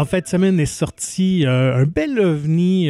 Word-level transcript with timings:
En 0.00 0.06
fait, 0.06 0.26
semaine 0.28 0.58
est 0.58 0.64
sorti 0.64 1.44
un 1.46 1.84
bel 1.84 2.18
ovni 2.18 2.88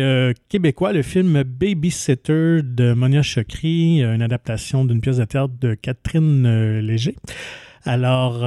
québécois, 0.48 0.92
le 0.92 1.02
film 1.02 1.42
Babysitter 1.42 2.60
de 2.62 2.92
Monia 2.92 3.20
Chokri, 3.20 4.00
une 4.00 4.22
adaptation 4.22 4.84
d'une 4.84 5.00
pièce 5.00 5.16
de 5.16 5.24
théâtre 5.24 5.54
de 5.60 5.74
Catherine 5.74 6.78
Léger. 6.78 7.16
Alors, 7.84 8.44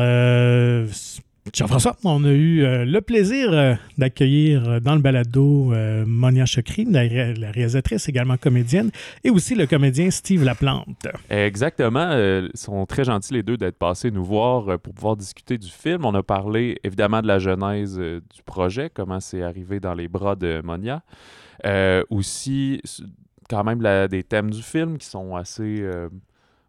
Jean-François, 1.51 1.97
on 2.05 2.23
a 2.23 2.31
eu 2.31 2.63
euh, 2.63 2.85
le 2.85 3.01
plaisir 3.01 3.51
euh, 3.51 3.73
d'accueillir 3.97 4.67
euh, 4.67 4.79
dans 4.79 4.95
le 4.95 5.01
balado 5.01 5.73
Monia 6.05 6.45
Chokri, 6.45 6.85
la, 6.85 7.01
réalisatrice, 7.51 8.07
également 8.07 8.37
comédienne, 8.37 8.91
et 9.23 9.29
aussi 9.29 9.53
le 9.53 9.67
comédien 9.67 10.09
Steve 10.09 10.43
Laplante. 10.43 11.07
Exactement. 11.29 12.11
ils 12.13 12.49
sont 12.53 12.85
très 12.85 13.03
gentils 13.03 13.33
les 13.33 13.43
deux 13.43 13.57
d'être 13.57 13.77
passés 13.77 14.09
nous 14.09 14.23
voir 14.23 14.79
pour 14.79 14.93
pouvoir 14.93 15.17
discuter 15.17 15.57
du 15.57 15.69
film. 15.69 16.05
On 16.05 16.13
a 16.15 16.23
parlé 16.23 16.79
évidemment 16.83 17.21
de 17.21 17.27
la 17.27 17.39
genèse 17.39 17.97
du 17.97 18.43
projet, 18.45 18.89
comment 18.93 19.19
c'est 19.19 19.43
arrivé 19.43 19.79
dans 19.79 19.93
les 19.93 20.07
bras 20.07 20.35
de 20.35 20.61
Monia. 20.63 21.03
aussi, 22.09 22.81
quand 23.49 23.63
même, 23.63 24.07
des 24.07 24.23
thèmes 24.23 24.49
du 24.49 24.61
film 24.61 24.97
qui 24.97 25.07
sont 25.07 25.35
assez 25.35 25.83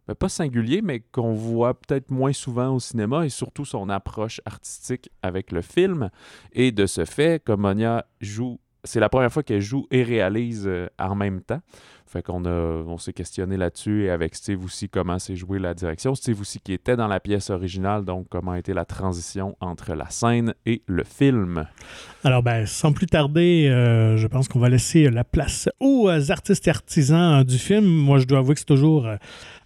ben, 0.07 0.15
pas 0.15 0.29
singulier, 0.29 0.81
mais 0.81 0.99
qu'on 0.99 1.33
voit 1.33 1.73
peut-être 1.73 2.11
moins 2.11 2.33
souvent 2.33 2.75
au 2.75 2.79
cinéma 2.79 3.25
et 3.25 3.29
surtout 3.29 3.65
son 3.65 3.89
approche 3.89 4.41
artistique 4.45 5.09
avec 5.21 5.51
le 5.51 5.61
film. 5.61 6.09
Et 6.51 6.71
de 6.71 6.85
ce 6.85 7.05
fait, 7.05 7.43
comme 7.43 7.61
Monia 7.61 8.05
joue, 8.21 8.59
c'est 8.85 8.99
la 8.99 9.09
première 9.09 9.31
fois 9.31 9.43
qu'elle 9.43 9.61
joue 9.61 9.87
et 9.91 10.03
réalise 10.03 10.63
euh, 10.65 10.87
en 10.97 11.15
même 11.15 11.41
temps. 11.41 11.61
Fait 12.07 12.21
qu'on 12.21 12.45
on 12.45 12.97
s'est 12.97 13.13
questionné 13.13 13.57
là-dessus 13.57 14.05
et 14.05 14.09
avec 14.11 14.35
Steve 14.35 14.63
aussi 14.63 14.87
comment 14.87 15.17
s'est 15.17 15.35
joué 15.35 15.57
la 15.57 15.73
direction. 15.73 16.13
Steve 16.13 16.39
aussi 16.39 16.59
qui 16.59 16.71
était 16.71 16.95
dans 16.95 17.07
la 17.07 17.19
pièce 17.19 17.49
originale, 17.49 18.05
donc 18.05 18.27
comment 18.29 18.51
a 18.51 18.59
été 18.59 18.73
la 18.73 18.85
transition 18.85 19.57
entre 19.59 19.95
la 19.95 20.09
scène 20.11 20.53
et 20.67 20.83
le 20.85 21.03
film. 21.03 21.65
Alors, 22.23 22.43
ben, 22.43 22.67
sans 22.67 22.93
plus 22.93 23.07
tarder, 23.07 23.67
euh, 23.69 24.17
je 24.17 24.27
pense 24.27 24.47
qu'on 24.47 24.59
va 24.59 24.69
laisser 24.69 25.09
la 25.09 25.23
place 25.23 25.67
aux 25.79 26.07
artistes 26.29 26.67
et 26.67 26.69
artisans 26.69 27.43
du 27.43 27.57
film. 27.57 27.85
Moi, 27.85 28.19
je 28.19 28.25
dois 28.25 28.39
avouer 28.39 28.53
que 28.53 28.59
c'est 28.59 28.65
toujours 28.65 29.07
euh, 29.07 29.17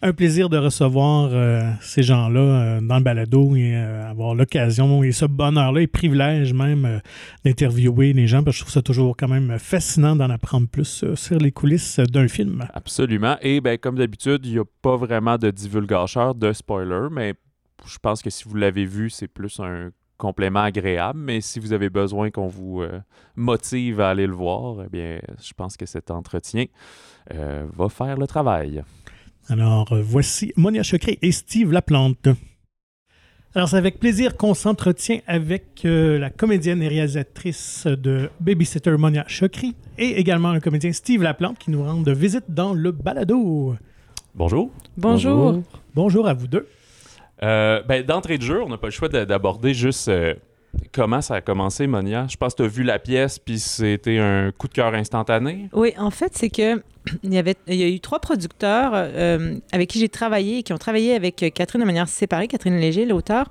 un 0.02 0.14
plaisir 0.14 0.50
de 0.50 0.58
recevoir 0.58 1.30
euh, 1.34 1.70
ces 1.82 2.04
gens-là 2.04 2.40
euh, 2.40 2.82
dans 2.82 2.98
le 2.98 3.04
balado 3.04 3.56
et 3.56 3.76
euh, 3.76 4.10
avoir 4.10 4.34
l'occasion 4.34 5.04
et 5.04 5.12
ce 5.12 5.26
bonheur-là 5.26 5.82
et 5.82 5.88
privilège 5.88 6.54
même 6.54 7.02
d'interviewer 7.44 8.14
les 8.14 8.28
gens. 8.28 8.44
Parce 8.44 8.56
que 8.56 8.60
je 8.60 8.64
trouve 8.64 8.74
ça 8.74 8.82
toujours 8.82 9.09
quand 9.16 9.28
même 9.28 9.58
fascinant 9.60 10.16
d'en 10.16 10.30
apprendre 10.30 10.68
plus 10.68 11.06
sur 11.16 11.38
les 11.38 11.52
coulisses 11.52 12.00
d'un 12.00 12.28
film. 12.28 12.68
Absolument. 12.74 13.38
Et 13.42 13.62
ben, 13.62 13.78
comme 13.78 13.96
d'habitude, 13.96 14.46
il 14.46 14.54
n'y 14.54 14.60
a 14.60 14.66
pas 14.82 14.96
vraiment 14.96 15.38
de 15.38 15.52
divulgateur, 15.52 16.36
de 16.36 16.54
spoiler, 16.54 17.08
mais 17.12 17.34
je 17.86 17.98
pense 18.00 18.22
que 18.22 18.30
si 18.30 18.44
vous 18.48 18.56
l'avez 18.56 18.86
vu, 18.86 19.10
c'est 19.10 19.28
plus 19.28 19.60
un 19.60 19.90
complément 20.18 20.62
agréable, 20.62 21.20
mais 21.20 21.40
si 21.40 21.60
vous 21.60 21.72
avez 21.72 21.90
besoin 21.90 22.30
qu'on 22.30 22.48
vous 22.48 22.84
motive 23.36 24.02
à 24.02 24.10
aller 24.10 24.28
le 24.28 24.34
voir, 24.34 24.84
eh 24.86 24.90
bien, 24.90 25.20
je 25.42 25.54
pense 25.54 25.78
que 25.78 25.86
cet 25.86 26.12
entretien 26.12 26.66
va 27.32 27.88
faire 27.90 28.18
le 28.18 28.28
travail. 28.28 28.84
Alors, 29.50 29.92
euh, 29.94 30.04
voici 30.04 30.54
Monia 30.58 30.84
Chokri 30.84 31.18
et 31.24 31.32
Steve 31.32 31.72
Laplante. 31.72 32.30
Alors, 33.56 33.68
c'est 33.68 33.78
avec 33.78 34.00
plaisir 34.00 34.38
qu'on 34.38 34.54
s'entretient 34.54 35.22
avec 35.26 35.82
euh, 35.84 36.20
la 36.20 36.30
comédienne 36.30 36.84
et 36.84 36.88
réalisatrice 36.88 37.88
de 37.88 38.30
Babysitter 38.40 38.92
Monia 38.92 39.26
Chokri 39.28 39.76
et 39.98 40.20
également 40.20 40.54
le 40.54 40.60
comédien 40.60 40.92
Steve 40.94 41.24
Laplante 41.24 41.58
qui 41.58 41.72
nous 41.72 41.84
rendent 41.84 42.08
visite 42.10 42.44
dans 42.50 42.74
le 42.74 42.92
balado. 42.92 43.76
Bonjour. 44.36 44.70
Bonjour. 44.98 45.64
Bonjour, 45.96 46.28
à 46.28 46.36
vous 46.36 46.46
deux. 46.46 46.68
Euh, 47.42 47.82
ben, 47.88 48.06
D'entrée 48.06 48.38
de 48.38 48.44
jeu, 48.44 48.62
on 48.62 48.70
n'a 48.70 48.78
pas 48.78 48.86
le 48.88 48.92
choix 48.92 49.10
d'aborder 49.10 49.74
juste 49.74 50.12
Comment 50.92 51.22
ça 51.22 51.36
a 51.36 51.42
commencé, 51.42 51.88
Monia? 51.88 52.28
Je 52.30 52.38
pense 52.38 52.54
que 52.54 52.64
tu 52.64 52.64
as 52.64 52.72
vu 52.72 52.84
la 52.84 53.00
pièce, 53.00 53.40
puis 53.40 53.60
c'était 53.60 54.18
un 54.18 54.52
coup 54.52 54.68
de 54.68 54.74
cœur 54.74 54.94
instantané. 54.94 55.70
Oui, 55.74 55.94
en 55.98 56.12
fait, 56.12 56.32
c'est 56.36 56.50
que 56.50 56.82
il 57.24 57.34
y, 57.34 57.38
avait, 57.38 57.56
il 57.68 57.76
y 57.76 57.84
a 57.84 57.88
eu 57.88 58.00
trois 58.00 58.20
producteurs 58.20 58.92
euh, 58.94 59.56
avec 59.72 59.90
qui 59.90 60.00
j'ai 60.00 60.10
travaillé, 60.10 60.64
qui 60.64 60.74
ont 60.74 60.78
travaillé 60.78 61.14
avec 61.14 61.36
Catherine 61.54 61.82
de 61.82 61.86
manière 61.86 62.08
séparée, 62.08 62.48
Catherine 62.48 62.78
Léger, 62.78 63.06
l'auteur, 63.06 63.50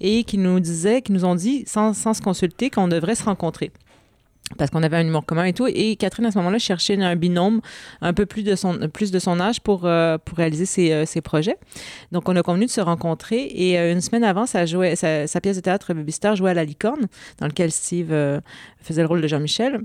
et 0.00 0.24
qui 0.24 0.38
nous 0.38 0.60
disaient, 0.60 1.02
qui 1.02 1.12
nous 1.12 1.24
ont 1.24 1.34
dit, 1.34 1.64
sans, 1.66 1.94
sans 1.94 2.14
se 2.14 2.22
consulter, 2.22 2.70
qu'on 2.70 2.88
devrait 2.88 3.14
se 3.14 3.24
rencontrer 3.24 3.70
parce 4.58 4.70
qu'on 4.70 4.82
avait 4.82 4.96
un 4.96 5.06
humour 5.06 5.24
commun 5.24 5.44
et 5.44 5.52
tout. 5.52 5.66
Et 5.66 5.96
Catherine, 5.96 6.26
à 6.26 6.30
ce 6.30 6.38
moment-là, 6.38 6.58
cherchait 6.58 7.00
un 7.00 7.16
binôme 7.16 7.60
un 8.00 8.12
peu 8.12 8.26
plus 8.26 8.42
de 8.42 8.54
son, 8.54 8.88
plus 8.88 9.10
de 9.10 9.18
son 9.18 9.40
âge 9.40 9.60
pour, 9.60 9.84
euh, 9.84 10.18
pour 10.18 10.38
réaliser 10.38 10.66
ses, 10.66 10.92
euh, 10.92 11.06
ses, 11.06 11.20
projets. 11.20 11.56
Donc, 12.12 12.28
on 12.28 12.36
a 12.36 12.42
convenu 12.42 12.66
de 12.66 12.70
se 12.70 12.80
rencontrer. 12.80 13.50
Et 13.54 13.78
euh, 13.78 13.92
une 13.92 14.00
semaine 14.00 14.24
avant, 14.24 14.46
ça 14.46 14.66
jouait, 14.66 14.96
sa, 14.96 15.40
pièce 15.40 15.56
de 15.56 15.62
théâtre 15.62 15.94
Baby 15.94 16.12
Star 16.12 16.36
jouait 16.36 16.50
à 16.50 16.54
La 16.54 16.64
Licorne, 16.64 17.06
dans 17.38 17.46
lequel 17.46 17.72
Steve 17.72 18.12
faisait 18.82 19.02
le 19.02 19.08
rôle 19.08 19.22
de 19.22 19.28
Jean-Michel 19.28 19.80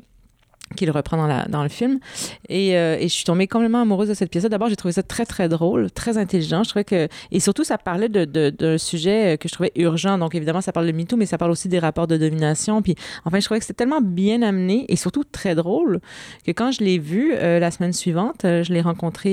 qu'il 0.76 0.92
reprend 0.92 1.18
dans, 1.50 1.64
le 1.64 1.70
film. 1.70 2.00
Et, 2.48 2.78
euh, 2.78 2.98
et, 3.00 3.04
je 3.04 3.14
suis 3.14 3.24
tombée 3.24 3.48
complètement 3.48 3.82
amoureuse 3.82 4.10
de 4.10 4.14
cette 4.14 4.30
pièce 4.30 4.44
D'abord, 4.44 4.70
j'ai 4.70 4.76
trouvé 4.76 4.92
ça 4.92 5.04
très, 5.04 5.26
très 5.26 5.50
drôle, 5.50 5.92
très 5.92 6.18
intelligent. 6.18 6.64
Je 6.64 6.70
trouvais 6.70 6.84
que... 6.84 7.08
Et 7.32 7.40
surtout, 7.40 7.64
ça 7.64 7.78
parlait 7.78 8.10
d'un 8.10 8.26
de, 8.26 8.50
de, 8.50 8.78
sujet 8.78 9.38
que 9.40 9.50
je 9.50 9.54
trouvais 9.54 9.72
urgent. 9.76 10.18
Donc, 10.18 10.36
évidemment, 10.36 10.62
ça 10.62 10.72
parle 10.72 10.88
de 10.88 10.92
MeToo, 10.92 11.18
mais 11.18 11.26
ça 11.26 11.38
parle 11.38 11.52
aussi 11.52 11.68
des 11.68 11.80
rapports 11.80 12.08
de 12.08 12.18
domination. 12.18 12.82
Puis, 12.82 12.96
enfin, 13.26 13.40
je 13.40 13.46
trouvais 13.46 13.60
que 13.60 13.66
c'était 13.66 13.78
tellement 13.84 14.02
bien 14.02 14.42
amené 14.42 14.86
et 14.90 14.96
surtout 14.96 15.24
très 15.24 15.56
drôle 15.56 16.00
que 16.46 16.52
quand 16.52 16.72
je 16.72 16.84
l'ai 16.84 16.98
vu 16.98 17.34
euh, 17.34 17.60
la 17.60 17.72
semaine 17.72 17.94
suivante, 17.94 18.46
euh, 18.46 18.64
je 18.64 18.74
l'ai 18.74 18.82
rencontré 18.82 19.30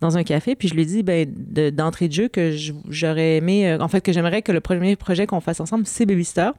dans 0.00 0.16
un 0.16 0.22
café, 0.22 0.54
puis 0.54 0.68
je 0.68 0.74
lui 0.74 0.82
ai 0.82 0.86
dit 0.86 1.02
ben, 1.02 1.26
d'entrée 1.72 2.08
de, 2.08 2.12
jeu 2.12 2.28
que 2.28 2.54
j'aurais 2.88 3.36
aimé... 3.36 3.76
en 3.80 3.88
fait, 3.88 4.00
que 4.00 4.12
j'aimerais 4.12 4.42
que 4.42 4.52
le 4.52 4.60
premier 4.60 4.96
projet 4.96 5.26
qu'on 5.26 5.40
fasse 5.40 5.60
ensemble, 5.60 5.84
c'est 5.86 6.06
Baby 6.06 6.24
Star. 6.24 6.54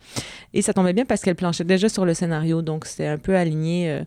Et 0.53 0.61
ça 0.61 0.73
tombait 0.73 0.93
bien 0.93 1.05
parce 1.05 1.21
qu'elle 1.21 1.35
planchait 1.35 1.63
déjà 1.63 1.89
sur 1.89 2.05
le 2.05 2.13
scénario. 2.13 2.61
Donc, 2.61 2.85
c'était 2.85 3.07
un 3.07 3.17
peu 3.17 3.35
aligné 3.35 3.89
euh, 3.89 3.98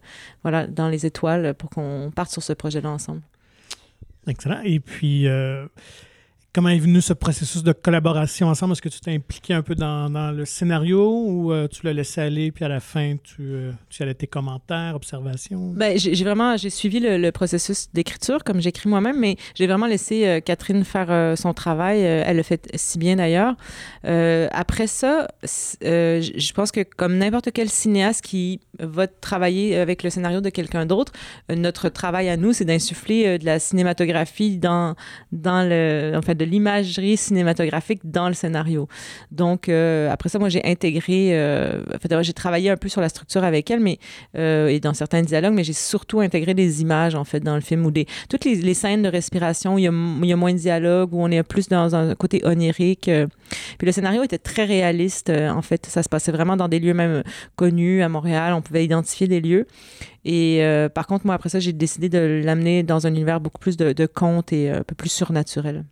voilà, 0.42 0.66
dans 0.66 0.88
les 0.88 1.06
étoiles 1.06 1.54
pour 1.54 1.70
qu'on 1.70 2.10
parte 2.14 2.30
sur 2.30 2.42
ce 2.42 2.52
projet-là 2.52 2.90
ensemble. 2.90 3.22
Excellent. 4.26 4.60
Et 4.64 4.80
puis, 4.80 5.26
euh, 5.26 5.66
Comment 6.54 6.68
est 6.68 6.78
venu 6.78 7.00
ce 7.00 7.14
processus 7.14 7.62
de 7.62 7.72
collaboration 7.72 8.48
ensemble? 8.48 8.72
Est-ce 8.72 8.82
que 8.82 8.90
tu 8.90 9.00
t'es 9.00 9.14
impliqué 9.14 9.54
un 9.54 9.62
peu 9.62 9.74
dans, 9.74 10.36
le 10.36 10.44
scénario 10.44 11.24
ou 11.26 11.50
euh, 11.50 11.66
tu 11.66 11.86
l'as 11.86 11.94
laissé 11.94 12.20
aller, 12.20 12.52
puis 12.52 12.62
à 12.62 12.68
la 12.68 12.78
fin, 12.78 13.16
tu, 13.24 13.40
euh, 13.40 13.72
tu 13.88 14.02
allais 14.02 14.12
tes 14.12 14.26
commentaires, 14.26 14.94
observations? 14.94 15.72
Ben, 15.74 15.98
j'ai 15.98 16.24
vraiment 16.24 16.58
j'ai 16.58 16.68
suivi 16.68 17.00
le, 17.00 17.30
processus 17.30 17.88
d'écriture 17.94 18.44
comme 18.44 18.60
j'écris 18.60 18.90
moi-même, 18.90 19.18
mais 19.18 19.36
j'ai 19.54 19.66
vraiment 19.66 19.86
laissé 19.86 20.26
euh, 20.26 20.40
Catherine 20.40 20.84
faire 20.84 21.38
son 21.38 21.54
travail. 21.54 22.02
elle 22.02 22.36
le 22.36 22.42
fait 22.42 22.68
si 22.74 22.98
bien 22.98 23.16
d'ailleurs. 23.16 23.56
après 24.04 24.88
ça, 24.88 25.28
je 25.42 26.52
pense 26.52 26.70
que 26.70 26.82
comme 26.82 27.16
n'importe 27.16 27.48
quel 27.54 27.70
cinéaste 27.70 28.22
qui 28.22 28.60
va 28.78 29.06
travailler 29.06 29.76
avec 29.76 30.02
le 30.02 30.10
scénario 30.10 30.40
de 30.40 30.50
quelqu'un 30.50 30.86
d'autre, 30.86 31.12
notre 31.48 31.88
travail 31.88 32.28
à 32.28 32.36
nous, 32.36 32.52
c'est 32.52 32.64
d'insuffler 32.64 33.38
de 33.38 33.44
la 33.44 33.58
cinématographie 33.58 34.58
dans, 34.58 34.94
dans 35.32 35.68
le... 35.68 36.12
En 36.16 36.22
fait, 36.22 36.34
de 36.34 36.44
l'imagerie 36.44 37.16
cinématographique 37.16 38.00
dans 38.04 38.28
le 38.28 38.34
scénario. 38.34 38.88
Donc, 39.30 39.68
euh, 39.68 40.10
après 40.10 40.28
ça, 40.28 40.38
moi, 40.38 40.48
j'ai 40.48 40.64
intégré, 40.64 41.30
euh, 41.32 41.82
j'ai 42.22 42.32
travaillé 42.32 42.70
un 42.70 42.76
peu 42.76 42.88
sur 42.88 43.00
la 43.00 43.08
structure 43.08 43.44
avec 43.44 43.70
elle, 43.70 43.80
mais, 43.80 43.98
euh, 44.36 44.68
et 44.68 44.80
dans 44.80 44.94
certains 44.94 45.22
dialogues, 45.22 45.54
mais 45.54 45.64
j'ai 45.64 45.72
surtout 45.72 46.20
intégré 46.20 46.54
des 46.54 46.82
images, 46.82 47.14
en 47.14 47.24
fait, 47.24 47.40
dans 47.40 47.54
le 47.54 47.60
film, 47.60 47.86
ou 47.86 47.90
des, 47.90 48.06
toutes 48.28 48.44
les, 48.44 48.74
scènes 48.74 49.02
de 49.02 49.08
respiration, 49.08 49.76
a, 49.76 49.80
il 49.80 49.84
y, 49.84 50.32
a, 50.32 50.36
moins 50.36 50.52
de 50.52 50.58
dialogue, 50.58 51.12
où 51.12 51.22
on 51.22 51.30
est 51.30 51.42
plus 51.42 51.68
dans 51.68 51.94
un 51.94 52.14
côté 52.14 52.40
onirique. 52.44 53.10
Puis 53.78 53.86
le 53.86 53.92
scénario 53.92 54.22
était 54.22 54.38
très 54.38 54.64
réaliste, 54.64 55.30
en 55.30 55.62
fait. 55.62 55.86
Ça 55.86 56.02
se 56.02 56.08
passait 56.08 56.32
vraiment 56.32 56.56
dans 56.56 56.68
des 56.68 56.80
lieux 56.80 56.94
même 56.94 57.22
connus 57.56 58.02
à 58.02 58.08
Montréal. 58.08 58.54
On 58.54 58.62
pouvait 58.72 58.84
identifier 58.84 59.28
des 59.28 59.40
lieux. 59.40 59.66
Et 60.24 60.62
par 60.94 61.06
contre, 61.06 61.26
moi, 61.26 61.34
après 61.34 61.48
ça, 61.48 61.60
j'ai 61.60 61.72
décidé 61.72 62.08
de 62.08 62.42
l'amener 62.44 62.82
dans 62.82 63.06
un 63.06 63.10
univers 63.10 63.40
beaucoup 63.40 63.58
plus 63.58 63.76
de, 63.76 63.92
de 63.92 64.06
contes 64.06 64.52
et 64.52 64.70
un 64.70 64.82
peu 64.82 64.94
plus 64.94 65.10
surnaturel. 65.10 65.84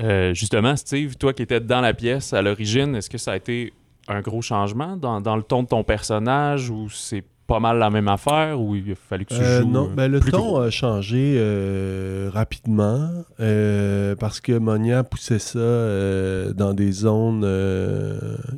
Euh, 0.00 0.32
justement, 0.34 0.76
Steve, 0.76 1.16
toi 1.16 1.32
qui 1.32 1.42
étais 1.42 1.60
dans 1.60 1.80
la 1.80 1.94
pièce 1.94 2.32
à 2.32 2.42
l'origine, 2.42 2.94
est-ce 2.94 3.10
que 3.10 3.18
ça 3.18 3.32
a 3.32 3.36
été 3.36 3.72
un 4.08 4.20
gros 4.20 4.42
changement 4.42 4.96
dans, 4.96 5.20
dans, 5.20 5.36
le 5.36 5.42
ton 5.42 5.62
de 5.62 5.68
ton 5.68 5.84
personnage 5.84 6.70
ou 6.70 6.88
c'est 6.88 7.24
pas 7.52 7.60
mal 7.60 7.76
la 7.76 7.90
même 7.90 8.08
affaire 8.08 8.58
ou 8.58 8.74
il 8.76 8.92
a 8.92 8.94
fallu 8.94 9.26
que 9.26 9.34
tu 9.34 9.40
euh, 9.42 9.60
joues 9.60 9.68
Non, 9.68 9.90
ben, 9.94 10.10
le 10.10 10.20
ton 10.20 10.58
a 10.58 10.70
changé 10.70 11.34
euh, 11.36 12.30
rapidement 12.32 13.10
parce 14.18 14.40
que 14.40 14.56
Monia 14.56 15.04
poussait 15.04 15.38
ça 15.38 15.58
dans 16.54 16.72
des 16.72 16.92
zones... 16.92 17.44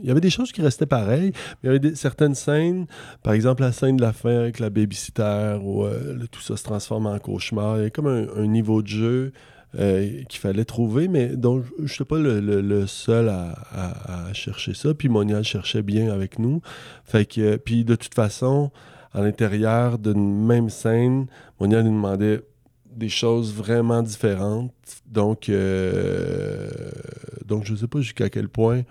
il 0.00 0.08
y 0.08 0.12
avait 0.12 0.20
des 0.20 0.31
choses 0.31 0.52
qui 0.52 0.62
restaient 0.62 0.87
pareilles, 0.87 1.32
mais 1.62 1.70
il 1.70 1.73
y 1.73 1.76
avait 1.76 1.94
certaines 1.96 2.37
scènes, 2.37 2.87
par 3.25 3.32
exemple 3.32 3.62
la 3.62 3.73
scène 3.73 3.96
de 3.96 4.02
la 4.02 4.12
fin 4.12 4.38
avec 4.38 4.61
la 4.61 4.70
babysitter 4.70 5.58
où 5.61 5.85
tout 6.31 6.40
ça 6.40 6.56
se 6.56 6.62
transforme 6.62 7.06
en 7.06 7.19
cauchemar. 7.19 7.79
Il 7.79 7.82
y 7.82 7.87
a 7.87 7.90
comme 7.90 8.06
un 8.06 8.47
niveau 8.47 8.81
de 8.81 8.88
jeu 8.88 9.32
euh, 9.79 10.23
qu'il 10.29 10.41
fallait 10.41 10.65
trouver, 10.65 11.09
mais 11.09 11.29
donc 11.29 11.65
je 11.82 11.93
n'étais 11.93 12.05
pas 12.05 12.19
le, 12.19 12.87
seul 12.87 13.29
à, 13.29 14.32
chercher 14.32 14.75
ça. 14.75 14.94
Puis 14.94 15.09
Monial 15.09 15.44
cherchait 15.44 15.82
bien 15.82 16.12
avec 16.12 16.38
nous. 16.38 16.61
Fait 17.05 17.26
que, 17.26 17.56
puis 17.56 17.85
de 17.85 17.97
toute 17.97 18.15
façon, 18.15 18.71
à 19.12 19.21
l'intérieur 19.21 19.99
d'une 19.99 20.44
même 20.44 20.71
scène, 20.71 21.26
Monial 21.61 21.85
nous 21.85 21.93
demandait 21.93 22.43
des 22.94 23.09
choses 23.09 23.53
vraiment 23.53 24.03
différentes. 24.03 24.73
Donc, 25.06 25.49
euh, 25.49 26.71
donc 27.44 27.65
je 27.65 27.73
ne 27.73 27.79
sais 27.79 27.88
pas 27.88 28.00
jusqu'à 28.00 28.31
quel 28.31 28.49
point 28.49 28.82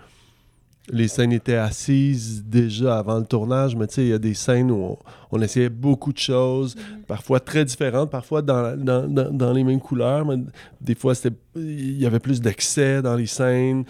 les 0.90 1.08
scènes 1.08 1.32
étaient 1.32 1.56
assises 1.56 2.44
déjà 2.44 2.98
avant 2.98 3.18
le 3.18 3.24
tournage, 3.24 3.74
mais 3.74 3.86
tu 3.86 3.94
sais, 3.94 4.02
il 4.02 4.08
y 4.08 4.12
a 4.12 4.18
des 4.18 4.34
scènes 4.34 4.70
où 4.70 4.76
on, 4.76 4.98
on 5.32 5.40
essayait 5.40 5.70
beaucoup 5.70 6.12
de 6.12 6.18
choses, 6.18 6.76
parfois 7.06 7.40
très 7.40 7.64
différentes, 7.64 8.10
parfois 8.10 8.42
dans, 8.42 8.76
dans, 8.76 9.08
dans, 9.08 9.30
dans 9.30 9.52
les 9.52 9.64
mêmes 9.64 9.80
couleurs, 9.80 10.26
mais 10.26 10.36
des 10.80 10.94
fois, 10.94 11.14
c'était 11.14 11.36
il 11.56 11.98
y 11.98 12.06
avait 12.06 12.20
plus 12.20 12.40
d'excès 12.40 13.00
dans 13.00 13.14
les 13.16 13.26
scènes, 13.26 13.84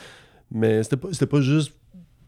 mais 0.53 0.83
c'était 0.85 0.97
pas, 0.97 1.09
c'était 1.13 1.27
pas 1.27 1.41
juste 1.41 1.73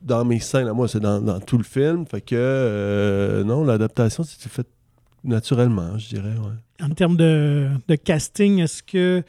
dans 0.02 0.24
mes 0.24 0.40
scènes 0.40 0.68
à 0.68 0.72
moi, 0.72 0.88
c'est 0.88 1.00
dans, 1.00 1.20
dans 1.20 1.40
tout 1.40 1.58
le 1.58 1.64
film. 1.64 2.06
Fait 2.06 2.20
que, 2.20 2.34
euh, 2.36 3.44
non, 3.44 3.64
l'adaptation, 3.64 4.22
c'était 4.24 4.48
fait 4.48 4.66
naturellement, 5.24 5.98
je 5.98 6.08
dirais, 6.08 6.34
ouais. 6.36 6.84
En 6.84 6.90
termes 6.90 7.16
de, 7.16 7.68
de 7.88 7.94
casting, 7.94 8.60
est-ce 8.60 8.82
que 8.82 9.22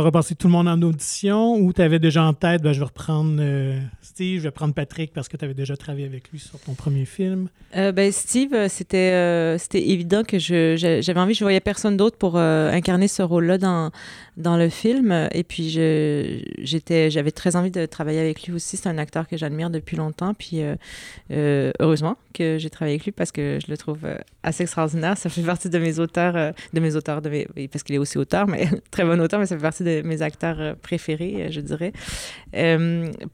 as 0.00 0.02
repassé 0.02 0.34
tout 0.34 0.46
le 0.46 0.52
monde 0.52 0.68
en 0.68 0.80
audition 0.82 1.56
ou 1.56 1.72
tu 1.72 1.82
avais 1.82 1.98
déjà 1.98 2.22
en 2.22 2.32
tête, 2.32 2.62
ben, 2.62 2.72
je 2.72 2.78
vais 2.78 2.86
reprendre 2.86 3.36
euh, 3.40 3.78
Steve, 4.00 4.38
je 4.38 4.44
vais 4.44 4.50
prendre 4.50 4.72
Patrick 4.72 5.12
parce 5.12 5.28
que 5.28 5.36
tu 5.36 5.44
avais 5.44 5.54
déjà 5.54 5.76
travaillé 5.76 6.06
avec 6.06 6.30
lui 6.30 6.38
sur 6.38 6.58
ton 6.60 6.72
premier 6.74 7.04
film? 7.04 7.48
Euh, 7.76 7.92
ben, 7.92 8.10
Steve, 8.10 8.54
euh, 8.54 8.68
c'était 8.68 9.88
évident 9.88 10.22
que 10.24 10.38
j'avais 10.38 11.20
envie, 11.20 11.34
je 11.34 11.44
voyais 11.44 11.60
personne 11.60 11.96
d'autre 11.96 12.16
pour 12.16 12.36
incarner 12.36 13.08
ce 13.08 13.22
rôle-là 13.22 13.58
dans, 13.58 13.90
dans 14.36 14.56
le 14.56 14.68
film. 14.68 15.28
Et 15.32 15.44
puis, 15.44 15.68
j'avais 15.70 17.30
très 17.30 17.56
envie 17.56 17.70
de 17.70 17.86
travailler 17.86 18.20
avec 18.20 18.42
lui 18.44 18.52
aussi. 18.52 18.76
C'est 18.76 18.88
un 18.88 18.98
acteur 18.98 19.28
que 19.28 19.36
j'admire 19.36 19.70
depuis 19.70 19.96
longtemps. 19.96 20.34
Puis, 20.34 20.62
euh, 20.62 20.74
euh, 21.30 21.72
heureusement 21.80 22.16
que 22.32 22.56
j'ai 22.58 22.70
travaillé 22.70 22.94
avec 22.94 23.04
lui 23.04 23.12
parce 23.12 23.30
que 23.30 23.58
je 23.64 23.70
le 23.70 23.76
trouve 23.76 24.04
euh, 24.04 24.16
assez 24.42 24.62
extraordinaire. 24.62 25.18
Ça 25.18 25.28
fait 25.28 25.42
partie 25.42 25.68
de 25.68 25.78
mes 25.78 25.98
auteurs, 25.98 26.54
de 26.72 26.80
mes 26.80 26.96
auteurs, 26.96 27.20
de 27.20 27.28
mes, 27.28 27.68
parce 27.68 27.82
qu'il 27.82 27.94
est 27.94 27.98
aussi 27.98 28.16
auteur, 28.16 28.46
mais 28.46 28.68
très 28.90 29.04
bon 29.04 29.20
auteur, 29.20 29.38
mais 29.38 29.46
ça 29.46 29.56
fait 29.56 29.62
partie 29.62 29.84
de 29.84 30.02
mes 30.02 30.22
acteurs 30.22 30.76
préférés, 30.76 31.48
je 31.50 31.60
dirais. 31.60 31.92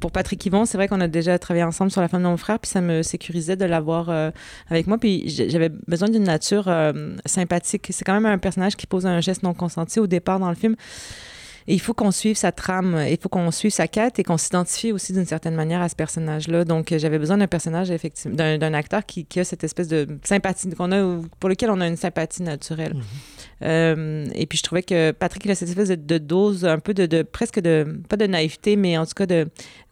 Pour 0.00 0.10
Patrick 0.10 0.44
Yvon, 0.44 0.64
c'est 0.64 0.78
vrai 0.78 0.88
qu'on 0.88 1.00
a 1.00 1.08
déjà 1.08 1.38
travaillé 1.38 1.64
ensemble 1.64 1.90
sur 1.92 2.00
La 2.00 2.08
femme 2.08 2.22
de 2.22 2.28
mon 2.28 2.36
frère, 2.36 2.58
puis 2.58 2.70
ça 2.70 2.80
me 2.80 3.02
sécurisait 3.02 3.56
de 3.56 3.64
l'avoir 3.64 4.32
avec 4.68 4.86
moi. 4.88 4.98
Puis 4.98 5.28
j'avais 5.28 5.70
besoin 5.86 6.08
d'une 6.08 6.24
nature 6.24 6.68
sympathique. 7.24 7.86
C'est 7.90 8.04
quand 8.04 8.14
même 8.14 8.26
un 8.26 8.38
personnage 8.38 8.76
qui 8.76 8.86
pose 8.86 9.06
un 9.06 9.20
geste 9.20 9.44
non 9.44 9.54
consenti 9.54 10.00
au 10.00 10.08
départ 10.08 10.40
dans 10.40 10.48
le 10.48 10.56
film. 10.56 10.74
Et 11.70 11.74
il 11.74 11.80
faut 11.80 11.92
qu'on 11.92 12.10
suive 12.10 12.34
sa 12.34 12.50
trame, 12.50 13.04
il 13.10 13.18
faut 13.20 13.28
qu'on 13.28 13.50
suive 13.50 13.70
sa 13.70 13.86
quête 13.86 14.18
et 14.18 14.24
qu'on 14.24 14.38
s'identifie 14.38 14.90
aussi 14.90 15.12
d'une 15.12 15.26
certaine 15.26 15.54
manière 15.54 15.82
à 15.82 15.90
ce 15.90 15.94
personnage-là. 15.96 16.64
Donc, 16.64 16.94
j'avais 16.96 17.18
besoin 17.18 17.36
d'un 17.36 17.46
personnage, 17.46 17.90
effectivement, 17.90 18.34
d'un, 18.34 18.72
acteur 18.72 19.04
qui, 19.04 19.26
qui 19.26 19.38
a 19.38 19.44
cette 19.44 19.64
espèce 19.64 19.86
de 19.86 20.06
sympathie, 20.24 20.70
qu'on 20.70 20.90
a, 20.92 21.20
pour 21.38 21.50
lequel 21.50 21.70
on 21.70 21.82
a 21.82 21.86
une 21.86 21.98
sympathie 21.98 22.42
naturelle. 22.42 22.94
Mhm. 22.94 23.02
Euh, 23.64 24.26
et 24.34 24.46
puis, 24.46 24.56
je 24.56 24.62
trouvais 24.62 24.82
que 24.82 25.10
Patrick, 25.10 25.44
il 25.44 25.50
a 25.50 25.54
cette 25.54 25.68
espèce 25.68 25.90
de, 25.90 25.96
de 25.96 26.16
dose, 26.16 26.64
un 26.64 26.78
peu 26.78 26.94
de, 26.94 27.04
de- 27.04 27.22
presque 27.22 27.60
de, 27.60 28.00
pas 28.08 28.16
de 28.16 28.26
naïveté, 28.26 28.76
mais 28.76 28.96
en 28.96 29.04
tout 29.04 29.14
cas 29.14 29.26
de 29.26 29.46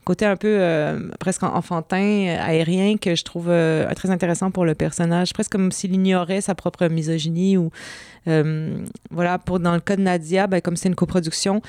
côté 0.07 0.25
un 0.25 0.37
peu 0.37 0.57
euh, 0.61 1.11
presque 1.19 1.43
enfantin, 1.43 1.97
euh, 2.29 2.39
aérien, 2.41 2.97
que 2.97 3.17
je 3.17 3.25
trouve 3.25 3.49
euh, 3.51 3.93
très 3.95 4.11
intéressant 4.11 4.53
pour 4.53 4.65
le 4.65 4.77
personnage, 4.77 5.35
presque 5.35 5.51
comme 5.51 5.73
s'il 5.73 5.93
ignorait 5.93 6.41
sa 6.41 6.55
propre 6.55 6.87
misogynie 6.87 7.59
ou, 7.59 7.71
voilà, 9.11 9.39
pour 9.39 9.61
dans 9.61 9.75
le 9.75 9.81
cas 9.81 9.97
de 9.97 10.03
Nadia, 10.03 10.47
ben, 10.47 10.61
comme 10.61 10.77
c'est 10.77 10.89
une 10.89 10.95
coproduction, 10.95 11.61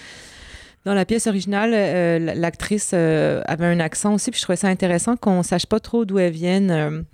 dans 0.86 0.94
la 0.94 1.06
pièce 1.06 1.28
originale, 1.28 1.72
l'actrice 2.36 2.94
avait 2.94 3.66
un 3.66 3.80
accent 3.80 4.13
aussi, 4.13 4.31
puis 4.31 4.39
je 4.39 4.44
trouvais 4.44 4.57
ça 4.57 4.68
intéressant 4.68 5.18
qu'on 5.18 5.44
sache 5.44 5.66
pas 5.66 5.80
trop 5.80 6.06
d'où 6.06 6.18
elle 6.18 6.31
vienne. 6.31 7.06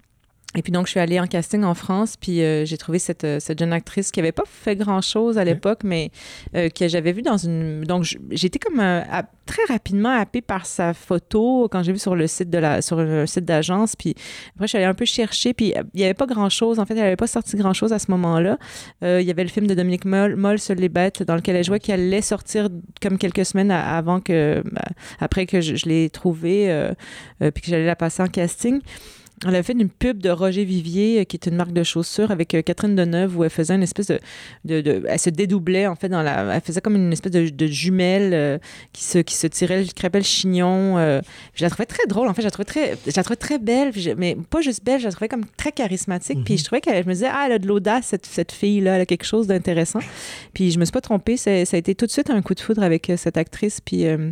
Et 0.56 0.62
puis 0.62 0.72
donc, 0.72 0.86
je 0.86 0.92
suis 0.92 1.00
allée 1.00 1.20
en 1.20 1.26
casting 1.28 1.64
en 1.64 1.74
France, 1.74 2.16
puis 2.20 2.42
euh, 2.42 2.64
j'ai 2.66 2.78
trouvé 2.78 3.00
cette, 3.00 3.24
euh, 3.24 3.40
cette 3.40 3.58
jeune 3.60 3.74
actrice 3.74 4.12
qui 4.12 4.20
avait 4.20 4.32
pas 4.32 4.44
fait 4.46 4.76
grand-chose 4.76 5.38
à 5.38 5.44
l'époque, 5.44 5.80
mais 5.84 6.12
euh, 6.56 6.70
que 6.70 6.88
j'avais 6.88 7.12
vue 7.12 7.22
dans 7.24 7.38
une... 7.38 7.84
Donc, 7.86 8.04
j- 8.04 8.18
j'ai 8.32 8.48
été 8.48 8.60
comme 8.60 8.80
euh, 8.80 9.02
à- 9.12 9.24
très 9.46 9.64
rapidement 9.68 10.10
happée 10.18 10.42
par 10.42 10.66
sa 10.66 10.94
photo 10.94 11.68
quand 11.72 11.84
j'ai 11.84 11.92
vu 11.92 12.00
sur 12.00 12.16
le 12.16 12.28
site 12.28 12.50
de 12.50 12.58
la 12.60 12.82
sur 12.82 13.00
un 13.00 13.26
site 13.26 13.46
d'agence, 13.46 13.96
puis 13.96 14.16
après, 14.56 14.68
je 14.68 14.70
suis 14.70 14.78
allée 14.78 14.86
un 14.88 14.94
peu 14.94 15.06
chercher, 15.06 15.54
puis 15.54 15.74
euh, 15.76 15.84
il 15.94 16.02
y 16.02 16.04
avait 16.04 16.14
pas 16.14 16.28
grand-chose. 16.28 16.80
En 16.80 16.86
fait, 16.86 16.94
elle 16.94 17.06
avait 17.08 17.16
pas 17.16 17.28
sorti 17.28 17.56
grand-chose 17.58 17.92
à 17.92 18.00
ce 18.00 18.10
moment-là. 18.12 18.58
Euh, 19.04 19.20
il 19.22 19.28
y 19.28 19.32
avait 19.32 19.44
le 19.44 19.50
film 19.50 19.68
de 19.68 19.74
Dominique 19.74 20.06
Moll, 20.06 20.36
Moll 20.36 20.60
sur 20.60 20.76
les 20.76 20.90
bêtes, 20.90 21.24
dans 21.24 21.36
lequel 21.36 21.56
elle 21.56 21.64
jouait, 21.64 21.80
qui 21.80 21.92
allait 21.92 22.22
sortir 22.22 22.70
comme 23.02 23.18
quelques 23.18 23.46
semaines 23.46 23.72
avant 23.72 24.20
que, 24.20 24.62
bah, 24.72 24.82
après 25.20 25.46
que 25.46 25.62
je, 25.62 25.76
je 25.76 25.86
l'ai 25.88 26.10
trouvée, 26.10 26.92
puis 27.40 27.62
que 27.64 27.68
j'allais 27.70 27.86
la 27.86 27.96
passer 27.96 28.22
en 28.24 28.28
casting. 28.28 28.80
Elle 29.48 29.56
a 29.56 29.64
fait 29.64 29.74
une 29.74 29.90
pub 29.90 30.20
de 30.22 30.30
Roger 30.30 30.64
Vivier, 30.66 31.20
euh, 31.22 31.24
qui 31.24 31.36
est 31.38 31.48
une 31.48 31.56
marque 31.56 31.74
de 31.74 31.84
chaussures, 31.84 32.32
avec 32.32 32.54
euh, 32.54 32.62
Catherine 32.62 32.96
Deneuve, 32.96 33.38
où 33.38 33.44
elle 33.44 33.50
faisait 33.50 33.76
une 33.76 33.84
espèce 33.84 34.08
de, 34.08 34.20
de, 34.66 34.82
de- 34.82 35.04
Elle 35.08 35.20
se 35.20 35.30
dédoublait, 35.30 35.88
en 35.88 35.96
fait, 35.96 36.10
dans 36.10 36.22
la... 36.22 36.56
Elle 36.56 36.62
faisait 36.62 36.82
comme 36.82 36.96
une 36.96 37.12
espèce 37.12 37.32
de, 37.32 37.50
de 37.50 37.68
jumelle 37.68 38.34
euh, 38.34 38.58
qui, 38.94 39.04
se, 39.04 39.18
qui 39.20 39.36
se 39.36 39.48
tirait 39.48 39.86
crêpait 39.96 40.20
le 40.20 40.24
chignon. 40.24 40.98
euh. 40.98 41.22
je 41.54 41.64
la 41.64 41.70
trouvais 41.70 41.86
très 41.86 42.06
drôle, 42.08 42.28
en 42.28 42.34
fait. 42.34 42.42
Je 42.42 42.48
la 42.48 42.52
trouvais 42.52 42.66
très, 42.66 42.98
je 43.06 43.12
la 43.16 43.24
trouvais 43.24 43.36
très 43.38 43.60
belle, 43.60 43.92
je- 43.96 44.12
mais 44.12 44.38
pas 44.50 44.62
juste 44.62 44.84
belle, 44.84 45.00
je 45.00 45.06
la 45.06 45.12
trouvais 45.12 45.28
comme 45.30 45.46
très 45.58 45.72
charismatique. 45.72 46.44
Puis 46.46 46.54
Mhm. 46.54 46.60
je 46.60 46.64
trouvais 46.64 46.82
qu'elle... 46.82 47.04
Je 47.04 47.08
me 47.08 47.14
disais, 47.14 47.30
ah, 47.32 47.44
elle 47.48 47.54
a 47.54 47.60
de 47.60 47.68
l'audace, 47.68 48.08
cette, 48.08 48.26
cette 48.26 48.52
fille-là, 48.52 48.96
elle 48.96 49.02
a 49.02 49.06
quelque 49.06 49.26
chose 49.26 49.48
d'intéressant. 49.48 50.00
Puis 50.54 50.72
je 50.72 50.80
me 50.80 50.86
suis 50.86 50.92
pas 50.92 51.02
trompée, 51.02 51.38
ça, 51.38 51.52
a 51.52 51.78
été 51.78 51.96
tout 51.96 52.06
de 52.06 52.12
suite 52.12 52.30
un 52.30 52.42
coup 52.42 52.54
de 52.56 52.60
foudre 52.60 52.84
avec 52.84 53.12
cette 53.18 53.38
actrice. 53.38 53.82
Puis 53.82 54.06
euh, 54.06 54.32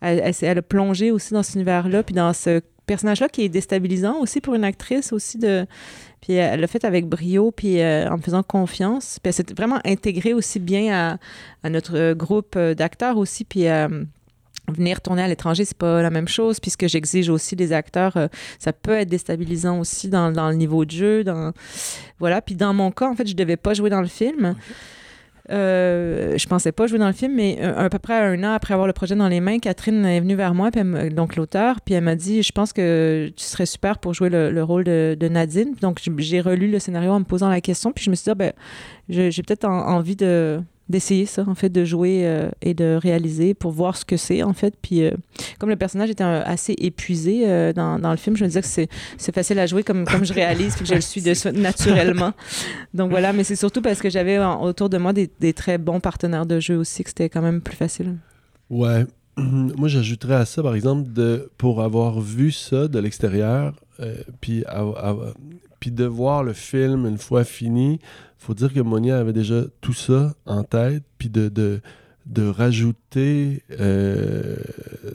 elle, 0.00 0.20
elle, 0.24 0.34
elle 0.42 0.58
a 0.58 0.62
plongé 0.62 1.10
aussi 1.10 1.32
dans 1.34 1.42
cet 1.42 1.54
univers-là, 1.56 2.02
puis 2.02 2.14
dans 2.14 2.32
ce 2.32 2.60
personnage-là 2.88 3.28
qui 3.28 3.42
est 3.42 3.48
déstabilisant 3.48 4.18
aussi 4.18 4.40
pour 4.40 4.54
une 4.54 4.64
actrice 4.64 5.12
aussi 5.12 5.38
de 5.38 5.66
puis 6.20 6.32
elle 6.32 6.60
l'a 6.60 6.66
fait 6.66 6.84
avec 6.84 7.06
brio 7.06 7.52
puis 7.52 7.80
euh, 7.80 8.08
en 8.08 8.16
me 8.16 8.22
faisant 8.22 8.42
confiance 8.42 9.20
puis 9.22 9.28
elle 9.28 9.34
s'est 9.34 9.54
vraiment 9.56 9.78
intégrée 9.84 10.34
aussi 10.34 10.58
bien 10.58 11.18
à, 11.62 11.68
notre 11.68 11.96
euh, 11.96 12.14
groupe 12.14 12.54
euh, 12.56 12.74
d'acteurs 12.74 13.16
aussi 13.18 13.44
puis 13.44 13.68
euh, 13.68 13.88
venir 14.72 15.00
tourner 15.00 15.22
à 15.22 15.28
l'étranger 15.28 15.64
c'est 15.64 15.76
pas 15.76 16.02
la 16.02 16.10
même 16.10 16.28
chose 16.28 16.58
puis 16.60 16.70
ce 16.70 16.76
que 16.76 16.88
j'exige 16.88 17.28
aussi 17.28 17.56
des 17.56 17.72
acteurs 17.72 18.16
euh, 18.16 18.28
ça 18.58 18.72
peut 18.72 18.92
être 18.92 19.08
déstabilisant 19.08 19.78
aussi 19.78 20.08
dans, 20.08 20.32
dans 20.32 20.48
le 20.48 20.56
niveau 20.56 20.84
de 20.84 20.90
jeu 20.90 21.24
dans 21.24 21.52
voilà 22.18 22.42
puis 22.42 22.54
dans 22.54 22.74
mon 22.74 22.90
cas 22.90 23.08
en 23.08 23.14
fait 23.14 23.26
je 23.26 23.36
devais 23.36 23.56
pas 23.56 23.74
jouer 23.74 23.90
dans 23.90 24.00
le 24.00 24.08
film 24.08 24.54
euh, 25.50 26.36
je 26.36 26.46
pensais 26.46 26.72
pas 26.72 26.86
jouer 26.86 26.98
dans 26.98 27.06
le 27.06 27.12
film, 27.12 27.34
mais 27.34 27.58
euh, 27.60 27.76
à 27.76 27.88
peu 27.88 27.98
près 27.98 28.14
un 28.14 28.42
an 28.44 28.52
après 28.52 28.74
avoir 28.74 28.86
le 28.86 28.92
projet 28.92 29.14
dans 29.16 29.28
les 29.28 29.40
mains, 29.40 29.58
Catherine 29.58 30.04
est 30.04 30.20
venue 30.20 30.34
vers 30.34 30.54
moi, 30.54 30.70
donc 30.70 31.36
l'auteur, 31.36 31.80
puis 31.80 31.94
elle 31.94 32.04
m'a 32.04 32.14
dit 32.16 32.42
Je 32.42 32.52
pense 32.52 32.72
que 32.72 33.30
tu 33.36 33.44
serais 33.44 33.66
super 33.66 33.98
pour 33.98 34.14
jouer 34.14 34.28
le, 34.30 34.50
le 34.50 34.62
rôle 34.62 34.84
de, 34.84 35.16
Nadine. 35.28 35.74
Donc 35.80 36.00
j'ai- 36.18 36.40
relu 36.40 36.70
le 36.70 36.78
scénario 36.78 37.10
en 37.10 37.20
me 37.20 37.24
posant 37.24 37.48
la 37.48 37.60
question, 37.60 37.92
puis 37.92 38.04
je 38.04 38.10
me 38.10 38.14
suis 38.14 38.24
dit 38.24 38.30
Ah, 38.30 38.34
ben, 38.34 38.52
j'ai 39.08 39.30
peut-être 39.42 39.64
en- 39.64 39.88
envie 39.88 40.16
de 40.16 40.60
d'essayer 40.88 41.26
ça 41.26 41.44
en 41.46 41.54
fait 41.54 41.68
de 41.68 41.84
jouer 41.84 42.22
euh, 42.26 42.48
et 42.62 42.72
de 42.74 42.98
réaliser 43.00 43.54
pour 43.54 43.72
voir 43.72 43.96
ce 43.96 44.04
que 44.04 44.16
c'est 44.16 44.42
en 44.42 44.52
fait 44.54 44.74
puis 44.80 45.02
euh, 45.04 45.10
comme 45.58 45.68
le 45.68 45.76
personnage 45.76 46.08
était 46.10 46.24
un- 46.24 46.40
assez 46.40 46.74
épuisé 46.78 47.42
euh, 47.46 47.72
dans, 47.72 47.98
dans 47.98 48.10
le 48.10 48.16
film 48.16 48.36
je 48.36 48.44
me 48.44 48.48
disais 48.48 48.62
que 48.62 48.90
c'est 49.18 49.34
facile 49.34 49.58
à 49.58 49.66
jouer 49.66 49.82
comme 49.82 50.04
comme 50.06 50.24
je 50.24 50.32
réalise 50.32 50.74
puis 50.74 50.84
que 50.84 50.88
je 50.90 50.94
le 50.94 51.00
suis 51.00 51.20
de, 51.20 51.50
naturellement 51.60 52.32
donc 52.94 53.10
voilà, 53.10 53.32
mais 53.32 53.44
c'est 53.44 53.56
surtout 53.56 53.82
parce 53.82 54.00
que 54.00 54.10
j'avais 54.10 54.38
autour 54.38 54.88
de 54.88 54.98
moi 54.98 55.12
des, 55.12 55.30
des 55.40 55.52
très 55.52 55.78
bons 55.78 56.00
partenaires 56.00 56.46
de 56.46 56.58
jeu 56.60 56.76
aussi 56.76 57.02
que 57.04 57.10
c'était 57.10 57.28
quand 57.28 57.42
même 57.42 57.60
plus 57.60 57.76
facile. 57.76 58.16
Ouais. 58.70 59.04
Moi, 59.36 59.88
j'ajouterais 59.88 60.34
à 60.34 60.44
ça, 60.46 60.62
par 60.62 60.74
exemple, 60.74 61.12
de, 61.12 61.50
pour 61.58 61.82
avoir 61.82 62.20
vu 62.20 62.50
ça 62.50 62.88
de 62.88 62.98
l'extérieur, 62.98 63.74
euh, 64.00 64.16
puis, 64.40 64.64
puis 65.80 65.90
de 65.90 66.04
voir 66.04 66.42
le 66.42 66.52
film 66.52 67.06
une 67.06 67.18
fois 67.18 67.44
fini, 67.44 68.00
faut 68.38 68.54
dire 68.54 68.72
que 68.72 68.80
Monia 68.80 69.18
avait 69.18 69.32
déjà 69.32 69.62
tout 69.80 69.92
ça 69.92 70.34
en 70.46 70.62
tête, 70.64 71.02
puis 71.18 71.28
de, 71.28 71.48
de, 71.48 71.80
de 72.26 72.46
rajouter, 72.46 73.62
euh, 73.80 74.56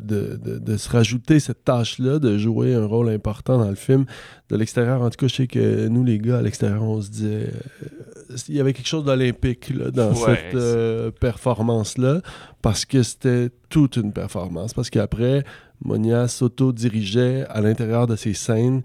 de, 0.01 0.39
de- 0.43 0.57
de 0.59 0.77
se 0.77 0.89
rajouter 0.89 1.39
cette 1.39 1.63
tâche-là, 1.63 2.19
de 2.19 2.37
jouer 2.37 2.73
un 2.73 2.85
rôle 2.85 3.09
important 3.09 3.57
dans 3.57 3.69
le 3.69 3.75
film. 3.75 4.05
De 4.49 4.55
l'extérieur, 4.57 5.01
en 5.01 5.09
tout 5.09 5.17
cas, 5.17 5.27
je 5.27 5.35
sais 5.35 5.47
que 5.47 5.87
nous, 5.87 6.03
les 6.03 6.17
gars, 6.19 6.39
à 6.39 6.41
l'extérieur, 6.41 6.83
on 6.83 7.01
se 7.01 7.09
disait... 7.09 7.49
euh, 7.49 8.35
il 8.49 8.55
y 8.55 8.59
avait 8.59 8.73
quelque 8.73 8.87
chose 8.87 9.05
d'olympique 9.05 9.71
dans 9.91 10.11
Ouais, 10.13 10.15
cette 10.25 10.55
euh, 10.55 11.11
performance-là 11.11 12.21
parce 12.63 12.83
que 12.83 13.03
c'était 13.03 13.49
toute 13.69 13.97
une 13.97 14.11
performance. 14.11 14.73
Parce 14.73 14.89
qu'après, 14.89 15.43
Monia 15.85 16.27
s'auto-dirigeait 16.27 17.45
à 17.47 17.61
l'intérieur 17.61 18.07
de 18.07 18.15
ses 18.15 18.33
scènes. 18.33 18.81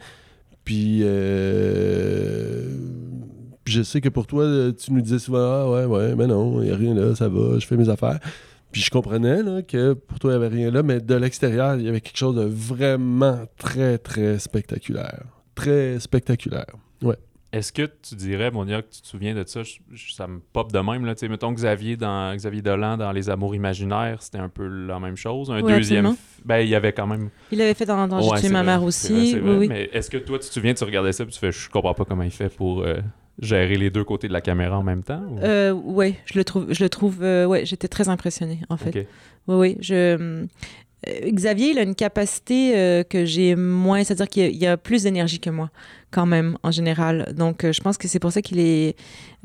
Puis, 0.65 1.01
euh, 1.03 2.69
je 3.71 3.83
sais 3.83 4.01
que 4.01 4.09
pour 4.09 4.27
toi, 4.27 4.45
tu 4.73 4.93
nous 4.93 5.01
disais 5.01 5.19
souvent 5.19 5.39
Ah 5.41 5.71
ouais, 5.71 5.85
ouais, 5.85 6.15
mais 6.17 6.27
non, 6.27 6.61
il 6.63 6.67
n'y 6.67 6.73
a 6.73 6.77
rien 6.77 6.95
là, 6.95 7.15
ça 7.15 7.29
va, 7.29 7.59
je 7.59 7.67
fais 7.67 7.77
mes 7.77 7.89
affaires. 7.89 8.19
Puis 8.71 8.83
je 8.83 8.91
comprenais 8.91 9.43
là, 9.43 9.63
que 9.63 9.95
pour 9.95 10.19
toi, 10.19 10.33
il 10.35 10.39
n'y 10.39 10.45
avait 10.45 10.55
rien 10.55 10.71
là, 10.71 10.83
mais 10.83 11.01
de 11.01 11.15
l'extérieur, 11.15 11.77
il 11.77 11.83
y 11.87 11.89
avait 11.89 12.01
quelque 12.03 12.19
chose 12.19 12.37
de 12.37 12.45
vraiment 12.45 13.45
très, 13.57 13.97
très 13.99 14.39
spectaculaire. 14.39 15.25
Très 15.55 15.99
spectaculaire. 16.01 16.67
Est-ce 17.51 17.73
que 17.73 17.89
tu 18.07 18.15
dirais, 18.15 18.51
Monia, 18.51 18.83
que 18.83 18.91
tu 18.95 19.01
te 19.01 19.07
souviens 19.07 19.35
de 19.35 19.43
ça? 19.47 19.63
Je- 19.63 19.79
je- 19.95 20.13
ça 20.13 20.27
me 20.27 20.39
pop 20.53 20.71
de 20.71 20.79
même. 20.81 21.07
Là. 21.07 21.15
Tu 21.15 21.21
sais, 21.21 21.29
Mettons 21.29 21.51
Xavier, 21.51 21.97
dans, 21.97 22.37
Xavier 22.37 22.61
Dolan 22.61 22.99
dans 22.99 23.11
Les 23.11 23.31
Amours 23.31 23.55
imaginaires, 23.55 24.19
c'était 24.21 24.37
un 24.37 24.51
peu 24.51 24.67
la 24.67 25.01
même 25.01 25.17
chose. 25.17 25.51
Un 25.51 25.63
Oui, 25.63 25.73
deuxième. 25.73 26.15
Ben, 26.45 26.59
il 26.59 26.69
y 26.69 26.75
avait 26.75 26.93
quand 26.93 27.07
même. 27.07 27.31
Il 27.51 27.57
l'avait 27.57 27.73
fait 27.73 27.87
dans, 27.87 28.07
dans 28.07 28.21
J'ai 28.21 28.29
Ouais, 28.29 28.39
tué 28.41 28.49
c'est 28.49 28.53
ma 28.53 28.59
vrai, 28.63 28.67
mère 28.73 28.79
vrai, 28.81 28.89
aussi. 28.89 29.33
vrai. 29.41 29.41
oui, 29.51 29.57
oui. 29.61 29.69
Mais 29.69 29.85
est-ce 29.95 30.11
que 30.11 30.19
toi, 30.19 30.39
tu 30.39 30.47
te 30.49 30.53
souviens, 30.53 30.75
tu 30.75 30.85
regardais 30.85 31.13
ça 31.13 31.25
et 31.25 31.27
tu 31.29 31.39
fais 31.39 31.51
Je 31.51 31.71
comprends 31.71 31.95
pas 31.95 32.05
comment 32.05 32.23
il 32.23 32.31
fait 32.31 32.55
pour 32.55 32.83
euh, 32.83 32.97
gérer 33.41 33.77
les 33.77 33.91
deux 33.91 34.05
côtés 34.05 34.29
de 34.29 34.33
la 34.33 34.41
caméra 34.41 34.79
en 34.79 34.83
même 34.83 35.03
temps? 35.03 35.23
ou- 35.31 35.39
Euh, 35.43 36.13
je 36.27 36.39
le 36.39 36.45
trouve, 36.45 36.73
je 36.73 36.83
le 36.83 36.89
trouve, 36.89 37.19
euh, 37.23 37.47
ouais, 37.47 37.65
j'étais 37.67 37.89
très 37.89 38.09
impressionnée 38.09 38.61
en 38.69 38.77
fait. 38.77 39.07
Oui, 39.47 39.55
oui, 39.57 39.77
je. 39.81 39.95
euh, 39.95 40.47
Xavier, 41.31 41.71
il 41.71 41.79
a 41.79 41.83
une 41.83 41.95
capacité 41.95 42.77
euh, 42.77 43.05
que 43.05 43.25
j'ai 43.25 43.55
moins, 43.55 44.03
c'est-à-dire 44.03 44.29
qu'il 44.29 44.57
y 44.57 44.67
a- 44.67 44.77
plus 44.77 45.05
d'énergie 45.05 45.39
que 45.39 45.49
moi, 45.49 45.71
quand 46.11 46.27
même, 46.27 46.59
en 46.65 46.73
général. 46.73 47.33
Donc, 47.37 47.63
euh, 47.65 47.73
je 47.73 47.81
pense 47.81 47.97
que 47.97 48.09
c'est 48.09 48.19
pour 48.19 48.33
ça 48.33 48.43
qu'il 48.43 48.59
est, 48.59 48.97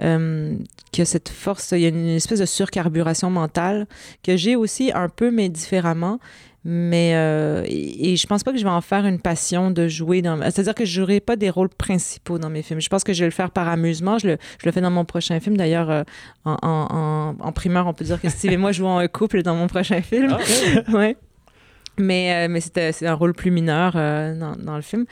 euh, 0.01 0.55
qu'il 0.91 1.03
a 1.03 1.05
cette 1.05 1.29
force, 1.29 1.71
il 1.73 1.81
y 1.81 1.85
a 1.85 1.89
une 1.89 2.07
espèce 2.09 2.39
de 2.39 2.45
surcarburation 2.47 3.29
mentale 3.29 3.85
que 4.23 4.35
j'ai 4.35 4.55
aussi 4.55 4.91
un 4.95 5.09
peu, 5.09 5.29
mais 5.29 5.47
différemment. 5.47 6.19
Mais 6.65 7.11
euh, 7.15 7.63
et, 7.65 8.13
et 8.13 8.15
je 8.15 8.25
pense 8.25 8.43
pas 8.43 8.53
que 8.53 8.57
je 8.57 8.63
vais 8.63 8.69
en 8.69 8.79
faire 8.81 9.05
une 9.05 9.19
passion 9.19 9.69
de 9.69 9.87
jouer 9.89 10.21
dans. 10.21 10.39
C'est-à-dire 10.43 10.75
que 10.75 10.85
je 10.85 11.01
jouerai 11.01 11.19
pas 11.19 11.35
des 11.35 11.49
rôles 11.49 11.69
principaux 11.69 12.39
dans 12.39 12.49
mes 12.49 12.61
films. 12.61 12.79
Je 12.79 12.87
pense 12.89 13.03
que 13.03 13.11
je 13.11 13.19
vais 13.19 13.27
le 13.27 13.31
faire 13.33 13.51
par 13.51 13.67
amusement. 13.67 14.17
Je 14.17 14.27
le, 14.27 14.37
je 14.61 14.65
le 14.65 14.71
fais 14.71 14.79
dans 14.81 14.91
mon 14.91 15.03
prochain 15.03 15.39
film. 15.41 15.57
D'ailleurs, 15.57 15.89
euh, 15.89 16.03
en, 16.45 16.57
en, 16.61 16.87
en, 16.89 17.35
en 17.45 17.51
primeur, 17.51 17.87
on 17.87 17.93
peut 17.93 18.05
dire 18.05 18.21
que 18.21 18.29
Steve 18.29 18.53
et 18.53 18.57
moi 18.57 18.71
jouons 18.73 18.97
un 18.97 19.07
couple 19.09 19.43
dans 19.43 19.55
mon 19.55 19.67
prochain 19.67 20.01
film. 20.01 20.37
Ah, 20.87 20.91
ouais. 20.93 21.17
Mais, 21.99 22.47
euh, 22.47 22.47
mais 22.49 22.59
c'était 22.59 22.91
c'est 22.91 23.05
un 23.05 23.13
rôle 23.13 23.33
plus 23.33 23.51
mineur 23.51 23.93
euh, 23.95 24.35
dans, 24.35 24.55
dans 24.55 24.75
le 24.75 24.81
film. 24.81 25.05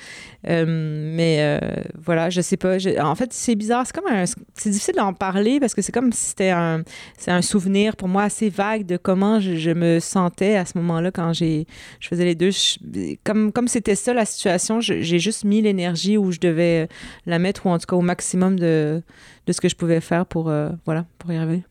Euh, 0.50 0.66
mais 0.68 1.38
euh, 1.40 1.60
voilà, 2.04 2.32
je 2.32 2.42
sais 2.42 2.58
pas. 2.58 2.78
en 3.00 3.16
fait, 3.16 3.32
c'est 3.34 3.56
bizarre. 3.56 3.86
C'est 3.86 3.96
comme 3.96 4.12
un, 4.12 4.26
c'est 4.56 4.70
difficile 4.70 4.96
d'en 4.96 5.14
parler 5.14 5.60
parce 5.60 5.76
que 5.76 5.84
c'est 5.84 5.92
comme 5.92 6.12
si 6.12 6.30
c'était 6.30 6.50
un, 6.50 6.84
c'est 7.20 7.30
un 7.32 7.44
souvenir 7.44 7.96
pour 7.96 8.08
moi 8.08 8.24
assez 8.24 8.50
vague 8.50 8.86
de 8.86 8.98
comment 8.98 9.40
je, 9.40 9.56
je 9.58 9.72
me 9.72 10.00
sentais 10.00 10.56
à 10.56 10.66
ce 10.66 10.78
moment-là 10.80 11.12
quand 11.12 11.34
j'ai, 11.34 11.68
je 12.00 12.08
faisais 12.08 12.26
les 12.26 12.36
deux. 12.36 12.50
Comme, 13.24 13.52
comme 13.52 13.68
c'était 13.68 13.96
ça 13.96 14.14
la 14.14 14.26
situation, 14.26 14.82
j'ai 14.82 15.20
juste 15.20 15.44
mis 15.44 15.62
l'énergie 15.62 16.18
où 16.18 16.32
je 16.32 16.40
devais 16.40 16.88
la 17.28 17.38
mettre 17.38 17.68
ou 17.68 17.70
en 17.70 17.78
tout 17.78 17.86
cas 17.86 17.96
au 17.96 18.02
maximum 18.02 18.60
de, 18.60 19.04
de 19.46 19.54
ce 19.54 19.62
que 19.62 19.70
je 19.70 19.76
pouvais 19.76 20.02
faire 20.02 20.26
pour, 20.26 20.50
euh, 20.50 20.70
voilà, 20.86 21.06
pour 21.20 21.32
y 21.32 21.38
arriver. 21.38 21.64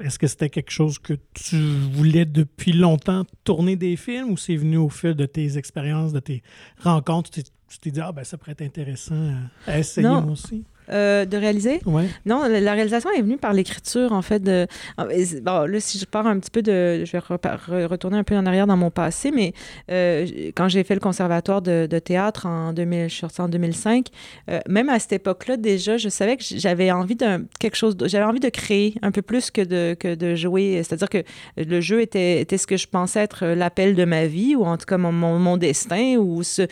Est-ce 0.00 0.18
que 0.18 0.26
c'était 0.26 0.50
quelque 0.50 0.70
chose 0.72 0.98
que 0.98 1.14
tu 1.34 1.56
voulais 1.92 2.24
depuis 2.24 2.72
longtemps 2.72 3.24
tourner 3.44 3.76
des 3.76 3.96
films 3.96 4.30
ou 4.32 4.36
c'est 4.36 4.56
venu 4.56 4.76
au 4.76 4.88
fil 4.88 5.14
de 5.14 5.24
tes 5.26 5.56
expériences, 5.56 6.12
de 6.12 6.20
tes 6.20 6.42
rencontres? 6.80 7.30
Tu 7.30 7.42
t'es- 7.80 7.90
dit, 7.90 8.00
ah 8.00 8.12
ben 8.12 8.24
ça 8.24 8.36
pourrait 8.36 8.52
être 8.52 8.62
intéressant 8.62 9.34
à, 9.66 9.78
essayer 9.78 10.06
Non. 10.06 10.30
aussi. 10.32 10.64
Euh, 10.90 11.24
de 11.24 11.36
réaliser? 11.36 11.80
Ouais. 11.86 12.04
Non, 12.26 12.42
la 12.48 12.60
la 12.60 12.72
réalisation 12.74 13.10
est 13.16 13.22
venue 13.22 13.38
par 13.38 13.52
l'écriture, 13.54 14.12
en 14.12 14.20
fait. 14.22 14.40
De... 14.42 14.66
Bon, 15.42 15.64
là, 15.66 15.80
si 15.80 15.98
je 15.98 16.04
pars 16.04 16.26
un 16.26 16.38
petit 16.38 16.50
peu 16.50 16.62
de... 16.62 17.04
Je 17.04 17.12
vais 17.12 17.18
re- 17.18 17.86
retourner 17.86 18.18
un 18.18 18.24
peu 18.24 18.36
en 18.36 18.44
arrière 18.46 18.66
dans 18.66 18.76
mon 18.76 18.90
passé, 18.90 19.30
mais 19.30 19.52
euh, 19.90 20.26
quand 20.54 20.68
j'ai 20.68 20.84
fait 20.84 20.94
le 20.94 21.00
conservatoire 21.00 21.62
de, 21.62 21.86
de 21.90 21.98
théâtre 21.98 22.46
en 22.46 22.72
2000, 22.72 23.04
je 23.04 23.08
suis 23.08 23.20
sortie 23.20 23.40
en 23.40 23.48
2005, 23.48 24.06
euh, 24.50 24.60
même 24.68 24.88
à 24.88 24.98
cette 24.98 25.14
époque-là, 25.14 25.56
déjà, 25.56 25.96
je 25.96 26.08
savais 26.08 26.36
que 26.36 26.44
j'avais 26.46 26.90
envie 26.90 27.16
de 27.16 27.46
quelque 27.58 27.76
chose... 27.76 27.96
J'avais 28.04 28.24
envie 28.24 28.40
de 28.40 28.48
créer 28.50 28.94
un 29.02 29.10
peu 29.10 29.22
plus 29.22 29.50
que 29.50 29.62
de, 29.62 29.96
que 29.98 30.14
de 30.14 30.34
jouer. 30.34 30.82
C'est-à-dire 30.82 31.08
que 31.08 31.22
le 31.56 31.80
jeu 31.80 32.02
était, 32.02 32.40
était 32.40 32.58
ce 32.58 32.66
que 32.66 32.76
je 32.76 32.88
pensais 32.88 33.20
être 33.20 33.46
l'appel 33.46 33.94
de 33.94 34.04
ma 34.04 34.26
vie, 34.26 34.54
ou 34.54 34.64
en 34.64 34.76
tout 34.76 34.86
cas 34.86 34.98
mon, 34.98 35.12
mon, 35.12 35.38
mon 35.38 35.56
destin, 35.56 36.16
ou 36.18 36.42
ce... 36.42 36.62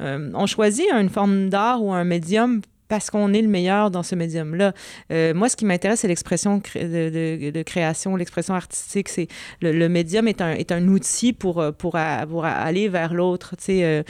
euh, 0.00 0.30
on 0.34 0.46
choisit 0.46 0.86
une 0.92 1.08
forme 1.08 1.48
d'art 1.50 1.82
ou 1.84 1.92
un 1.92 2.04
médium 2.04 2.60
parce 2.90 3.08
qu'on 3.08 3.32
est 3.32 3.40
le 3.40 3.48
meilleur 3.48 3.92
dans 3.92 4.02
ce 4.02 4.16
médium-là. 4.16 4.74
Euh, 5.12 5.32
moi, 5.32 5.48
ce 5.48 5.54
qui 5.54 5.64
m'intéresse, 5.64 6.00
c'est 6.00 6.08
l'expression 6.08 6.60
de, 6.74 7.62
création, 7.62 8.16
l'expression 8.16 8.52
artistique. 8.52 9.08
C'est 9.08 9.28
le, 9.62 9.88
médium 9.88 10.26
est 10.26 10.40
un, 10.40 10.50
est 10.50 10.72
un 10.72 10.88
outil 10.88 11.32
pour, 11.32 11.60
euh, 11.60 11.70
pour, 11.70 11.94
aller 11.96 12.88
vers 12.88 13.14
l'autre. 13.14 13.54
Euh, 13.68 14.02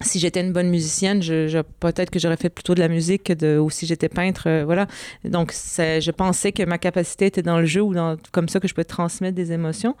si 0.00 0.18
j'étais 0.18 0.40
une 0.40 0.52
bonne 0.52 0.68
musicienne, 0.68 1.22
je, 1.22 1.62
peut-être 1.78 2.10
que 2.10 2.18
j'aurais 2.18 2.36
fait 2.36 2.50
plutôt 2.50 2.74
de 2.74 2.80
la 2.80 2.88
musique 2.88 3.32
ou 3.40 3.70
si 3.70 3.86
j'étais 3.86 4.08
peintre, 4.08 4.64
voilà. 4.64 4.88
Donc, 5.24 5.52
je 5.52 6.10
pensais 6.10 6.50
que 6.50 6.64
ma 6.64 6.78
capacité 6.78 7.26
était 7.26 7.42
dans 7.42 7.60
le 7.60 7.66
jeu 7.66 7.82
ou 7.82 7.94
dans, 7.94 8.16
comme 8.32 8.48
ça 8.48 8.58
que 8.58 8.66
je 8.66 8.74
peux 8.74 8.84
transmettre 8.84 9.36
des 9.36 9.52
émotions. 9.52 9.94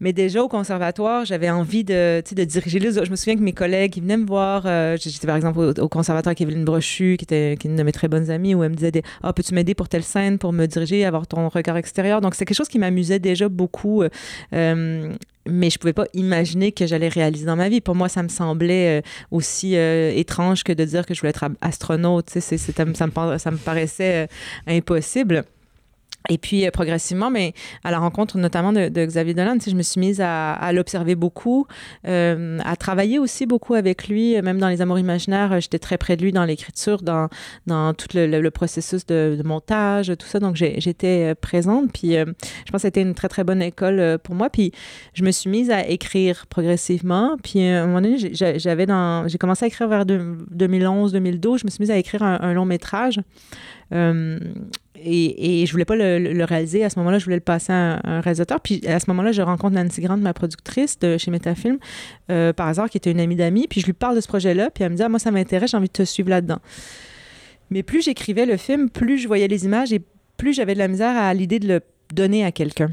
Mais 0.00 0.12
déjà 0.12 0.42
au 0.42 0.48
conservatoire, 0.48 1.24
j'avais 1.24 1.48
envie 1.50 1.84
de, 1.84 2.22
de 2.34 2.44
diriger 2.44 2.78
les 2.78 2.96
autres. 2.96 3.06
Je 3.06 3.10
me 3.10 3.16
souviens 3.16 3.36
que 3.36 3.40
mes 3.42 3.52
collègues, 3.52 3.96
ils 3.96 4.02
venaient 4.02 4.16
me 4.16 4.26
voir. 4.26 4.64
euh, 4.66 4.96
J'étais 5.00 5.26
par 5.26 5.36
exemple 5.36 5.58
au, 5.58 5.70
au 5.80 5.88
conservatoire 5.88 6.30
avec 6.30 6.40
Evelyne 6.40 6.64
Brochu, 6.64 7.16
qui 7.18 7.24
était 7.24 7.54
une 7.64 7.76
de 7.76 7.82
mes 7.82 7.92
très 7.92 8.08
bonnes 8.08 8.30
amies, 8.30 8.54
où 8.54 8.62
elle 8.62 8.70
me 8.70 8.76
disait 8.76 8.92
Ah, 9.22 9.32
peux-tu 9.32 9.54
m'aider 9.54 9.74
pour 9.74 9.88
telle 9.88 10.02
scène, 10.04 10.38
pour 10.38 10.52
me 10.52 10.66
diriger, 10.66 11.04
avoir 11.04 11.26
ton 11.26 11.48
regard 11.48 11.76
extérieur 11.76 12.20
Donc 12.20 12.34
c'est 12.34 12.44
quelque 12.44 12.56
chose 12.56 12.68
qui 12.68 12.78
m'amusait 12.78 13.18
déjà 13.18 13.48
beaucoup. 13.48 14.02
euh, 14.02 14.08
euh, 14.52 15.12
mais 15.48 15.70
je 15.70 15.78
pouvais 15.78 15.92
pas 15.92 16.06
imaginer 16.12 16.72
que 16.72 16.86
j'allais 16.88 17.08
réaliser 17.08 17.46
dans 17.46 17.54
ma 17.54 17.68
vie. 17.68 17.80
Pour 17.80 17.94
moi, 17.94 18.08
ça 18.08 18.22
me 18.24 18.28
semblait 18.28 19.02
aussi 19.30 19.74
étrange 19.76 20.64
que 20.64 20.72
de 20.72 20.84
dire 20.84 21.06
que 21.06 21.14
je 21.14 21.20
voulais 21.20 21.30
être 21.30 21.44
astronaute. 21.60 22.30
Ça, 22.30 22.84
me- 22.84 22.94
ça 22.94 23.06
me 23.06 23.56
paraissait 23.56 24.26
impossible. 24.66 25.44
Et 26.28 26.38
puis, 26.38 26.66
euh, 26.66 26.70
progressivement, 26.70 27.30
mais 27.30 27.52
à 27.84 27.90
la 27.90 27.98
rencontre 27.98 28.38
notamment 28.38 28.72
de, 28.72 28.88
Xavier 28.88 29.34
Dolan, 29.34 29.58
je 29.64 29.74
me 29.74 29.82
suis 29.82 30.00
mise 30.00 30.20
à, 30.20 30.72
l'observer 30.72 31.14
beaucoup, 31.14 31.66
euh, 32.06 32.58
à 32.64 32.76
travailler 32.76 33.18
aussi 33.18 33.46
beaucoup 33.46 33.74
avec 33.74 34.08
lui, 34.08 34.40
même 34.42 34.58
dans 34.58 34.68
Les 34.68 34.82
Amours 34.82 34.98
imaginaires, 34.98 35.52
euh, 35.52 35.60
j'étais 35.60 35.78
très 35.78 35.98
près 35.98 36.16
de 36.16 36.22
lui 36.22 36.32
dans 36.32 36.44
l'écriture, 36.44 37.02
dans, 37.02 37.28
dans 37.66 37.94
tout 37.94 38.08
le, 38.14 38.48
processus 38.50 39.06
de, 39.06 39.40
montage, 39.44 40.12
tout 40.18 40.26
ça. 40.26 40.40
Donc, 40.40 40.56
j'étais 40.56 41.34
présente. 41.34 41.92
Puis, 41.92 42.12
je 42.12 42.24
pense 42.70 42.82
que 42.82 42.88
c'était 42.88 43.02
une 43.02 43.14
très, 43.14 43.28
très 43.28 43.44
bonne 43.44 43.62
école 43.62 44.18
pour 44.22 44.34
moi. 44.34 44.50
Puis, 44.50 44.72
je 45.14 45.22
me 45.22 45.30
suis 45.30 45.50
mise 45.50 45.70
à 45.70 45.86
écrire 45.86 46.46
progressivement. 46.46 47.36
Puis, 47.42 47.62
à 47.62 47.82
un 47.82 47.86
moment 47.86 48.00
donné, 48.00 48.16
j'avais 48.32 48.86
dans... 48.86 49.28
J'ai 49.28 49.38
commencé 49.38 49.64
à 49.64 49.68
écrire 49.68 49.88
vers 49.88 50.04
2011-2012. 50.04 51.58
Je 51.58 51.64
me 51.66 51.70
suis 51.70 51.80
mise 51.80 51.90
à 51.90 51.96
écrire 51.96 52.22
un, 52.22 52.52
long 52.54 52.64
métrage. 52.64 53.20
Et, 55.04 55.64
je 55.66 55.72
voulais 55.72 55.84
pas 55.84 55.96
le, 55.96 56.18
le- 56.18 56.44
réaliser. 56.44 56.84
À 56.84 56.90
ce 56.90 56.98
moment-là, 56.98 57.18
je 57.18 57.24
voulais 57.24 57.36
le 57.36 57.40
passer 57.42 57.72
à 57.72 57.76
un, 57.76 58.00
un 58.04 58.20
réalisateur. 58.20 58.60
Puis 58.60 58.86
à 58.86 58.98
ce 59.00 59.06
moment-là, 59.08 59.32
je 59.32 59.42
rencontre 59.42 59.74
Nancy 59.74 60.00
Grant, 60.00 60.16
ma 60.16 60.34
productrice 60.34 60.98
de 60.98 61.18
chez 61.18 61.30
Metafilm, 61.30 61.78
euh, 62.30 62.52
par 62.52 62.68
hasard, 62.68 62.90
qui 62.90 62.96
était 62.96 63.10
une 63.10 63.20
amie 63.20 63.36
d'amis. 63.36 63.66
Puis 63.68 63.80
je 63.80 63.86
lui 63.86 63.92
parle 63.92 64.16
de 64.16 64.20
ce 64.20 64.28
projet-là. 64.28 64.70
Puis 64.70 64.84
elle 64.84 64.92
me 64.92 64.96
dit, 64.96 65.02
ah, 65.02 65.08
moi, 65.08 65.18
ça 65.18 65.30
m'intéresse, 65.30 65.70
j'ai 65.70 65.76
envie 65.76 65.88
de 65.88 65.92
te 65.92 66.04
suivre 66.04 66.30
là-dedans. 66.30 66.58
Mais 67.70 67.82
plus 67.82 68.02
j'écrivais 68.02 68.46
le 68.46 68.56
film, 68.56 68.90
plus 68.90 69.18
je 69.18 69.26
voyais 69.26 69.48
les 69.48 69.64
images 69.64 69.92
et 69.92 70.00
plus 70.36 70.52
j'avais 70.52 70.74
de 70.74 70.78
la 70.78 70.88
misère 70.88 71.16
à 71.16 71.32
l'idée 71.34 71.58
de 71.58 71.68
le 71.68 71.80
donner 72.14 72.44
à 72.44 72.52
quelqu'un. 72.52 72.90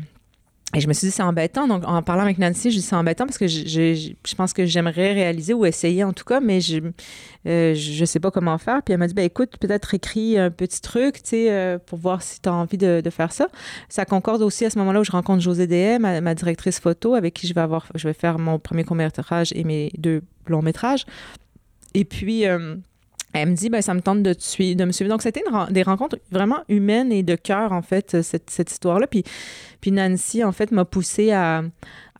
Et 0.75 0.79
je 0.79 0.87
me 0.87 0.93
suis 0.93 1.05
dit, 1.07 1.11
c'est 1.11 1.21
embêtant. 1.21 1.67
Donc, 1.67 1.83
en 1.85 2.01
parlant 2.01 2.23
avec 2.23 2.39
Nancy, 2.39 2.71
je 2.71 2.77
dis, 2.77 2.81
c'est 2.81 2.95
embêtant 2.95 3.25
parce 3.27 3.37
que 3.37 3.45
je, 3.47 3.67
je- 3.67 4.13
je 4.25 4.35
pense 4.35 4.53
que 4.53 4.65
j'aimerais 4.65 5.13
réaliser 5.13 5.53
ou 5.53 5.65
essayer 5.65 6.03
en 6.03 6.13
tout 6.13 6.23
cas, 6.23 6.39
mais 6.39 6.61
je 6.61 6.79
euh, 7.45 7.75
je 7.75 8.05
sais 8.05 8.19
pas 8.19 8.31
comment 8.31 8.57
faire. 8.57 8.81
Puis 8.81 8.93
elle 8.93 8.99
m'a 8.99 9.07
dit, 9.07 9.13
ben 9.13 9.23
écoute, 9.25 9.57
peut-être 9.59 9.93
écris 9.93 10.39
un 10.39 10.49
petit 10.49 10.81
truc, 10.81 11.21
tu 11.21 11.29
sais, 11.29 11.51
euh, 11.51 11.77
pour 11.77 11.99
voir 11.99 12.23
si 12.23 12.41
tu 12.41 12.49
as 12.49 12.53
envie 12.53 12.77
de, 12.77 13.01
de 13.01 13.09
faire 13.11 13.31
ça. 13.33 13.49
Ça 13.89 14.05
concorde 14.05 14.41
aussi 14.41 14.65
à 14.65 14.69
ce 14.71 14.79
moment-là 14.79 15.01
où 15.01 15.03
je 15.03 15.11
rencontre 15.11 15.41
José 15.43 15.67
Dehay, 15.67 15.99
ma, 15.99 16.21
ma 16.21 16.33
directrice 16.33 16.79
photo, 16.79 17.13
avec 17.13 17.33
qui 17.35 17.45
je 17.45 17.53
vais 17.53 17.61
avoir, 17.61 17.87
je 17.93 18.07
vais 18.07 18.13
faire 18.13 18.39
mon 18.39 18.57
premier 18.57 18.83
court-métrage 18.83 19.51
et 19.55 19.63
mes 19.63 19.91
deux 19.97 20.21
longs 20.47 20.61
métrages. 20.63 21.05
Et 21.93 22.05
puis, 22.05 22.47
euh, 22.47 22.75
elle 23.33 23.49
me 23.49 23.55
dit, 23.55 23.69
ben, 23.69 23.81
ça 23.81 23.93
me 23.93 24.01
tente 24.01 24.21
de, 24.23 24.33
te 24.33 24.73
de 24.73 24.85
me 24.85 24.91
suivre. 24.91 25.09
Donc, 25.09 25.21
c'était 25.23 25.43
des 25.71 25.83
rencontres 25.83 26.17
vraiment 26.31 26.59
humaines 26.69 27.11
et 27.11 27.23
de 27.23 27.35
cœur, 27.35 27.71
en 27.71 27.81
fait, 27.81 28.21
cette, 28.21 28.49
cette 28.49 28.71
histoire-là. 28.71 29.07
Puis, 29.07 29.23
puis 29.81 29.91
Nancy, 29.91 30.43
en 30.43 30.51
fait, 30.51 30.71
m'a 30.71 30.85
poussée 30.85 31.31
à, 31.31 31.63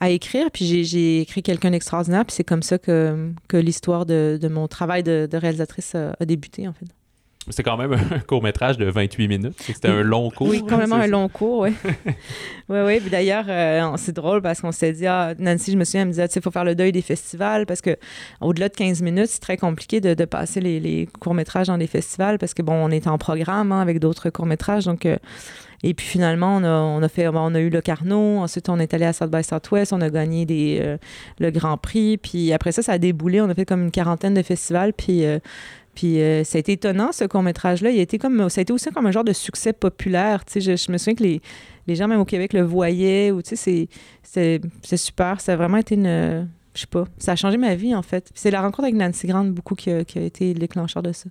écrire. 0.05 0.51
Puis 0.51 0.83
j'ai- 0.83 1.21
écrit 1.21 1.43
quelqu'un 1.43 1.71
d'extraordinaire. 1.71 2.25
Puis 2.25 2.35
c'est 2.35 2.43
comme 2.43 2.63
ça 2.63 2.77
que, 2.77 3.31
que 3.47 3.57
l'histoire 3.57 4.05
de, 4.05 4.39
mon 4.51 4.67
travail 4.67 5.03
de, 5.03 5.27
de 5.31 5.37
réalisatrice 5.37 5.95
a, 5.95 6.15
a 6.19 6.25
débuté, 6.25 6.67
en 6.67 6.73
fait. 6.73 6.87
C'est 7.49 7.63
quand 7.63 7.77
même 7.77 7.93
un 7.93 8.19
court-métrage 8.27 8.77
de 8.77 8.85
28 8.85 9.27
minutes. 9.27 9.55
C'était 9.59 9.89
un 9.89 10.01
long 10.01 10.29
cours. 10.29 10.47
Oui, 10.47 10.61
complètement 10.61 10.97
c'est 10.97 11.03
un 11.03 11.07
long 11.07 11.27
cours, 11.27 11.59
oui. 11.59 11.73
oui, 12.69 12.77
oui. 12.85 12.99
Puis 13.01 13.09
d'ailleurs, 13.09 13.45
euh, 13.49 13.91
c'est 13.97 14.13
drôle 14.13 14.41
parce 14.41 14.61
qu'on 14.61 14.71
s'est 14.71 14.93
dit, 14.93 15.07
ah, 15.07 15.33
Nancy, 15.37 15.71
je 15.73 15.77
me 15.77 15.83
souviens, 15.83 16.01
elle 16.01 16.07
me 16.07 16.11
disait, 16.13 16.27
tu 16.27 16.33
sais, 16.33 16.39
il 16.39 16.43
faut 16.43 16.51
faire 16.51 16.63
le 16.63 16.75
deuil 16.75 16.91
des 16.91 17.01
festivals 17.01 17.65
parce 17.65 17.81
que 17.81 17.97
au-delà 18.39 18.69
de 18.69 18.75
15 18.75 19.01
minutes, 19.01 19.27
c'est 19.27 19.41
très 19.41 19.57
compliqué 19.57 19.99
de, 19.99 20.13
de 20.13 20.25
passer 20.25 20.61
les, 20.61 20.79
les 20.79 21.07
courts-métrages 21.19 21.67
dans 21.67 21.77
des 21.77 21.87
festivals 21.87 22.37
parce 22.37 22.53
que, 22.53 22.61
bon, 22.61 22.73
on 22.73 22.89
est 22.89 23.07
en 23.07 23.17
programme 23.17 23.71
hein, 23.71 23.81
avec 23.81 23.99
d'autres 23.99 24.29
courts-métrages. 24.29 24.85
Donc, 24.85 25.05
euh, 25.05 25.17
et 25.85 25.93
puis 25.93 26.05
finalement, 26.05 26.55
on 26.55 26.63
a, 26.63 26.69
on 26.69 27.03
a 27.03 27.09
fait, 27.09 27.27
on 27.27 27.55
a 27.55 27.59
eu 27.59 27.69
le 27.69 27.81
Carnot. 27.81 28.37
Ensuite, 28.37 28.69
on 28.69 28.79
est 28.79 28.93
allé 28.93 29.03
à 29.03 29.11
South 29.11 29.29
by 29.29 29.43
Southwest. 29.43 29.91
On 29.91 29.99
a 29.99 30.09
gagné 30.09 30.45
des, 30.45 30.79
euh, 30.81 30.97
le 31.39 31.51
Grand 31.51 31.75
Prix. 31.75 32.17
Puis 32.17 32.53
après 32.53 32.71
ça, 32.71 32.81
ça 32.81 32.93
a 32.93 32.97
déboulé. 32.97 33.41
On 33.41 33.49
a 33.49 33.53
fait 33.53 33.65
comme 33.65 33.83
une 33.83 33.91
quarantaine 33.91 34.33
de 34.33 34.41
festivals. 34.41 34.93
Puis 34.93 35.25
puis 35.95 36.19
euh, 36.21 36.43
ça 36.43 36.57
a 36.57 36.59
été 36.59 36.73
étonnant, 36.73 37.11
ce 37.11 37.25
court-métrage-là. 37.25 37.89
Il 37.91 37.99
a 37.99 38.01
été 38.01 38.17
comme, 38.17 38.49
ça 38.49 38.59
a 38.59 38.63
été 38.63 38.73
aussi 38.73 38.89
comme 38.91 39.05
un 39.05 39.11
genre 39.11 39.23
de 39.23 39.33
succès 39.33 39.73
populaire. 39.73 40.43
Tu 40.45 40.61
sais, 40.61 40.77
je, 40.77 40.91
me 40.91 40.97
souviens 40.97 41.15
que 41.15 41.23
les, 41.23 41.41
les 41.87 41.95
gens, 41.95 42.07
même 42.07 42.19
au 42.19 42.25
Québec, 42.25 42.53
le 42.53 42.61
voyaient. 42.61 43.31
Ou, 43.31 43.41
tu 43.41 43.55
sais, 43.55 43.87
c'est- 44.23 44.61
c'est 44.81 44.97
super. 44.97 45.39
Ça 45.41 45.53
a 45.53 45.55
vraiment 45.55 45.77
été 45.77 45.95
une... 45.95 46.47
Je 46.75 46.81
sais 46.81 46.87
pas. 46.87 47.03
Ça 47.19 47.33
a 47.33 47.35
changé 47.35 47.57
ma 47.57 47.75
vie, 47.75 47.93
en 47.93 48.01
fait. 48.01 48.23
Puis 48.31 48.39
c'est 48.41 48.49
la 48.49 48.61
rencontre 48.61 48.85
avec 48.85 48.95
Nancy 48.95 49.27
Grant, 49.27 49.43
beaucoup, 49.45 49.75
qui 49.75 49.91
a, 49.91 50.03
qui 50.03 50.17
a 50.17 50.23
été 50.23 50.53
le 50.53 50.59
déclencheur 50.59 51.03
de 51.03 51.11
ça. 51.11 51.29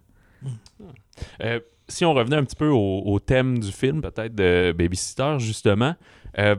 Euh, 1.43 1.61
si 1.89 2.05
on 2.05 2.15
revenait 2.15 2.37
un 2.37 2.45
petit 2.45 2.57
peu 2.57 2.69
au, 2.69 3.03
au 3.05 3.19
thème 3.19 3.59
du 3.59 3.73
film, 3.73 4.01
peut-être 4.03 4.35
de 4.35 4.73
Babysitter, 4.77 5.37
justement, 5.39 5.95
euh, 6.39 6.57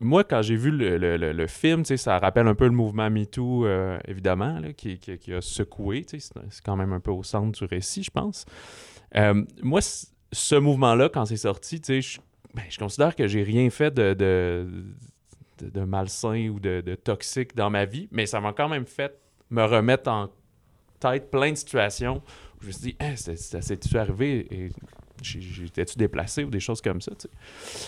moi, 0.00 0.24
quand 0.24 0.40
j'ai 0.42 0.56
vu 0.56 0.70
le, 0.70 0.96
le- 0.96 1.16
le- 1.32 1.46
film, 1.46 1.84
ça 1.84 2.18
rappelle 2.18 2.46
un 2.48 2.54
peu 2.54 2.64
le 2.64 2.70
mouvement 2.72 3.10
MeToo, 3.10 3.66
euh, 3.66 3.98
évidemment, 4.08 4.58
là, 4.58 4.72
qui, 4.72 4.98
qui- 4.98 5.18
a 5.34 5.40
secoué. 5.42 6.06
C'est 6.08 6.32
quand 6.64 6.76
même 6.76 6.92
un 6.94 7.00
peu 7.00 7.10
au 7.10 7.22
centre 7.22 7.58
du 7.58 7.64
récit, 7.66 8.02
je 8.02 8.10
pense. 8.10 8.46
Euh, 9.16 9.44
moi, 9.62 9.80
ce 10.32 10.54
mouvement-là, 10.54 11.10
quand 11.10 11.26
c'est 11.26 11.36
sorti, 11.36 11.80
ben, 12.54 12.62
je 12.68 12.78
considère 12.78 13.14
que 13.14 13.26
j'ai 13.26 13.42
rien 13.42 13.68
fait 13.70 13.92
de, 13.92 14.14
de- 14.14 14.66
de, 15.60 15.80
malsain 15.84 16.48
ou 16.48 16.58
de, 16.60 16.80
de 16.80 16.94
toxique 16.94 17.54
dans 17.54 17.68
ma 17.68 17.84
vie, 17.84 18.08
mais 18.10 18.24
ça 18.24 18.40
m'a 18.40 18.52
quand 18.54 18.68
même 18.68 18.86
fait 18.86 19.14
me 19.50 19.62
remettre 19.64 20.10
en 20.10 20.30
tête 20.98 21.30
plein 21.30 21.50
de 21.50 21.56
situations 21.56 22.22
où 22.58 22.62
je 22.62 22.66
me 22.68 22.72
suis 22.72 22.82
dit, 22.82 22.96
hein, 23.00 23.14
c'est- 23.16 23.36
c'est- 23.36 23.60
ça 23.60 23.76
tu 23.76 23.98
arrivé 23.98 24.46
et 24.50 24.70
j'étais-tu 25.22 25.98
déplacé 25.98 26.44
ou 26.44 26.50
des 26.50 26.60
choses 26.60 26.80
comme 26.80 27.00
ça. 27.02 27.12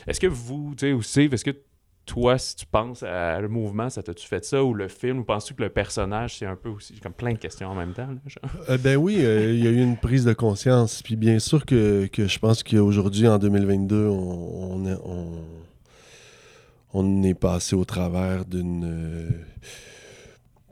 Est-ce 0.07 0.21
que 0.21 0.27
vous, 0.27 0.75
tu 0.77 0.87
sais, 0.87 0.93
ou 0.93 1.01
Steve, 1.01 1.33
est-ce 1.33 1.45
que 1.45 1.57
toi, 2.05 2.37
si 2.37 2.57
tu 2.57 2.67
penses 2.67 3.03
à 3.05 3.41
le 3.41 3.49
mouvement, 3.49 3.89
ça 3.89 4.03
t'a-tu 4.03 4.27
fait 4.27 4.45
ça 4.45 4.63
ou 4.65 4.75
le 4.75 4.89
film, 4.89 5.21
ou 5.21 5.25
penses-tu 5.25 5.55
que 5.55 5.63
le 5.63 5.69
personnage, 5.71 6.39
c'est 6.39 6.47
un 6.47 6.57
peu 6.57 6.69
aussi, 6.69 6.99
comme 7.01 7.13
plein 7.13 7.33
de 7.33 7.39
questions 7.39 7.69
en 7.69 7.75
même 7.77 7.93
temps? 7.93 8.09
là, 8.09 8.17
genre? 8.27 8.51
Euh, 8.69 8.77
ben 8.79 8.97
oui, 8.97 9.19
euh, 9.25 9.53
il 9.53 9.63
y 9.65 9.69
a 9.69 9.71
eu 9.71 9.81
une 9.81 9.97
prise 9.97 10.25
de 10.25 10.33
conscience. 10.33 11.01
Puis 11.03 11.15
bien 11.17 11.39
sûr 11.39 11.65
que, 11.65 12.07
que 12.07 12.27
je 12.27 12.39
pense 12.39 12.63
qu'aujourd'hui, 12.65 13.29
en 13.29 13.39
2022, 13.39 14.07
on, 14.09 14.15
on, 14.83 14.87
est- 14.87 14.99
on, 15.05 15.43
on 16.93 17.23
est 17.23 17.35
passé 17.35 17.77
au 17.77 17.85
travers 17.85 18.45
d'une. 18.45 18.85
euh, 18.85 19.31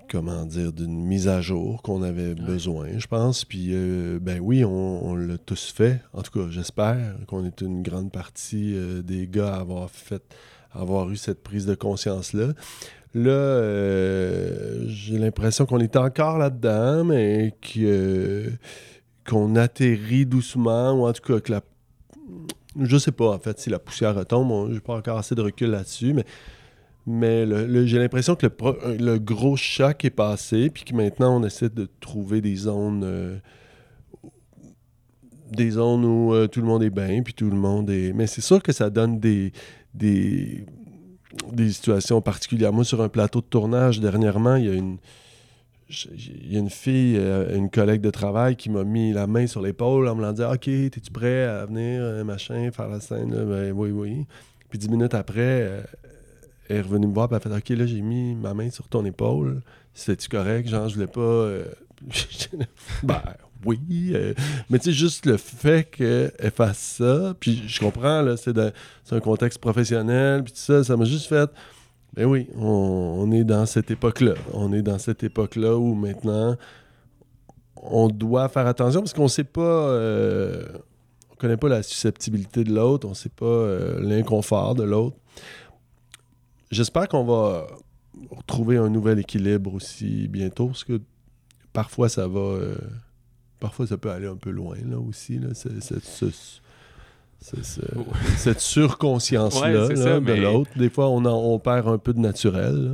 comment 0.09 0.45
dire, 0.45 0.73
d'une 0.73 1.05
mise 1.07 1.29
à 1.29 1.41
jour 1.41 1.83
qu'on 1.83 2.03
avait 2.03 2.35
besoin, 2.35 2.89
je 2.99 3.07
pense. 3.07 3.45
Puis, 3.45 3.69
euh, 3.71 4.19
ben 4.21 4.41
oui, 4.43 4.65
on, 4.65 5.15
l'a 5.15 5.39
tous 5.39 5.71
fait. 5.73 6.01
En 6.13 6.23
tout 6.23 6.33
cas, 6.37 6.47
j'espère 6.51 7.15
qu'on 7.29 7.45
est 7.45 7.61
une 7.61 7.83
grande 7.85 8.11
partie 8.11 8.75
des 9.05 9.29
gars 9.29 9.55
à 9.55 9.61
avoir 9.61 9.89
fait, 9.89 10.23
avoir 10.73 11.11
eu 11.11 11.17
cette 11.17 11.43
prise 11.43 11.67
de 11.67 11.75
conscience-là. 11.75 12.49
Là, 13.15 13.31
euh, 13.31 14.85
j'ai 14.87 15.19
l'impression 15.19 15.67
qu'on 15.67 15.81
est 15.81 15.97
encore 15.97 16.39
là-dedans, 16.39 17.05
mais 17.05 17.55
que, 17.61 18.53
qu'on 19.29 19.57
atterrit 19.57 20.27
doucement, 20.27 20.93
ou 20.93 21.07
en 21.07 21.13
tout 21.13 21.23
cas 21.23 21.41
que 21.41 21.53
la... 21.53 21.61
Je 22.79 22.97
sais 22.99 23.11
pas, 23.11 23.31
en 23.31 23.39
fait, 23.41 23.59
si 23.59 23.69
la 23.69 23.81
poussière 23.81 24.15
retombe, 24.15 24.73
j'ai 24.73 24.81
pas 24.81 24.95
encore 24.95 25.19
assez 25.19 25.35
de 25.35 25.43
recul 25.43 25.71
là-dessus, 25.71 26.13
mais, 26.13 26.25
mais 27.05 27.87
j'ai 27.89 27.99
l'impression 27.99 28.37
que 28.37 28.47
le, 28.47 29.19
gros 29.19 29.57
choc 29.57 30.05
est 30.05 30.11
passé, 30.11 30.71
puis 30.71 30.85
que 30.85 30.95
maintenant, 30.95 31.41
on 31.41 31.45
essaie 31.45 31.69
de 31.69 31.89
trouver 32.01 32.41
des 32.41 32.55
zones... 32.55 33.03
euh, 33.05 33.39
des 35.51 35.71
zones 35.73 36.05
où 36.05 36.33
euh, 36.33 36.47
tout 36.47 36.61
le 36.61 36.67
monde 36.67 36.85
est 36.85 36.91
bien, 36.91 37.23
puis 37.25 37.35
tout 37.35 37.51
le 37.51 37.57
monde 37.57 37.91
est... 37.91 38.13
Mais 38.13 38.29
c'est 38.29 38.41
sûr 38.41 38.63
que 38.63 38.71
ça 38.71 38.89
donne 38.89 39.19
des... 39.19 39.53
des 39.95 40.65
des 41.53 41.71
situations 41.71 42.21
particulières. 42.21 42.73
Moi, 42.73 42.85
sur 42.85 43.01
un 43.03 43.09
plateau 43.09 43.41
de 43.41 43.47
tournage, 43.47 44.01
dernièrement, 44.01 44.57
il 44.57 44.65
y 44.65 44.69
a 44.69 44.75
une, 44.75 44.99
il 45.89 46.53
y 46.53 46.57
a 46.57 46.59
une 46.59 46.71
fille, 46.71 47.17
euh, 47.19 47.57
une 47.57 47.71
collègue 47.71 48.01
de 48.01 48.11
travail 48.11 48.57
qui 48.57 48.71
m'a 48.71 48.85
mis 48.85 49.13
la 49.13 49.27
main 49.27 49.47
sur 49.47 49.63
l'épaule 49.63 50.09
en 50.09 50.15
me 50.15 50.31
disant 50.33 50.53
OK, 50.53 50.69
es-tu 50.69 51.11
prêt 51.11 51.45
à 51.45 51.67
venir, 51.67 52.03
euh, 52.03 52.25
machin, 52.25 52.71
faire 52.73 52.89
la 52.89 53.01
scène? 53.01 53.31
Ben, 53.31 53.73
Oui, 53.73 53.91
oui. 53.91 54.27
Puis 54.69 54.79
dix 54.79 54.89
minutes 54.89 55.15
après, 55.15 55.41
euh, 55.41 55.83
elle 56.69 56.77
est 56.77 56.81
revenue 56.83 57.07
me 57.09 57.15
voir, 57.15 57.29
puis 57.29 57.37
elle 57.37 57.53
a 57.53 57.61
fait 57.61 57.73
OK, 57.73 57.79
là, 57.79 57.87
j'ai 57.87 58.01
mis 58.01 58.35
ma 58.35 58.55
main 58.55 58.71
sur 58.71 58.89
ton 58.89 59.05
épaule. 59.05 59.63
C'était-tu 59.95 60.29
correct? 60.29 60.69
Genre, 60.69 60.89
je 60.89 60.95
voulais 60.95 61.07
pas. 61.07 61.49
ben, 63.03 63.23
oui. 63.65 63.81
euh, 64.15 64.35
mais 64.69 64.79
tu 64.79 64.87
sais, 64.87 64.93
juste 64.93 65.27
le 65.27 65.37
fait 65.37 65.85
qu'elle 65.91 66.51
fasse 66.55 66.79
ça, 66.99 67.35
puis 67.39 67.63
je 67.67 67.81
comprends, 67.81 68.23
là, 68.23 68.37
c'est 68.37 68.55
c'est 69.05 69.15
un 69.17 69.21
contexte 69.21 69.59
professionnel, 69.59 70.43
puis 70.45 70.53
tout 70.53 70.59
ça, 70.61 70.83
ça 70.85 70.97
m'a 70.97 71.05
juste 71.05 71.27
fait. 71.27 71.51
Ben 72.15 72.25
oui, 72.27 72.49
on, 72.57 72.63
on 73.21 73.31
est 73.33 73.45
dans 73.45 73.67
cette 73.67 73.91
époque-là. 73.91 74.35
On 74.53 74.73
est 74.73 74.83
dans 74.83 74.99
cette 74.99 75.23
époque-là 75.23 75.77
où 75.77 75.95
maintenant, 75.95 76.57
on 77.77 78.09
doit 78.09 78.49
faire 78.49 78.67
attention 78.67 79.01
parce 79.01 79.13
qu'on 79.13 79.29
sait 79.29 79.45
pas. 79.45 79.61
euh, 79.61 80.65
on 81.33 81.37
connaît 81.37 81.57
pas 81.57 81.69
la 81.69 81.83
susceptibilité 81.83 82.65
de 82.65 82.73
l'autre, 82.75 83.07
on 83.09 83.15
sait 83.15 83.29
pas 83.31 83.45
euh, 83.47 84.01
l'inconfort 84.01 84.75
de 84.75 84.83
l'autre. 84.83 85.17
J'espère 86.71 87.09
qu'on 87.09 87.25
va 87.25 87.67
retrouver 88.31 88.77
un 88.77 88.89
nouvel 88.91 89.19
équilibre 89.21 89.73
aussi 89.75 90.29
bientôt 90.29 90.67
parce 90.67 90.85
que 90.85 91.01
parfois 91.73 92.09
ça 92.09 92.27
va. 92.27 92.41
euh, 92.41 92.75
parfois 93.61 93.87
ça 93.87 93.97
peut 93.97 94.11
aller 94.11 94.27
un 94.27 94.37
peu 94.37 94.51
loin 94.51 94.77
là 94.89 94.99
aussi. 94.99 95.39
Là, 95.39 95.49
cette 98.37 98.61
surconscience-là 98.61 99.87
Ouais, 99.87 99.95
là, 99.95 100.15
de 100.15 100.21
mais- 100.21 100.37
l'autre. 100.41 100.71
Des 100.77 100.91
fois, 100.91 101.09
on, 101.09 101.25
en- 101.25 101.53
on 101.53 101.59
perd 101.59 101.89
un 101.89 101.99
peu 101.99 102.13
de 102.13 102.21
naturel. 102.21 102.75
là. 102.75 102.91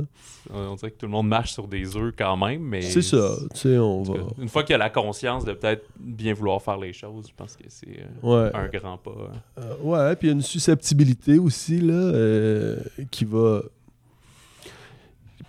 On 0.53 0.75
dirait 0.75 0.91
que 0.91 0.97
tout 0.97 1.05
le 1.07 1.11
monde 1.11 1.27
marche 1.27 1.51
sur 1.51 1.67
des 1.67 1.97
œufs 1.97 2.13
quand 2.17 2.37
même, 2.37 2.61
mais... 2.61 2.81
C'est 2.81 3.01
ça, 3.01 3.31
tu 3.53 3.59
sais, 3.59 3.77
on 3.77 4.03
va. 4.03 4.13
Une 4.41 4.47
fois 4.47 4.63
qu'il 4.63 4.71
y 4.71 4.75
a 4.75 4.77
la 4.77 4.89
conscience 4.89 5.43
de 5.43 5.51
peut-être 5.51 5.85
bien 5.99 6.33
vouloir 6.33 6.61
faire 6.61 6.77
les 6.77 6.93
choses, 6.93 7.25
je 7.27 7.33
pense 7.35 7.57
que 7.57 7.63
c'est 7.67 7.99
euh, 8.23 8.45
Ouais. 8.45 8.51
un 8.55 8.67
grand 8.69 8.97
pas. 8.97 9.11
Euh, 9.59 9.73
ouais, 9.83 10.15
puis 10.15 10.27
il 10.27 10.29
y 10.29 10.33
a 10.33 10.35
une 10.35 10.41
susceptibilité 10.41 11.37
aussi, 11.37 11.81
là, 11.81 11.93
euh, 11.93 12.77
qui 13.11 13.25
va. 13.25 13.63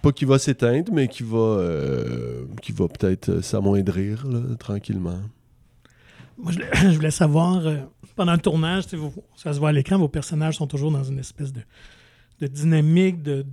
Pas 0.03 0.13
qui 0.13 0.25
va 0.25 0.39
s'éteindre, 0.39 0.93
mais 0.93 1.09
qui 1.09 1.23
va, 1.25 1.37
euh, 1.39 2.45
qui 2.63 2.73
va 2.73 2.87
peut-être 2.89 3.41
s'amoindrir, 3.43 4.27
là, 4.27 4.41
tranquillement. 4.59 5.19
Moi, 6.39 6.53
je 6.53 6.59
voulais, 6.59 6.69
je 6.93 6.97
voulais 6.97 7.11
savoir, 7.11 7.67
euh, 7.67 7.79
pendant 8.15 8.33
le 8.33 8.39
tournage, 8.39 8.85
vous- 8.93 9.13
ça 9.37 9.53
se 9.53 9.59
voit 9.59 9.71
à 9.71 9.73
l'écran, 9.73 9.99
vos 9.99 10.09
personnages 10.09 10.57
sont 10.57 10.67
toujours 10.69 10.93
dans 10.93 11.03
une 11.05 11.19
espèce 11.19 11.53
de, 11.53 11.61
de 12.41 12.47
dynamique, 12.47 13.23
de, 13.25 13.45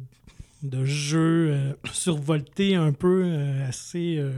de 0.62 0.86
jeu 0.86 1.50
euh, 1.52 1.74
survolté 1.92 2.76
un 2.76 2.92
peu, 2.92 3.24
euh, 3.26 3.68
assez... 3.68 4.18
euh, 4.20 4.32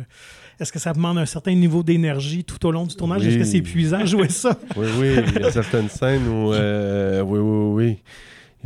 Est-ce 0.61 0.71
que 0.71 0.79
ça 0.79 0.93
demande 0.93 1.17
un 1.17 1.25
certain 1.25 1.53
niveau 1.55 1.83
d'énergie 1.83 2.45
tout 2.45 2.65
au 2.65 2.71
long 2.71 2.85
du 2.85 2.95
tournage? 2.95 3.21
Oui. 3.23 3.27
Est-ce 3.27 3.37
que 3.37 3.43
c'est 3.43 3.57
épuisant 3.57 4.05
jouer 4.05 4.29
ça? 4.29 4.57
Oui, 4.77 4.87
oui, 4.97 5.15
il 5.35 5.41
y 5.41 5.43
a 5.43 5.51
certaines 5.51 5.89
scènes 5.89 6.25
où. 6.27 6.51
oui, 6.51 7.39
oui, 7.39 7.73
oui. 7.85 7.97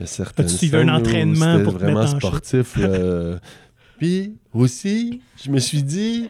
Il 0.01 0.05
y 0.05 0.05
a 0.05 0.07
certaines 0.07 0.45
As-tu 0.47 0.57
suivi 0.57 0.75
un 0.75 0.79
scènes 0.79 0.89
où 0.89 0.93
entraînement 0.95 1.51
c'était 1.53 1.63
pour 1.63 1.73
vraiment 1.73 2.07
sportif. 2.07 2.77
Puis 3.99 4.35
aussi, 4.53 5.21
je 5.43 5.51
me 5.51 5.59
suis 5.59 5.83
dit. 5.83 6.27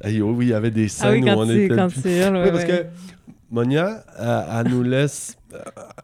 Aïe, 0.00 0.20
oui, 0.20 0.34
oui, 0.36 0.46
il 0.46 0.48
y 0.50 0.52
avait 0.54 0.70
des 0.72 0.88
Ah 1.00 1.10
oui, 1.12 1.20
scènes 1.22 1.28
où 1.30 1.38
on 1.40 1.46
tu, 1.46 1.64
était. 1.64 1.76
quand 1.76 1.88
plus- 1.88 2.02
tu 2.02 2.08
Oui, 2.08 2.14
ouais, 2.14 2.50
parce 2.50 2.64
ouais. 2.64 2.68
que 2.68 2.86
Monia, 3.52 4.04
elle, 4.18 4.44
elle 4.66 4.72
nous 4.72 4.82
laisse. 4.82 5.36
euh, 5.54 5.58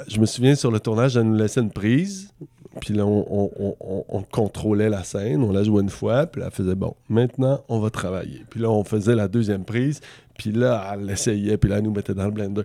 Je 0.09 0.20
me 0.20 0.27
souviens 0.27 0.55
sur 0.55 0.70
le 0.70 0.79
tournage, 0.79 1.16
elle 1.16 1.25
nous 1.25 1.35
laissait 1.37 1.61
une 1.61 1.73
prise. 1.73 2.33
Puis 2.81 2.94
là, 2.94 3.05
on, 3.05 3.27
on- 3.29 3.51
on- 3.59 3.77
on- 3.81 4.05
on 4.09 4.23
contrôlait 4.23 4.88
la 4.88 5.03
scène, 5.03 5.42
on 5.42 5.51
la 5.53 5.64
jouait 5.64 5.83
une 5.83 5.90
fois, 5.90 6.27
puis 6.27 6.40
là, 6.40 6.46
elle 6.51 6.55
faisait 6.55 6.77
bon, 6.77 6.94
maintenant, 7.09 7.64
on 7.68 7.81
va 7.81 7.90
travailler. 7.90 8.44
Puis 8.49 8.61
là, 8.61 8.70
on 8.70 8.85
faisait 8.85 9.16
la 9.16 9.27
deuxième 9.27 9.64
prise, 9.64 10.01
puis 10.38 10.53
là, 10.53 10.92
elle 10.94 11.05
l'essayait, 11.07 11.57
puis 11.57 11.68
là, 11.68 11.79
elle 11.79 11.83
nous 11.85 11.90
mettait 11.92 12.14
dans 12.14 12.27
le 12.27 12.31
blender. 12.31 12.62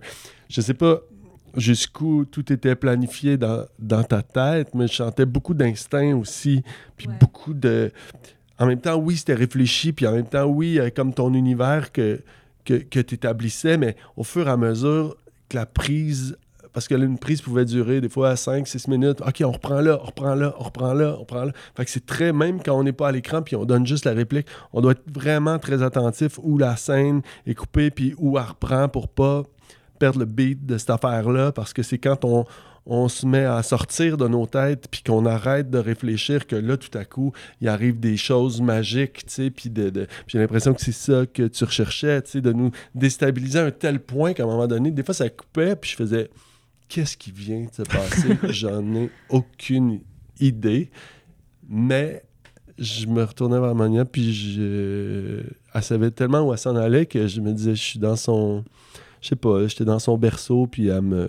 Je 0.48 0.60
sais 0.60 0.74
pas 0.74 1.00
jusqu'où 1.56 2.24
tout 2.24 2.52
était 2.52 2.74
planifié 2.74 3.36
dans, 3.36 3.64
dans 3.78 4.02
ta 4.04 4.22
tête, 4.22 4.74
mais 4.74 4.86
je 4.88 4.94
sentais 4.94 5.26
beaucoup 5.26 5.54
d'instinct 5.54 6.14
aussi, 6.16 6.62
puis 6.96 7.08
Ouais. 7.08 7.14
beaucoup 7.20 7.54
de. 7.54 7.90
En 8.58 8.66
même 8.66 8.80
temps, 8.80 8.96
oui, 8.96 9.16
c'était 9.16 9.34
réfléchi, 9.34 9.92
puis 9.92 10.06
en 10.06 10.12
même 10.12 10.26
temps, 10.26 10.44
oui, 10.46 10.78
euh, 10.78 10.88
comme 10.94 11.12
ton 11.12 11.34
univers 11.34 11.92
que, 11.92 12.22
que, 12.64 12.74
que 12.74 13.00
tu 13.00 13.14
établissais, 13.14 13.76
mais 13.76 13.96
au 14.16 14.24
fur 14.24 14.48
et 14.48 14.50
à 14.50 14.56
mesure 14.56 15.16
que 15.48 15.56
la 15.56 15.66
prise. 15.66 16.36
Parce 16.72 16.88
que 16.88 16.94
là, 16.94 17.06
une 17.06 17.18
prise 17.18 17.40
pouvait 17.40 17.64
durer 17.64 18.02
des 18.02 18.10
fois 18.10 18.34
5-6 18.34 18.90
minutes. 18.90 19.22
OK, 19.26 19.42
on 19.42 19.50
reprend 19.52 19.80
là, 19.80 19.98
on 20.02 20.04
reprend 20.06 20.34
là, 20.34 20.54
on 20.58 20.64
reprend 20.64 20.92
là, 20.92 21.14
on 21.16 21.20
reprend 21.20 21.44
là. 21.44 21.52
Fait 21.74 21.86
que 21.86 21.90
c'est 21.90 22.04
très, 22.04 22.34
même 22.34 22.62
quand 22.62 22.78
on 22.78 22.82
n'est 22.82 22.92
pas 22.92 23.08
à 23.08 23.12
l'écran 23.12 23.40
puis 23.40 23.56
on 23.56 23.64
donne 23.64 23.86
juste 23.86 24.04
la 24.04 24.12
réplique, 24.12 24.46
on 24.74 24.82
doit 24.82 24.92
être 24.92 25.04
vraiment 25.10 25.58
très 25.58 25.82
attentif 25.82 26.38
où 26.42 26.58
la 26.58 26.76
scène 26.76 27.22
est 27.46 27.54
coupée 27.54 27.90
puis 27.90 28.14
où 28.18 28.36
elle 28.38 28.44
reprend 28.44 28.90
pour 28.90 29.08
pas 29.08 29.44
perdre 29.96 30.20
le 30.20 30.24
beat 30.26 30.64
de 30.66 30.78
cette 30.78 30.90
affaire-là. 30.90 31.52
Parce 31.52 31.72
que 31.72 31.82
c'est 31.82 31.98
quand 31.98 32.24
on, 32.24 32.44
on 32.86 33.08
se 33.08 33.26
met 33.26 33.44
à 33.44 33.62
sortir 33.62 34.16
de 34.16 34.28
nos 34.28 34.46
têtes 34.46 34.86
puis 34.90 35.02
qu'on 35.02 35.26
arrête 35.26 35.70
de 35.70 35.78
réfléchir 35.78 36.46
que 36.46 36.54
là, 36.54 36.76
tout 36.76 36.96
à 36.96 37.04
coup, 37.04 37.32
il 37.60 37.68
arrive 37.68 37.98
des 37.98 38.16
choses 38.16 38.60
magiques, 38.60 39.26
tu 39.26 39.32
sais, 39.32 39.50
puis 39.50 39.70
de, 39.70 39.90
de- 39.90 40.06
j'ai 40.28 40.38
l'impression 40.38 40.72
que 40.72 40.80
c'est 40.80 40.92
ça 40.92 41.26
que 41.26 41.48
tu 41.48 41.64
recherchais, 41.64 42.22
tu 42.22 42.30
sais, 42.30 42.40
de 42.40 42.52
nous 42.52 42.70
déstabiliser 42.94 43.58
à 43.58 43.64
un 43.64 43.70
tel 43.72 43.98
point 43.98 44.34
qu'à 44.34 44.44
un 44.44 44.46
moment 44.46 44.68
donné, 44.68 44.92
des 44.92 45.02
fois, 45.02 45.14
ça 45.14 45.28
coupait, 45.28 45.74
puis 45.74 45.90
je 45.90 45.96
faisais 45.96 46.30
«Qu'est-ce 46.88 47.16
qui 47.16 47.32
vient 47.32 47.64
de 47.64 47.74
se 47.74 47.82
passer?» 47.82 48.38
J'en 48.50 48.94
ai 48.94 49.10
aucune 49.30 50.00
idée, 50.38 50.90
mais 51.68 52.22
je 52.78 53.06
me 53.06 53.24
retournais 53.24 53.58
vers 53.58 53.74
Monia, 53.74 54.04
puis 54.04 54.32
je... 54.32 55.42
elle 55.74 55.82
savait 55.82 56.12
tellement 56.12 56.42
où 56.42 56.52
elle 56.52 56.58
s'en 56.58 56.76
allait 56.76 57.06
que 57.06 57.26
je 57.26 57.40
me 57.40 57.52
disais 57.52 57.74
«Je 57.74 57.82
suis 57.82 57.98
dans 57.98 58.14
son...» 58.16 58.64
Je 59.26 59.30
sais 59.30 59.36
pas, 59.36 59.66
j'étais 59.66 59.84
dans 59.84 59.98
son 59.98 60.16
berceau, 60.16 60.68
puis 60.68 60.86
elle 60.86 61.00
me... 61.00 61.26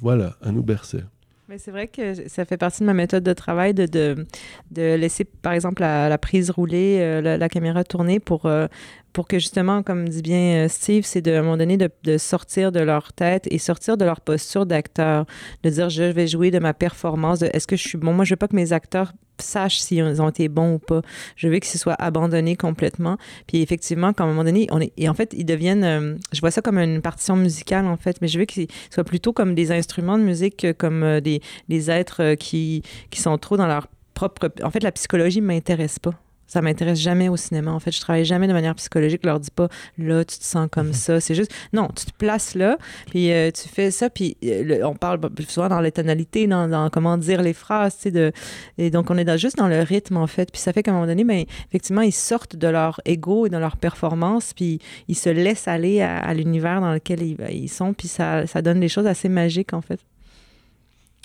Voilà, 0.00 0.34
elle 0.44 0.50
nous 0.50 0.64
berçait. 0.64 1.04
Mais 1.48 1.58
c'est 1.58 1.70
vrai 1.70 1.86
que 1.86 2.28
ça 2.28 2.44
fait 2.44 2.56
partie 2.56 2.80
de 2.80 2.86
ma 2.86 2.92
méthode 2.92 3.22
de 3.22 3.32
travail 3.32 3.72
de, 3.72 3.86
de, 3.86 4.26
de 4.72 4.94
laisser, 4.96 5.22
par 5.24 5.52
exemple, 5.52 5.82
la, 5.82 6.18
prise 6.18 6.50
rouler, 6.50 6.98
euh, 6.98 7.20
la, 7.20 7.38
la 7.38 7.48
caméra 7.48 7.84
tourner 7.84 8.18
pour, 8.18 8.46
euh, 8.46 8.66
pour 9.12 9.26
que 9.26 9.38
justement, 9.38 9.82
comme 9.82 10.08
dit 10.08 10.22
bien 10.22 10.64
euh, 10.64 10.68
Steve, 10.68 11.04
c'est 11.04 11.26
à 11.28 11.38
un 11.38 11.42
moment 11.42 11.56
donné 11.56 11.76
de, 11.76 12.18
sortir 12.18 12.72
de 12.72 12.80
leur 12.80 13.12
tête 13.12 13.46
et 13.50 13.58
sortir 13.58 13.96
de 13.96 14.04
leur 14.04 14.20
posture 14.20 14.66
d'acteur, 14.66 15.26
de 15.62 15.70
dire 15.70 15.90
je 15.90 16.04
vais 16.04 16.26
jouer 16.26 16.50
de 16.50 16.58
ma 16.58 16.74
performance, 16.74 17.42
est-ce 17.42 17.66
que 17.66 17.76
je 17.76 17.86
suis 17.86 17.98
bon? 17.98 18.12
Moi, 18.12 18.24
je 18.24 18.30
veux 18.30 18.36
pas 18.36 18.48
que 18.48 18.56
mes 18.56 18.72
acteurs 18.72 19.12
sachent 19.38 19.80
s'ils 19.80 20.20
ont 20.20 20.28
été 20.28 20.48
bons 20.48 20.74
ou 20.74 20.78
pas. 20.78 21.00
Je 21.36 21.48
veux 21.48 21.58
que 21.58 21.66
ce 21.66 21.78
soit 21.78 21.94
abandonné 21.94 22.56
complètement. 22.56 23.16
Puis 23.46 23.62
effectivement, 23.62 24.12
qu'à 24.12 24.24
un 24.24 24.26
moment 24.26 24.44
donné, 24.44 24.66
on 24.70 24.80
est, 24.80 24.92
et 24.96 25.08
en 25.08 25.14
fait, 25.14 25.34
ils 25.36 25.44
deviennent, 25.44 25.84
euh, 25.84 26.16
je 26.32 26.40
vois 26.40 26.50
ça 26.50 26.60
comme 26.60 26.78
une 26.78 27.00
partition 27.00 27.36
musicale 27.36 27.86
en 27.86 27.96
fait, 27.96 28.20
mais 28.20 28.28
je 28.28 28.38
veux 28.38 28.44
qu'ils 28.44 28.68
soient 28.90 29.04
plutôt 29.04 29.32
comme 29.32 29.54
des 29.54 29.72
instruments 29.72 30.18
de 30.18 30.24
musique 30.24 30.58
que 30.58 30.72
comme 30.72 31.02
euh, 31.02 31.20
des, 31.20 31.40
des 31.68 31.90
êtres 31.90 32.34
qui, 32.34 32.82
qui 33.10 33.20
sont 33.20 33.36
trop 33.38 33.56
dans 33.56 33.66
leur 33.66 33.88
propre. 34.14 34.50
En 34.62 34.70
fait, 34.70 34.82
la 34.82 34.92
psychologie 34.92 35.40
m'intéresse 35.40 35.98
pas. 35.98 36.14
Ça 36.52 36.60
m'intéresse 36.62 36.98
jamais 36.98 37.28
au 37.28 37.36
cinéma. 37.36 37.70
En 37.70 37.78
fait, 37.78 37.92
je 37.92 38.00
travaille 38.00 38.24
jamais 38.24 38.48
de 38.48 38.52
manière 38.52 38.74
psychologique. 38.74 39.20
Je 39.22 39.28
leur 39.28 39.38
dis 39.38 39.52
pas, 39.52 39.68
là, 39.98 40.24
tu 40.24 40.36
te 40.36 40.42
sens 40.44 40.68
comme 40.72 40.88
Mhm. 40.88 40.92
ça. 40.94 41.20
C'est 41.20 41.36
juste, 41.36 41.52
non, 41.72 41.88
tu 41.96 42.06
te 42.06 42.10
places 42.12 42.56
là, 42.56 42.76
puis 43.08 43.30
euh, 43.30 43.52
tu 43.52 43.68
fais 43.68 43.92
ça, 43.92 44.10
puis 44.10 44.36
euh, 44.44 44.64
le- 44.64 44.84
on 44.84 44.96
parle 44.96 45.20
souvent 45.48 45.68
dans 45.68 45.80
les 45.80 45.92
tonalités, 45.92 46.48
dans, 46.48 46.66
dans 46.66 46.90
comment 46.90 47.16
dire 47.18 47.40
les 47.40 47.52
phrases, 47.52 47.94
tu 47.96 48.02
sais, 48.02 48.10
de, 48.10 48.32
et 48.78 48.90
donc 48.90 49.10
on 49.10 49.16
est 49.16 49.24
dans- 49.24 49.36
juste 49.36 49.58
dans 49.58 49.68
le 49.68 49.80
rythme, 49.82 50.16
en 50.16 50.26
fait. 50.26 50.50
Puis 50.50 50.60
ça 50.60 50.72
fait 50.72 50.82
qu'à 50.82 50.90
un 50.90 50.94
moment 50.94 51.06
donné, 51.06 51.22
ben, 51.22 51.44
effectivement, 51.68 52.02
ils 52.02 52.10
sortent 52.12 52.56
de 52.56 52.66
leur 52.66 53.00
ego 53.04 53.46
et 53.46 53.48
de 53.48 53.56
leur 53.56 53.76
performance, 53.76 54.52
puis 54.52 54.80
ils 55.06 55.14
se 55.16 55.28
laissent 55.30 55.68
aller 55.68 56.00
à, 56.00 56.18
à 56.18 56.34
l'univers 56.34 56.80
dans 56.80 56.92
lequel 56.92 57.22
ils, 57.22 57.36
ils 57.52 57.68
sont, 57.68 57.94
puis 57.94 58.08
ça, 58.08 58.48
ça 58.48 58.60
donne 58.60 58.80
des 58.80 58.88
choses 58.88 59.06
assez 59.06 59.28
magiques, 59.28 59.72
en 59.72 59.82
fait. 59.82 60.00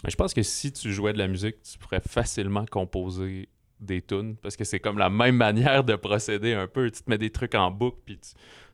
Je 0.08 0.16
pense 0.16 0.36
que 0.36 0.44
si 0.44 0.72
tu 0.72 0.94
jouais 0.94 1.14
de 1.14 1.18
la 1.18 1.28
musique, 1.28 1.56
tu 1.64 1.80
pourrais 1.80 2.02
facilement 2.08 2.66
composer 2.70 3.50
des 3.80 4.02
tunes 4.02 4.36
parce 4.38 4.56
que 4.56 4.64
c'est 4.64 4.80
comme 4.80 4.98
la 4.98 5.10
même 5.10 5.36
manière 5.36 5.84
de 5.84 5.96
procéder 5.96 6.54
un 6.54 6.68
peu. 6.68 6.90
Tu 6.92 7.02
te 7.04 7.10
mets 7.10 7.18
des 7.18 7.30
trucs 7.30 7.56
en 7.56 7.72
boucle, 7.72 7.98
puis 8.06 8.18
tu, 8.18 8.30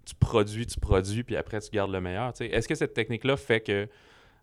tu 0.05 0.15
produis, 0.15 0.65
tu 0.65 0.79
produis, 0.79 1.23
puis 1.23 1.35
après 1.35 1.59
tu 1.59 1.69
gardes 1.71 1.91
le 1.91 2.01
meilleur. 2.01 2.33
Est-ce 2.39 2.67
que 2.67 2.75
cette 2.75 2.93
technique-là 2.93 3.37
fait 3.37 3.61
que 3.61 3.87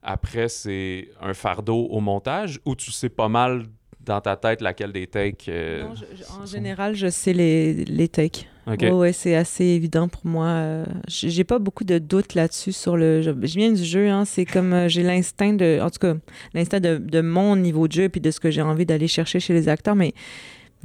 après 0.03 0.49
c'est 0.49 1.11
un 1.21 1.35
fardeau 1.35 1.87
au 1.87 2.01
montage 2.01 2.61
ou 2.65 2.77
tu 2.77 2.93
sais 2.93 3.09
pas 3.09 3.29
mal 3.29 3.67
dans 4.09 4.21
ta 4.21 4.37
tête 4.37 4.61
laquelle 4.61 4.93
des 4.93 5.07
takes 5.07 5.49
euh, 5.49 5.83
Non, 5.85 5.95
je- 5.95 6.05
je- 6.17 6.25
en 6.25 6.45
sont- 6.45 6.47
général, 6.47 6.95
je 6.97 7.09
sais 7.09 7.33
les, 7.33 7.85
les 7.85 8.09
takes. 8.09 8.49
Ok. 8.67 8.81
Ouais, 8.83 8.91
ouais, 8.91 9.13
c'est 9.13 9.35
assez 9.35 9.65
évident 9.65 10.09
pour 10.09 10.27
moi. 10.27 10.47
Euh, 10.47 10.85
J'ai 11.07 11.45
pas 11.45 11.59
beaucoup 11.59 11.85
de 11.85 11.99
doutes 11.99 12.35
là-dessus 12.35 12.73
sur 12.73 12.97
le. 12.97 13.23
Je, 13.23 13.31
je 13.31 13.55
viens 13.59 13.73
du 13.73 13.83
jeu, 13.85 14.09
hein, 14.11 14.25
c'est 14.25 14.45
comme 14.45 14.73
euh, 14.73 14.89
j'ai 14.89 15.03
l'instinct 15.03 15.55
de. 15.55 15.79
En 15.81 15.89
tout 15.91 15.99
cas, 16.01 16.15
l'instinct 16.55 16.81
de, 16.81 16.99
de 16.99 17.21
mon 17.23 17.57
niveau 17.57 17.87
de 17.89 17.93
jeu 17.93 18.09
puis 18.09 18.21
de 18.21 18.31
ce 18.31 18.41
que 18.41 18.51
j'ai 18.51 18.61
envie 18.63 18.85
d'aller 18.85 19.09
chercher 19.09 19.41
chez 19.41 19.55
les 19.55 19.69
acteurs, 19.69 19.95
mais. 19.97 20.13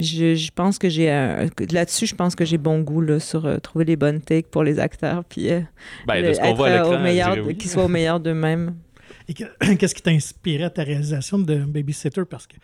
Je, 0.00 0.34
je 0.34 0.50
pense 0.52 0.78
que 0.80 0.88
j'ai 0.88 1.08
euh, 1.08 1.46
là-dessus 1.70 2.06
je 2.06 2.16
pense 2.16 2.34
que 2.34 2.44
j'ai 2.44 2.58
bon 2.58 2.80
goût 2.80 3.00
là, 3.00 3.20
sur 3.20 3.46
euh, 3.46 3.58
trouver 3.58 3.84
les 3.84 3.94
bonnes 3.94 4.20
takes 4.20 4.48
pour 4.48 4.64
les 4.64 4.80
acteurs 4.80 5.22
puis 5.24 5.52
euh, 5.52 5.60
Ben, 6.08 6.20
de 6.20 6.26
le- 6.26 6.34
ce 6.34 6.40
qu'on 6.40 6.46
être 6.46 6.56
voit 6.56 6.68
à 6.68 6.84
au 6.84 6.98
meilleur 6.98 7.36
oui. 7.46 7.56
qu'ils 7.56 7.70
soient 7.70 7.84
au 7.84 7.88
meilleur 7.88 8.18
d'eux-mêmes 8.18 8.74
Et 9.28 9.34
que- 9.34 9.44
qu'est-ce 9.76 9.94
qui 9.94 10.02
t'a 10.02 10.10
inspiré 10.10 10.64
à 10.64 10.70
ta 10.70 10.82
réalisation 10.82 11.38
de 11.38 11.58
Babysitter? 11.58 12.22
Parce 12.28 12.48
que 12.48 12.56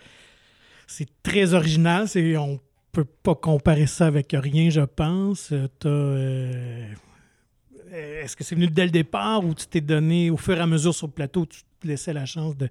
c'est 0.90 1.08
très 1.22 1.54
original. 1.54 2.08
C'est, 2.08 2.36
on 2.36 2.58
peut 2.92 3.04
pas 3.04 3.36
comparer 3.36 3.86
ça 3.86 4.06
avec 4.06 4.34
rien, 4.36 4.70
je 4.70 4.80
pense. 4.80 5.52
Euh, 5.52 5.68
euh, 5.86 6.92
est-ce 7.92 8.36
que 8.36 8.42
c'est 8.42 8.56
venu 8.56 8.66
dès 8.66 8.84
le 8.84 8.90
départ 8.90 9.44
ou 9.44 9.54
tu 9.54 9.66
t'es 9.66 9.80
donné, 9.80 10.30
au 10.30 10.36
fur 10.36 10.56
et 10.56 10.60
à 10.60 10.66
mesure 10.66 10.94
sur 10.94 11.06
le 11.06 11.12
plateau, 11.12 11.46
tu 11.46 11.60
te 11.80 11.86
laissais 11.86 12.12
la 12.12 12.26
chance 12.26 12.56
de 12.56 12.68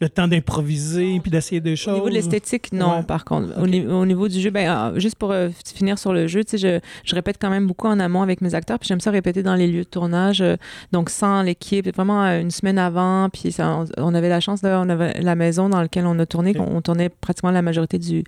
le 0.00 0.08
temps 0.08 0.28
d'improviser 0.28 1.18
puis 1.20 1.30
d'essayer 1.30 1.60
des 1.60 1.72
Au 1.72 1.76
choses? 1.76 1.94
niveau 1.94 2.08
de 2.08 2.14
l'esthétique, 2.14 2.72
non, 2.72 2.98
Ouais. 2.98 3.02
par 3.02 3.24
contre. 3.24 3.58
Au, 3.58 3.62
au 3.64 4.06
niveau 4.06 4.28
du 4.28 4.40
jeu, 4.40 4.50
ben, 4.50 4.68
ah, 4.70 4.92
juste 4.96 5.16
pour 5.16 5.32
euh, 5.32 5.48
finir 5.74 5.98
sur 5.98 6.12
le 6.12 6.26
jeu, 6.28 6.44
tu 6.44 6.56
sais, 6.56 6.58
je, 6.58 6.80
je 7.04 7.14
répète 7.16 7.36
quand 7.40 7.50
même 7.50 7.66
beaucoup 7.66 7.88
en 7.88 7.98
amont 7.98 8.22
avec 8.22 8.40
mes 8.40 8.54
acteurs, 8.54 8.78
puis 8.78 8.86
j'aime 8.86 9.00
ça 9.00 9.10
répéter 9.10 9.42
dans 9.42 9.56
les 9.56 9.66
lieux 9.66 9.82
de 9.82 9.88
tournage, 9.88 10.40
euh, 10.40 10.56
donc 10.92 11.10
sans 11.10 11.42
l'équipe, 11.42 11.92
vraiment 11.94 12.24
euh, 12.24 12.40
une 12.40 12.52
semaine 12.52 12.78
avant, 12.78 13.28
puis 13.28 13.50
ça, 13.50 13.76
on, 13.76 13.86
on 13.96 14.14
avait 14.14 14.28
la 14.28 14.38
chance, 14.40 14.62
là, 14.62 14.80
on 14.84 14.88
avait 14.88 15.20
la 15.20 15.34
maison 15.34 15.68
dans 15.68 15.80
laquelle 15.80 16.06
on 16.06 16.18
a 16.20 16.26
tourné, 16.26 16.54
on, 16.58 16.76
on 16.76 16.80
tournait 16.80 17.08
pratiquement 17.08 17.50
la 17.50 17.62
majorité 17.62 17.98
du, 17.98 18.22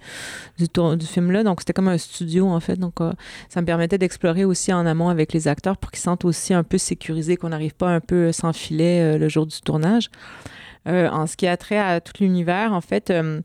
du, 0.58 0.68
tour- 0.68 0.96
du 0.96 1.06
film-là, 1.06 1.44
donc 1.44 1.60
c'était 1.60 1.72
comme 1.72 1.88
un 1.88 1.98
studio, 1.98 2.48
en 2.48 2.58
fait, 2.60 2.78
donc 2.78 2.94
ça 3.48 3.60
me 3.60 3.66
permettait 3.66 3.98
d'explorer 3.98 4.44
aussi 4.44 4.72
en 4.72 4.86
amont 4.86 5.08
avec 5.08 5.32
les 5.32 5.46
acteurs 5.46 5.76
pour 5.76 5.90
qu'ils 5.92 6.00
sentent 6.00 6.24
aussi 6.24 6.52
un 6.52 6.64
peu 6.64 6.78
sécurisés, 6.78 7.36
qu'on 7.36 7.50
n'arrive 7.50 7.74
pas 7.74 7.88
un 7.90 8.00
peu 8.00 8.32
sans 8.32 8.52
filet 8.52 9.18
le 9.18 9.28
jour 9.28 9.46
du 9.46 9.60
tournage. 9.60 10.10
Euh, 10.88 11.08
en 11.10 11.26
ce 11.26 11.36
qui 11.36 11.46
a 11.46 11.56
trait 11.56 11.78
à 11.78 12.00
tout 12.00 12.12
l'univers, 12.20 12.72
en 12.72 12.80
fait, 12.80 13.10
euh, 13.10 13.40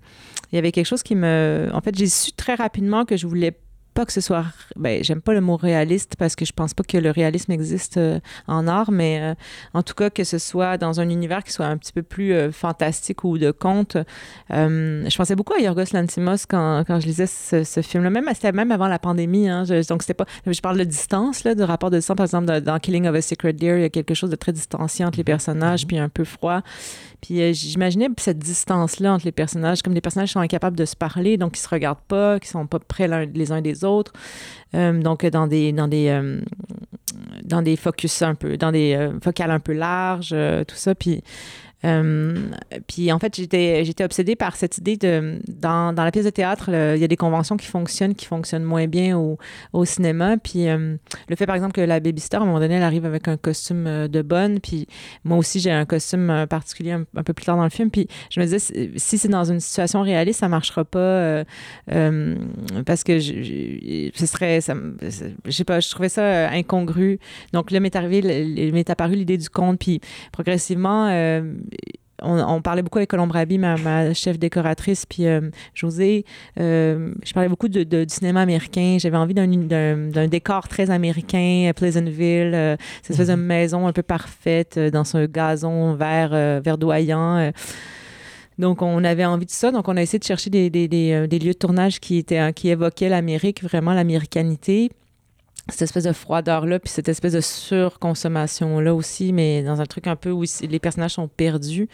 il 0.51 0.55
y 0.55 0.59
avait 0.59 0.71
quelque 0.71 0.85
chose 0.87 1.03
qui 1.03 1.15
me. 1.15 1.69
En 1.73 1.81
fait, 1.81 1.95
j'ai 1.95 2.07
su 2.07 2.31
très 2.31 2.55
rapidement 2.55 3.03
que 3.05 3.17
je 3.17 3.27
voulais 3.27 3.57
pas 3.93 4.05
que 4.05 4.11
ce 4.11 4.19
soit. 4.19 4.43
Ben, 4.75 5.01
j'aime 5.05 5.21
pas 5.21 5.31
le 5.33 5.39
mot 5.39 5.55
réaliste 5.55 6.15
parce 6.17 6.35
que 6.35 6.43
je 6.43 6.51
pense 6.51 6.73
pas 6.73 6.83
que 6.83 6.97
le 6.97 7.11
réalisme 7.11 7.53
existe 7.53 7.95
euh, 7.95 8.19
en 8.45 8.67
art, 8.67 8.91
mais 8.91 9.21
euh, 9.21 9.35
en 9.73 9.83
tout 9.83 9.93
cas 9.93 10.09
que 10.09 10.25
ce 10.25 10.37
soit 10.37 10.77
dans 10.77 10.99
un 10.99 11.07
univers 11.07 11.45
qui 11.45 11.53
soit 11.53 11.67
un 11.67 11.77
petit 11.77 11.93
peu 11.93 12.03
plus 12.03 12.33
euh, 12.33 12.51
fantastique 12.51 13.23
ou 13.23 13.37
de 13.37 13.51
conte. 13.51 13.95
Je 14.49 15.15
pensais 15.17 15.35
beaucoup 15.35 15.53
à 15.53 15.61
Yorgos 15.61 15.93
Lanthimos 15.93 16.45
quand, 16.45 16.83
quand 16.85 16.99
je 16.99 17.05
lisais 17.07 17.25
ce, 17.25 17.63
ce 17.63 17.81
film-là. 17.81 18.09
Même, 18.09 18.27
c'était 18.33 18.51
même 18.51 18.71
avant 18.73 18.89
la 18.89 18.99
pandémie. 18.99 19.47
Hein, 19.47 19.63
Je- 19.63 19.87
donc, 19.87 20.01
c'était 20.01 20.13
pas. 20.13 20.25
Je 20.45 20.59
parle 20.59 20.77
de 20.77 20.83
distance, 20.83 21.45
là, 21.45 21.55
de 21.55 21.63
rapport 21.63 21.89
de 21.89 21.95
distance. 21.97 22.17
Par 22.17 22.25
exemple, 22.25 22.47
dans, 22.47 22.61
dans 22.61 22.79
Killing 22.79 23.07
of 23.07 23.15
a 23.15 23.21
Secret 23.21 23.53
Deer, 23.53 23.77
il 23.77 23.81
y 23.81 23.85
a 23.85 23.89
quelque 23.89 24.13
chose 24.13 24.29
de 24.29 24.35
très 24.35 24.51
distancié 24.51 25.05
entre 25.05 25.17
les 25.17 25.23
personnages, 25.23 25.87
puis 25.87 25.97
un 25.97 26.09
peu 26.09 26.25
froid. 26.25 26.61
Puis 27.25 27.41
euh, 27.41 27.53
j'imaginais 27.53 28.07
cette 28.17 28.37
distance-là 28.37 29.13
entre 29.13 29.25
les 29.25 29.31
personnages, 29.31 29.81
comme 29.81 29.95
les 29.95 30.01
personnages 30.01 30.33
sont 30.33 30.41
incapables 30.41 30.77
de 30.77 30.85
se 30.85 30.95
parler, 30.95 31.37
donc 31.37 31.57
ils 31.57 31.61
se 31.61 31.67
regardent 31.67 31.97
pas, 32.07 32.39
qui 32.39 32.47
sont 32.47 32.67
pas 32.67 32.77
près 32.77 33.07
les 33.25 33.51
uns 33.51 33.61
des 33.61 33.83
autres. 33.83 34.13
Euh, 34.75 35.01
donc 35.01 35.23
euh, 35.23 35.31
dans 35.31 35.47
des 35.47 35.71
dans 35.71 35.87
des 35.87 36.39
dans 37.43 37.63
des 37.63 37.77
focus 37.77 38.21
un 38.21 38.35
peu, 38.35 38.57
dans 38.57 38.71
des 38.71 39.09
focales 39.23 39.49
un 39.49 39.59
peu 39.59 39.73
larges, 39.73 40.35
tout 40.67 40.75
ça. 40.75 40.93
Puis 40.93 41.23
euh, 41.85 42.35
puis 42.87 43.11
en 43.11 43.19
fait, 43.19 43.35
j'étais 43.35 44.03
obsédée 44.03 44.35
par 44.35 44.55
cette 44.55 44.77
idée 44.77 44.97
de 44.97 45.39
dans, 45.47 45.93
dans 45.93 46.03
la 46.03 46.11
pièce 46.11 46.25
de 46.25 46.29
théâtre, 46.29 46.69
il 46.69 46.99
y 46.99 47.03
a 47.03 47.07
des 47.07 47.17
conventions 47.17 47.57
qui 47.57 47.67
fonctionnent, 47.67 48.15
qui 48.15 48.25
fonctionnent 48.25 48.63
moins 48.63 48.87
bien 48.87 49.17
au, 49.17 49.37
au 49.73 49.85
cinéma. 49.85 50.37
Puis 50.37 50.67
euh, 50.67 50.95
le 51.27 51.35
fait 51.35 51.45
par 51.45 51.55
exemple 51.55 51.73
que 51.73 51.81
la 51.81 51.99
babysitter 51.99 52.37
à 52.37 52.41
un 52.41 52.45
moment 52.45 52.59
donné, 52.59 52.75
elle 52.75 52.83
arrive 52.83 53.05
avec 53.05 53.27
un 53.27 53.37
costume 53.37 53.85
euh, 53.87 54.07
de 54.07 54.21
bonne, 54.21 54.59
puis 54.59 54.87
moi 55.23 55.37
aussi 55.37 55.59
j'ai 55.59 55.71
un 55.71 55.85
costume 55.85 56.45
particulier 56.49 56.91
un, 56.91 57.23
peu 57.23 57.33
plus 57.33 57.45
tard 57.45 57.57
dans 57.57 57.63
le 57.63 57.69
film. 57.69 57.91
Puis 57.91 58.07
je 58.31 58.39
me 58.39 58.45
disais 58.45 58.59
si- 58.59 59.17
c'est 59.17 59.27
dans 59.27 59.45
une 59.45 59.59
situation 59.59 60.01
réaliste, 60.01 60.39
ça 60.39 60.47
marchera 60.49 60.83
pas 60.85 61.43
parce 62.85 63.03
que 63.03 63.19
ce 63.19 64.25
serait, 64.25 64.61
ça, 64.61 64.73
je 65.45 65.51
sais 65.51 65.63
pas, 65.63 65.79
je 65.79 65.89
trouvais 65.89 66.09
ça 66.09 66.49
incongru. 66.49 67.19
Donc 67.53 67.71
là 67.71 67.79
m'est 67.79 67.95
arrivé, 67.95 68.71
m'est 68.71 68.89
apparu 68.89 69.15
l'idée 69.15 69.37
du 69.37 69.49
conte, 69.49 69.79
puis 69.79 70.01
progressivement. 70.31 71.09
On, 72.21 72.39
on 72.39 72.61
parlait 72.61 72.81
beaucoup 72.81 72.97
avec 72.97 73.09
Colombe 73.09 73.31
Rabi, 73.31 73.57
ma, 73.57 73.75
ma 73.77 74.13
chef 74.13 74.39
décoratrice, 74.39 75.05
puis 75.05 75.27
euh, 75.27 75.41
José. 75.73 76.23
euh, 76.59 77.13
je 77.25 77.33
parlais 77.33 77.49
beaucoup 77.49 77.67
de, 77.67 77.83
de- 77.83 78.05
du 78.05 78.13
cinéma 78.13 78.41
américain. 78.41 78.97
J'avais 78.99 79.17
envie 79.17 79.33
d'un, 79.33 80.27
décor 80.27 80.67
très 80.67 80.89
américain, 80.91 81.67
euh, 81.69 81.73
Pleasantville, 81.73 82.53
euh, 82.55 82.77
cette 83.01 83.11
espèce 83.11 83.27
de 83.27 83.35
maison 83.35 83.85
un 83.85 83.91
peu 83.93 84.01
parfaite 84.03 84.77
euh, 84.77 84.89
dans 84.89 85.03
ce 85.03 85.25
gazon 85.25 85.93
vert 85.95 86.29
verdoyant. 86.61 87.51
Donc, 88.57 88.81
on 88.81 89.03
avait 89.03 89.25
envie 89.25 89.45
de 89.45 89.51
ça. 89.51 89.71
Donc, 89.71 89.89
on 89.89 89.97
a 89.97 90.01
essayé 90.01 90.17
de 90.19 90.23
chercher 90.23 90.49
des, 90.49 90.69
des, 90.69 90.87
des, 90.87 91.27
des 91.27 91.39
lieux 91.39 91.51
de 91.51 91.57
tournage 91.57 91.99
qui, 91.99 92.17
étaient, 92.17 92.53
qui 92.53 92.69
évoquaient 92.69 93.09
l'Amérique, 93.09 93.61
vraiment 93.61 93.93
l'américanité 93.93 94.89
cette 95.67 95.81
espèce 95.83 96.03
de 96.03 96.13
froideur-là, 96.13 96.79
puis 96.79 96.89
cette 96.89 97.09
espèce 97.09 97.33
de 97.33 97.41
surconsommation-là 97.41 98.93
aussi, 98.93 99.33
mais 99.33 99.63
dans 99.63 99.81
un 99.81 99.85
truc 99.85 100.07
un 100.07 100.15
peu 100.15 100.31
où 100.31 100.43
les 100.61 100.79
personnages 100.79 101.13
sont 101.13 101.27
perdus. 101.27 101.89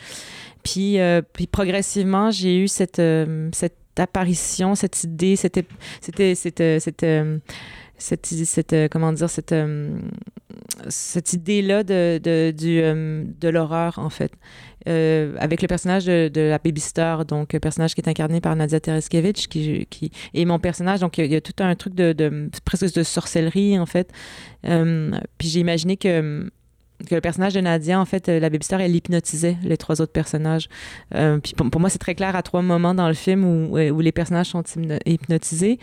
Puis, 0.64 1.00
euh, 1.00 1.22
puis 1.34 1.48
progressivement, 1.48 2.32
j'ai 2.32 2.58
eu 2.58 2.68
cette, 2.68 3.00
euh, 3.00 3.50
cette 3.54 3.78
apparition, 3.98 4.76
cette 4.76 5.04
idée, 5.04 5.36
c'était, 5.36 5.66
c'était, 6.02 6.36
c'était, 6.36 6.80
cette, 6.80 7.04
euh, 7.04 7.38
cette, 8.02 8.26
cette, 8.26 8.74
euh, 8.74 8.88
comment 8.90 9.14
dire, 9.14 9.30
cette, 9.30 9.52
euh, 9.52 9.98
cette 10.90 11.34
idée-là 11.34 11.84
de, 11.84 12.20
de, 12.22 12.52
du, 12.52 12.80
euh, 12.82 13.24
de 13.40 13.50
l'horreur, 13.50 14.00
en 14.00 14.10
fait. 14.10 14.32
Avec 14.86 15.62
le 15.62 15.68
personnage 15.68 16.06
de, 16.06 16.28
de 16.28 16.42
la 16.42 16.58
babysitter, 16.58 17.18
donc 17.28 17.56
personnage 17.60 17.94
qui 17.94 18.02
est 18.02 18.10
incarné 18.10 18.42
par 18.42 18.56
Nadia 18.56 18.80
Tereskevich, 18.80 19.48
qui, 19.48 19.86
qui 19.92 20.12
et 20.34 20.44
mon 20.46 20.58
personnage, 20.58 21.02
donc 21.02 21.20
il 21.20 21.32
y, 21.32 21.36
a- 21.36 21.42
tout 21.42 21.54
un 21.60 21.76
truc 21.76 21.94
de, 21.94 22.50
presque 22.66 22.92
de 22.96 23.04
sorcellerie 23.04 23.78
en 23.78 23.86
fait. 23.86 24.12
Puis 24.64 25.48
j'ai 25.50 25.60
imaginé 25.60 25.98
que 25.98 26.50
que 27.10 27.16
le 27.16 27.22
personnage 27.22 27.56
de 27.56 27.62
Nadia, 27.62 28.00
en 28.00 28.06
fait, 28.06 28.28
la 28.28 28.50
babysitter, 28.52 28.78
elle 28.80 28.96
hypnotisait 28.96 29.58
les 29.64 29.76
trois 29.78 30.02
autres 30.02 30.12
personnages. 30.12 30.68
Puis 31.12 31.54
pour, 31.56 31.80
moi, 31.82 31.90
c'est 31.90 31.98
très 31.98 32.14
clair 32.16 32.36
à 32.36 32.44
trois 32.44 32.62
moments 32.62 32.94
dans 32.94 33.08
le 33.08 33.16
film 33.16 33.44
où, 33.44 33.78
où 33.78 34.00
les 34.02 34.12
personnages 34.12 34.48
sont 34.48 34.62
hypno- 34.62 35.00
hypnotisés. 35.06 35.80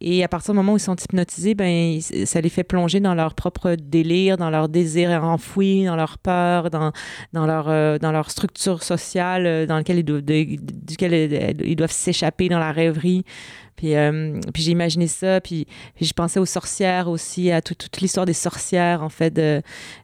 Et 0.00 0.22
à 0.22 0.28
partir 0.28 0.54
du 0.54 0.56
moment 0.56 0.74
où 0.74 0.76
ils 0.76 0.80
sont 0.80 0.96
hypnotisés, 0.96 1.54
ben, 1.54 2.00
ça 2.00 2.40
les 2.40 2.48
fait 2.48 2.64
plonger 2.64 3.00
dans 3.00 3.14
leur 3.14 3.34
propre 3.34 3.74
délire, 3.74 4.36
dans 4.36 4.50
leur 4.50 4.68
désir 4.68 5.24
enfoui, 5.24 5.84
dans 5.84 5.96
leur 5.96 6.18
peur, 6.18 6.70
dans, 6.70 6.92
dans, 7.32 7.46
leur, 7.46 7.68
euh, 7.68 7.98
dans 7.98 8.12
leur 8.12 8.30
structure 8.30 8.82
sociale 8.82 9.46
euh, 9.46 9.66
dans 9.66 9.76
laquelle 9.76 10.04
duquel 10.04 11.12
ils 11.12 11.68
ils 11.68 11.76
doivent 11.76 11.90
s'échapper 11.90 12.48
dans 12.48 12.58
la 12.58 12.72
rêverie. 12.72 13.24
Puis, 13.78 13.94
euh, 13.94 14.40
puis 14.52 14.62
j'ai 14.64 14.72
imaginé 14.72 15.06
ça, 15.06 15.40
puis, 15.40 15.66
puis 15.94 16.04
je 16.04 16.12
pensais 16.12 16.40
aux 16.40 16.46
sorcières 16.46 17.08
aussi, 17.08 17.50
à 17.52 17.62
tout- 17.62 17.74
toute 17.76 18.00
l'histoire 18.00 18.26
des 18.26 18.32
sorcières, 18.32 19.04
en 19.04 19.08
fait, 19.08 19.30
de, 19.32 19.62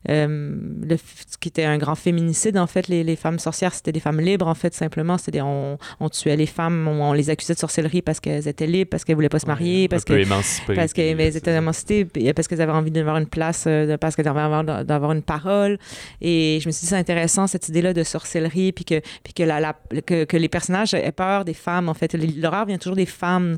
euh, 0.08 0.56
le, 0.88 0.96
ce 0.96 1.36
qui 1.38 1.48
était 1.48 1.64
un 1.64 1.76
grand 1.76 1.96
féminicide, 1.96 2.56
en 2.56 2.68
fait, 2.68 2.86
les, 2.86 3.02
les 3.02 3.16
femmes 3.16 3.40
sorcières, 3.40 3.74
c'était 3.74 3.90
des 3.90 3.98
femmes 4.00 4.20
libres, 4.20 4.46
en 4.46 4.54
fait, 4.54 4.72
simplement. 4.74 5.18
C'était 5.18 5.40
on, 5.40 5.76
on 5.98 6.08
tuait 6.08 6.36
les 6.36 6.46
femmes, 6.46 6.86
on, 6.88 7.02
on 7.02 7.12
les 7.12 7.30
accusait 7.30 7.54
de 7.54 7.58
sorcellerie 7.58 8.00
parce 8.00 8.20
qu'elles 8.20 8.46
étaient 8.46 8.66
libres, 8.68 8.90
parce 8.90 9.04
qu'elles 9.04 9.16
voulaient 9.16 9.28
pas 9.28 9.40
se 9.40 9.46
marier, 9.46 9.88
parce 9.88 10.02
un 10.02 10.06
peu 10.06 10.14
que 10.14 10.20
émancipé. 10.22 10.74
parce 10.74 10.92
qu'elles 10.92 11.36
étaient 11.36 11.54
émancipées, 11.56 12.04
puis 12.04 12.32
parce 12.32 12.46
qu'elles 12.46 12.60
avaient 12.62 12.70
envie 12.72 12.92
d'avoir 12.92 13.16
une 13.16 13.26
place, 13.26 13.64
euh, 13.66 13.96
parce 13.98 14.14
qu'elles 14.14 14.28
avaient 14.28 14.40
envie 14.40 14.84
d'avoir 14.84 15.10
une 15.12 15.22
parole. 15.22 15.78
Et 16.20 16.58
je 16.62 16.68
me 16.68 16.72
suis 16.72 16.82
dit, 16.82 16.86
c'est 16.86 16.96
intéressant, 16.96 17.48
cette 17.48 17.68
idée-là 17.68 17.92
de 17.92 18.04
sorcellerie, 18.04 18.70
puis 18.70 18.84
que, 18.84 19.00
puis 19.24 19.32
que, 19.34 19.42
la, 19.42 19.58
la- 19.58 19.76
que, 20.06 20.22
que 20.24 20.36
les 20.36 20.48
personnages 20.48 20.94
aient 20.94 21.10
peur 21.10 21.44
des 21.44 21.54
femmes, 21.54 21.88
en 21.88 21.94
fait. 21.94 22.14
L'horreur 22.14 22.66
vient 22.66 22.78
toujours 22.78 22.94
des 22.96 23.06
femmes. 23.06 23.56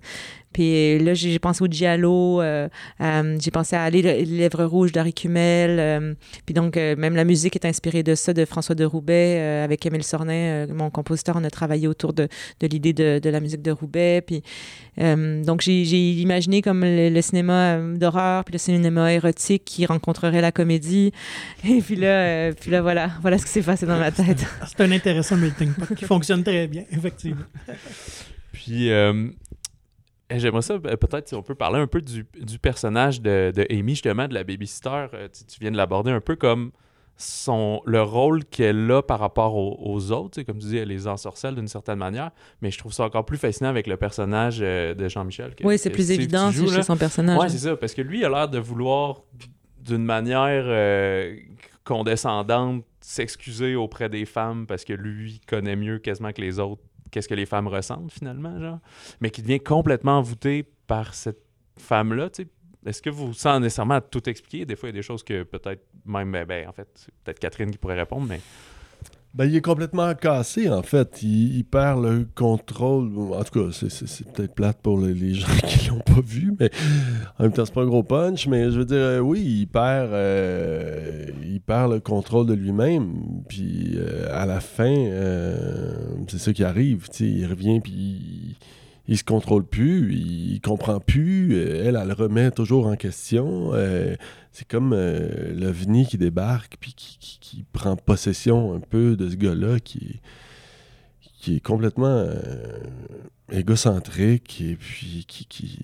Puis 0.52 0.98
là, 1.00 1.12
j'ai 1.12 1.38
pensé 1.38 1.62
au 1.62 1.66
Giallo, 1.66 2.40
euh, 2.40 2.68
euh, 3.02 3.36
j'ai 3.38 3.50
pensé 3.50 3.76
à 3.76 3.90
Les 3.90 4.00
les 4.00 4.24
Lèvres 4.24 4.64
Rouges 4.64 4.90
d'Harry 4.90 5.12
Kumel. 5.12 5.76
euh, 5.78 6.14
puis 6.46 6.54
donc, 6.54 6.78
euh, 6.78 6.96
même 6.96 7.14
la 7.14 7.24
musique 7.24 7.56
est 7.56 7.66
inspirée 7.66 8.02
de 8.02 8.14
ça, 8.14 8.32
de 8.32 8.42
François 8.46 8.74
de 8.74 8.84
Roubaix, 8.86 9.36
euh, 9.38 9.64
avec 9.64 9.84
Émile 9.84 10.02
Sornet, 10.02 10.66
euh, 10.66 10.72
mon 10.72 10.88
compositeur. 10.88 11.36
On 11.36 11.44
a 11.44 11.50
travaillé 11.50 11.88
autour 11.88 12.14
de, 12.14 12.28
de 12.60 12.66
l'idée 12.68 12.94
de, 12.94 13.18
de 13.18 13.28
la 13.28 13.40
musique 13.40 13.60
de 13.60 13.70
Roubaix. 13.70 14.22
Puis, 14.26 14.42
euh, 14.98 15.44
donc, 15.44 15.60
j'ai 15.60 15.72
imaginé 16.12 16.62
comme 16.62 16.80
le, 16.82 17.10
le 17.10 17.20
cinéma 17.20 17.76
euh, 17.76 17.94
d'horreur, 17.98 18.42
puis 18.44 18.52
le 18.52 18.58
cinéma 18.58 19.12
érotique 19.12 19.62
qui 19.66 19.84
rencontrerait 19.84 20.40
la 20.40 20.52
comédie. 20.52 21.12
Et 21.68 21.82
puis 21.82 21.96
là, 21.96 22.06
euh, 22.06 22.52
puis 22.58 22.70
là 22.70 22.80
voilà, 22.80 23.10
voilà 23.20 23.36
ce 23.36 23.44
qui 23.44 23.50
s'est 23.52 23.62
passé 23.62 23.84
dans 23.84 23.98
ma 23.98 24.10
tête. 24.10 24.42
C'est 24.66 24.80
un 24.80 24.90
intéressant 24.90 25.36
melting 25.36 25.74
pot 25.74 25.94
qui 25.94 26.06
fonctionne 26.06 26.42
très 26.42 26.66
bien, 26.66 26.84
effectivement. 26.92 27.44
Puis, 28.52 28.90
euh, 28.90 29.28
j'aimerais 30.30 30.62
ça, 30.62 30.74
euh, 30.74 30.96
peut-être, 30.96 31.28
si 31.28 31.34
on 31.34 31.42
peut 31.42 31.54
parler 31.54 31.78
un 31.78 31.86
peu 31.86 32.00
du, 32.00 32.26
du 32.40 32.58
personnage 32.58 33.20
de, 33.20 33.52
de 33.54 33.66
Amy, 33.70 33.92
justement, 33.92 34.28
de 34.28 34.34
la 34.34 34.44
babysitter. 34.44 35.06
Euh, 35.14 35.28
tu, 35.28 35.44
tu 35.44 35.60
viens 35.60 35.70
de 35.70 35.76
l'aborder 35.76 36.10
un 36.10 36.20
peu 36.20 36.36
comme 36.36 36.72
son, 37.16 37.80
le 37.86 38.02
rôle 38.02 38.44
qu'elle 38.44 38.90
a 38.90 39.02
par 39.02 39.18
rapport 39.18 39.54
aux, 39.54 39.78
aux 39.80 40.12
autres. 40.12 40.42
Comme 40.42 40.58
tu 40.58 40.66
dis, 40.66 40.76
elle 40.76 40.88
les 40.88 41.06
ensorcelle 41.06 41.54
d'une 41.54 41.68
certaine 41.68 41.98
manière. 41.98 42.30
Mais 42.60 42.70
je 42.70 42.78
trouve 42.78 42.92
ça 42.92 43.04
encore 43.04 43.24
plus 43.24 43.38
fascinant 43.38 43.70
avec 43.70 43.86
le 43.86 43.96
personnage 43.96 44.58
euh, 44.60 44.94
de 44.94 45.08
Jean-Michel. 45.08 45.54
Oui, 45.64 45.78
c'est 45.78 45.90
plus 45.90 46.10
évident 46.10 46.50
joues, 46.50 46.70
chez 46.70 46.82
son 46.82 46.96
personnage. 46.96 47.38
Ouais, 47.38 47.48
c'est 47.48 47.58
ça, 47.58 47.76
parce 47.76 47.94
que 47.94 48.02
lui, 48.02 48.18
il 48.18 48.24
a 48.24 48.28
l'air 48.28 48.48
de 48.48 48.58
vouloir, 48.58 49.22
d'une 49.80 50.04
manière 50.04 50.64
euh, 50.66 51.36
condescendante, 51.84 52.84
s'excuser 53.00 53.76
auprès 53.76 54.08
des 54.08 54.24
femmes 54.24 54.66
parce 54.66 54.84
que 54.84 54.92
lui 54.92 55.40
connaît 55.46 55.76
mieux 55.76 55.98
quasiment 56.00 56.32
que 56.32 56.40
les 56.40 56.58
autres 56.58 56.82
qu'est-ce 57.16 57.28
que 57.28 57.34
les 57.34 57.46
femmes 57.46 57.66
ressentent 57.66 58.12
finalement, 58.12 58.60
genre. 58.60 58.78
Mais 59.22 59.30
qui 59.30 59.40
devient 59.40 59.60
complètement 59.60 60.18
envoûté 60.18 60.70
par 60.86 61.14
cette 61.14 61.40
femme-là, 61.78 62.28
tu 62.28 62.42
sais. 62.42 62.48
Est-ce 62.84 63.00
que 63.00 63.08
vous, 63.08 63.32
sans 63.32 63.58
nécessairement 63.58 64.02
tout 64.02 64.28
expliquer, 64.28 64.66
des 64.66 64.76
fois 64.76 64.90
il 64.90 64.92
y 64.92 64.96
a 64.96 65.00
des 65.00 65.02
choses 65.02 65.24
que 65.24 65.42
peut-être 65.42 65.82
même, 66.04 66.30
ben, 66.30 66.44
ben, 66.44 66.68
en 66.68 66.72
fait, 66.72 66.88
c'est 66.94 67.12
peut-être 67.24 67.38
Catherine 67.38 67.70
qui 67.70 67.78
pourrait 67.78 67.98
répondre, 67.98 68.26
mais 68.28 68.40
Ben, 69.34 69.44
il 69.44 69.54
est 69.54 69.60
complètement 69.60 70.14
cassé, 70.14 70.70
en 70.70 70.82
fait. 70.82 71.22
Il, 71.22 71.62
perd 71.64 72.02
le 72.02 72.26
contrôle. 72.34 73.10
En 73.34 73.44
tout 73.44 73.60
cas, 73.60 73.70
c'est- 73.72 74.32
peut-être 74.32 74.54
plate 74.54 74.78
pour 74.82 74.98
les, 74.98 75.12
les 75.12 75.34
gens 75.40 75.46
qui 75.66 75.88
l'ont 75.88 76.00
pas 76.00 76.22
vu, 76.24 76.54
mais 76.58 76.70
en 77.38 77.42
même 77.42 77.52
temps, 77.52 77.66
c'est 77.66 77.74
pas 77.74 77.82
un 77.82 77.86
gros 77.86 78.02
punch. 78.02 78.46
Mais 78.46 78.70
je 78.70 78.78
veux 78.78 78.86
dire, 78.86 78.96
euh, 78.96 79.18
oui, 79.18 79.42
il 79.42 79.66
perd, 79.66 80.10
euh, 80.12 81.26
il 81.44 81.60
perd 81.60 81.92
le 81.92 82.00
contrôle 82.00 82.46
de 82.46 82.54
lui-même. 82.54 83.12
Puis 83.46 83.92
euh, 83.96 84.26
à 84.32 84.46
la 84.46 84.60
fin, 84.60 84.94
c'est 86.28 86.38
ça 86.38 86.52
qui 86.54 86.64
arrive. 86.64 87.06
Il 87.20 87.46
revient, 87.46 87.80
puis 87.80 88.56
il, 89.08 89.16
se 89.18 89.24
contrôle 89.24 89.64
plus, 89.64 90.14
il 90.14 90.60
comprend 90.60 91.00
plus. 91.00 91.54
Euh, 91.54 91.84
Elle, 91.86 91.98
elle 92.00 92.08
le 92.08 92.14
remet 92.14 92.50
toujours 92.50 92.86
en 92.86 92.96
question. 92.96 93.70
Euh, 93.74 94.14
c'est 94.52 94.66
comme 94.66 94.92
euh, 94.94 95.52
l'OVNI 95.54 96.06
qui 96.06 96.18
débarque 96.18 96.76
puis 96.80 96.94
qui, 96.94 97.18
qui- 97.20 97.38
qui 97.40 97.64
prend 97.72 97.94
possession 97.96 98.74
un 98.74 98.80
peu 98.80 99.16
de 99.16 99.28
ce 99.28 99.36
gars-là 99.36 99.78
qui, 99.80 100.20
qui 101.40 101.56
est 101.56 101.60
complètement 101.60 102.06
euh, 102.06 102.34
égocentrique 103.52 104.60
et 104.60 104.76
puis 104.76 105.24
qui, 105.28 105.46
qui- 105.46 105.78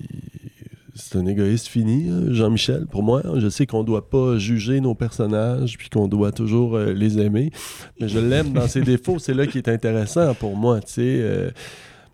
c'est 0.94 1.16
un 1.16 1.24
égoïste 1.24 1.68
fini, 1.68 2.10
hein, 2.10 2.24
Jean-Michel, 2.32 2.86
pour 2.86 3.02
moi. 3.02 3.22
Je 3.38 3.48
sais 3.48 3.66
qu'on 3.66 3.82
doit 3.82 4.10
pas 4.10 4.36
juger 4.36 4.80
nos 4.80 4.94
personnages 4.94 5.78
puis 5.78 5.88
qu'on 5.88 6.06
doit 6.06 6.32
toujours 6.32 6.78
les 6.78 7.18
aimer, 7.18 7.50
mais 7.98 8.08
je 8.08 8.18
l'aime 8.18 8.52
dans 8.52 8.68
ses 8.68 8.80
défauts. 8.92 9.18
C'est 9.18 9.32
là 9.32 9.46
qui 9.46 9.56
est 9.58 9.68
intéressant 9.68 10.34
pour 10.34 10.54
moi, 10.56 10.80
tu 10.80 10.92
sais. 10.92 11.52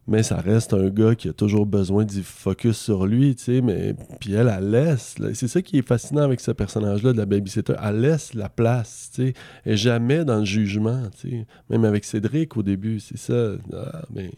Mais 0.09 0.23
ça 0.23 0.37
reste 0.40 0.73
un 0.75 0.88
gars 0.88 1.14
qui 1.14 1.29
a 1.29 1.33
toujours 1.33 1.66
besoin 1.66 2.05
d'y 2.05 2.23
focus 2.23 2.79
sur 2.79 3.07
lui, 3.07 3.37
tu 3.37 3.44
sais, 3.44 3.61
mais 3.61 3.94
puis 4.18 4.33
elle, 4.33 4.49
elle 4.49 4.71
laisse, 4.71 5.16
c'est 5.35 5.47
ça 5.49 5.62
qui 5.62 5.79
est 5.79 5.87
fascinant 5.87 6.23
avec 6.23 6.40
ce 6.40 6.51
personnage-là 6.51 7.12
de 7.12 7.18
la 7.18 7.27
babysitter, 7.27 7.75
elle 7.81 8.01
laisse 8.01 8.33
la 8.35 8.49
place, 8.49 9.11
tu 9.14 9.27
sais, 9.27 9.35
et 9.66 9.77
jamais 9.77 10.25
dans 10.25 10.38
le 10.38 10.44
jugement, 10.44 11.03
tu 11.21 11.31
sais, 11.31 11.47
même 11.71 11.85
avec 11.85 12.05
Cédric 12.05 12.57
au 12.57 12.62
début, 12.62 12.99
c'est 13.01 13.18
ça, 13.18 13.53
ah, 13.75 14.03
mais 14.14 14.31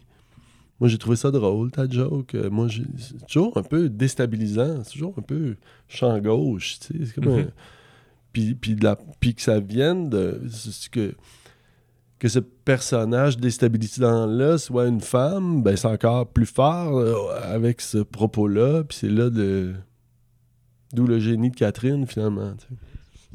moi 0.79 0.89
j'ai 0.89 0.97
trouvé 0.97 1.15
ça 1.15 1.31
drôle, 1.31 1.71
ta 1.71 1.87
joke, 1.89 2.35
Euh, 2.35 2.49
moi 2.49 2.67
j'ai- 2.67 2.83
c'est 2.97 3.25
toujours 3.27 3.57
un 3.57 3.63
peu 3.63 3.87
déstabilisant, 3.87 4.83
c'est 4.83 4.91
toujours 4.93 5.13
un 5.17 5.21
peu 5.21 5.55
champ 5.87 6.19
gauche, 6.19 6.79
tu 6.79 6.97
sais, 6.99 7.05
c'est 7.05 7.13
comme 7.15 7.31
un- 7.31 7.37
Mhm. 7.43 7.51
puis, 8.33 8.55
puis, 8.55 8.75
de 8.75 8.83
la, 8.83 8.97
puis 9.19 9.33
que 9.35 9.41
ça 9.41 9.59
vienne 9.59 10.09
de 10.09 10.41
que 10.91 11.13
que 12.21 12.27
ce 12.27 12.37
personnage 12.37 13.37
déstabilisant-là 13.37 14.59
soit 14.59 14.85
une 14.85 15.01
femme, 15.01 15.63
ben 15.63 15.75
c'est 15.75 15.87
encore 15.87 16.27
plus 16.27 16.45
fort 16.45 16.95
euh, 16.99 17.15
avec 17.43 17.81
ce 17.81 17.97
propos-là. 17.97 18.83
Puis 18.83 18.99
c'est 19.01 19.09
là 19.09 19.31
de... 19.31 19.73
d'où 20.93 21.07
le 21.07 21.19
génie 21.19 21.49
de 21.49 21.55
Catherine, 21.55 22.05
finalement. 22.05 22.51
tu 22.51 22.67
sais. 22.67 22.79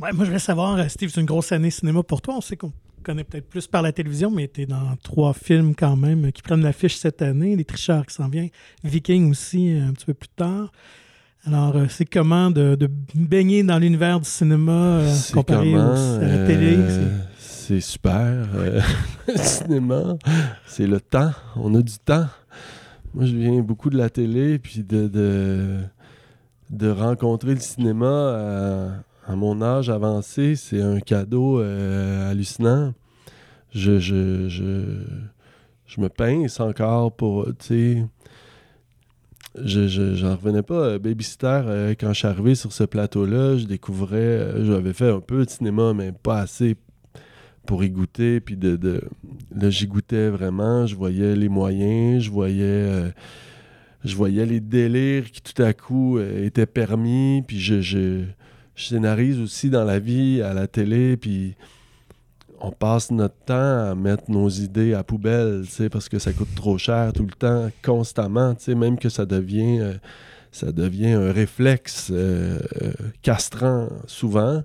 Ouais, 0.01 0.13
moi, 0.13 0.21
je 0.21 0.31
voudrais 0.31 0.39
savoir, 0.39 0.77
euh, 0.79 0.87
Steve, 0.87 1.11
c'est 1.13 1.21
une 1.21 1.27
grosse 1.27 1.51
année 1.51 1.73
cinéma 1.73 2.05
pour 2.05 2.23
toi. 2.23 2.37
On 2.37 2.41
sait 2.41 2.57
qu'on 2.57 2.73
connaît 3.03 3.25
peut-être 3.25 3.49
plus 3.49 3.67
par 3.67 3.83
la 3.83 3.91
télévision, 3.91 4.31
mais 4.31 4.47
tu 4.47 4.63
es 4.63 4.67
dans 4.67 4.95
trois 5.03 5.33
films 5.33 5.75
quand 5.75 5.97
même 5.97 6.27
euh, 6.27 6.31
qui 6.31 6.43
prennent 6.43 6.63
l'affiche 6.63 6.95
cette 6.97 7.23
année. 7.23 7.57
Les 7.57 7.65
Tricheurs 7.65 8.07
qui 8.07 8.15
s'en 8.15 8.29
vient. 8.29 8.47
Viking 8.85 9.33
aussi, 9.33 9.69
un 9.73 9.93
petit 9.95 10.07
peu 10.07 10.15
plus 10.15 10.29
tard. 10.29 10.71
Alors, 11.45 11.77
c'est 11.89 12.05
comment 12.05 12.53
de, 12.53 12.77
de 12.77 12.89
baigner 13.15 13.65
dans 13.65 13.79
l'univers 13.81 14.21
du 14.21 14.29
cinéma 14.29 15.01
euh, 15.01 15.13
comparé 15.33 15.73
comment, 15.73 15.93
à 15.93 16.25
la 16.25 16.47
télé? 16.47 16.77
euh, 16.77 17.19
c'est- 17.67 17.81
super. 17.81 18.47
euh, 18.55 18.81
le 19.29 19.37
cinéma, 19.37 20.17
c'est 20.67 20.87
le 20.87 21.01
temps. 21.01 21.33
On 21.57 21.75
a 21.75 21.83
du 21.83 21.99
temps. 21.99 22.27
Moi, 23.15 23.25
je 23.27 23.35
viens 23.37 23.61
beaucoup 23.61 23.91
de 23.91 23.97
la 23.97 24.11
télé, 24.11 24.59
puis 24.59 24.85
de, 24.85 25.81
rencontrer 26.91 27.55
le 27.55 27.61
cinéma 27.61 29.03
à, 29.27 29.37
mon 29.37 29.61
âge 29.63 29.91
avancé, 29.91 30.55
c'est 30.55 30.81
un 30.81 31.01
cadeau 31.01 31.61
euh, 31.61 32.31
hallucinant. 32.31 32.95
Je, 33.73 33.91
me 35.99 36.09
pince 36.09 36.61
encore 36.61 37.13
pour, 37.13 37.49
tu. 37.59 38.05
Je, 39.59 39.89
je, 39.89 40.27
revenais 40.27 40.63
pas. 40.63 40.75
Euh, 40.75 40.99
Babysitter, 40.99 41.63
euh, 41.65 41.95
quand 41.99 42.09
je 42.13 42.19
suis 42.19 42.29
arrivé 42.29 42.55
sur 42.55 42.73
ce 42.73 42.85
plateau-là, 42.85 43.57
je 43.57 43.65
découvrais... 43.65 44.65
j'avais 44.65 44.93
fait 44.93 45.11
un 45.11 45.21
peu 45.21 45.45
de 45.45 45.51
cinéma, 45.51 45.95
mais 45.95 46.13
pas 46.13 46.41
assez 46.41 46.77
pour 47.67 47.85
y 47.85 47.91
goûter. 47.91 48.41
Puis 48.41 48.57
de, 48.57 48.77
de- 48.77 49.03
là, 49.55 49.69
j'y 49.69 49.87
goûtais 49.87 50.31
vraiment. 50.31 50.87
Je 50.87 50.97
voyais 50.97 51.37
les 51.37 51.49
moyens, 51.51 52.23
je 52.23 52.31
voyais, 52.31 52.63
euh, 52.63 53.11
les 54.47 54.61
délires 54.61 55.31
qui 55.31 55.43
tout 55.43 55.63
à 55.63 55.73
coup 55.75 56.19
euh, 56.19 56.47
étaient 56.47 56.67
permis. 56.67 57.43
Puis 57.47 57.61
je, 57.61 57.81
je, 57.83 58.25
scénarise 58.75 59.41
aussi 59.41 59.69
dans 59.71 59.85
la 59.85 59.99
vie, 59.99 60.41
à 60.43 60.55
la 60.55 60.67
télé. 60.67 61.17
Puis 61.17 61.55
on 62.61 62.71
passe 62.71 63.11
notre 63.11 63.37
temps 63.45 63.91
à 63.91 63.95
mettre 63.95 64.31
nos 64.31 64.49
idées 64.49 64.95
à 64.95 65.03
poubelle, 65.03 65.65
parce 65.93 66.09
que 66.09 66.19
ça 66.19 66.33
coûte 66.33 66.55
trop 66.55 66.79
cher 66.79 67.13
tout 67.13 67.25
le 67.25 67.33
temps, 67.33 67.71
constamment, 67.85 68.55
même 68.75 68.99
que 68.99 69.11
ça 69.11 69.27
devient, 69.27 69.79
euh, 69.81 69.95
un 71.15 71.33
réflexe 71.33 72.11
castrant 73.21 73.89
souvent. 74.07 74.63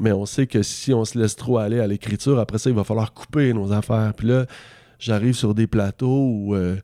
Mais 0.00 0.12
on 0.12 0.26
sait 0.26 0.46
que 0.46 0.62
si 0.62 0.92
on 0.92 1.04
se 1.04 1.18
laisse 1.18 1.36
trop 1.36 1.58
aller 1.58 1.80
à 1.80 1.86
l'écriture, 1.86 2.38
après 2.38 2.58
ça, 2.58 2.70
il 2.70 2.76
va 2.76 2.84
falloir 2.84 3.12
couper 3.14 3.52
nos 3.52 3.72
affaires. 3.72 4.12
Puis 4.16 4.28
là, 4.28 4.46
j'arrive 4.98 5.34
sur 5.34 5.54
des 5.54 5.66
plateaux 5.66 6.26
où 6.28 6.54
euh, 6.54 6.76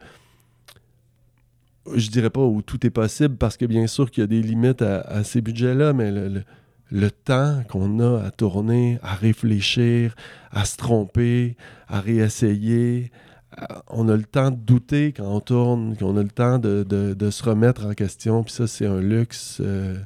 je 1.95 2.11
dirais 2.11 2.31
pas 2.31 2.43
où 2.45 2.61
tout 2.63 2.85
est 2.87 2.91
possible 2.91 3.37
parce 3.37 3.57
que 3.57 3.65
bien 3.65 3.87
sûr 3.87 4.11
qu'il 4.11 4.23
y 4.23 4.25
a 4.25 4.27
des 4.27 4.43
limites 4.43 4.83
à, 4.83 5.25
ces 5.25 5.41
budgets-là, 5.41 5.93
mais 5.93 6.11
le, 6.11 6.43
le- 6.91 7.11
temps 7.11 7.63
qu'on 7.69 8.01
a 8.01 8.23
à 8.25 8.31
tourner, 8.31 8.99
à 9.03 9.15
réfléchir, 9.15 10.15
à 10.51 10.65
se 10.65 10.77
tromper, 10.77 11.57
à 11.89 12.01
réessayer, 12.01 13.11
à- 13.57 13.83
on 13.89 14.09
a 14.09 14.17
le 14.17 14.25
temps 14.25 14.51
de 14.51 14.57
douter 14.57 15.13
quand 15.13 15.25
on 15.35 15.41
tourne, 15.41 15.97
qu'on 15.97 16.17
a 16.17 16.23
le 16.23 16.29
temps 16.29 16.59
de, 16.59 16.85
de- 16.89 17.15
de 17.15 17.31
se 17.31 17.43
remettre 17.43 17.87
en 17.87 17.95
question. 17.95 18.43
Puis 18.45 18.53
ça, 18.55 18.67
c'est 18.67 18.87
un 18.87 19.01
luxe. 19.01 19.59
euh, 19.61 19.97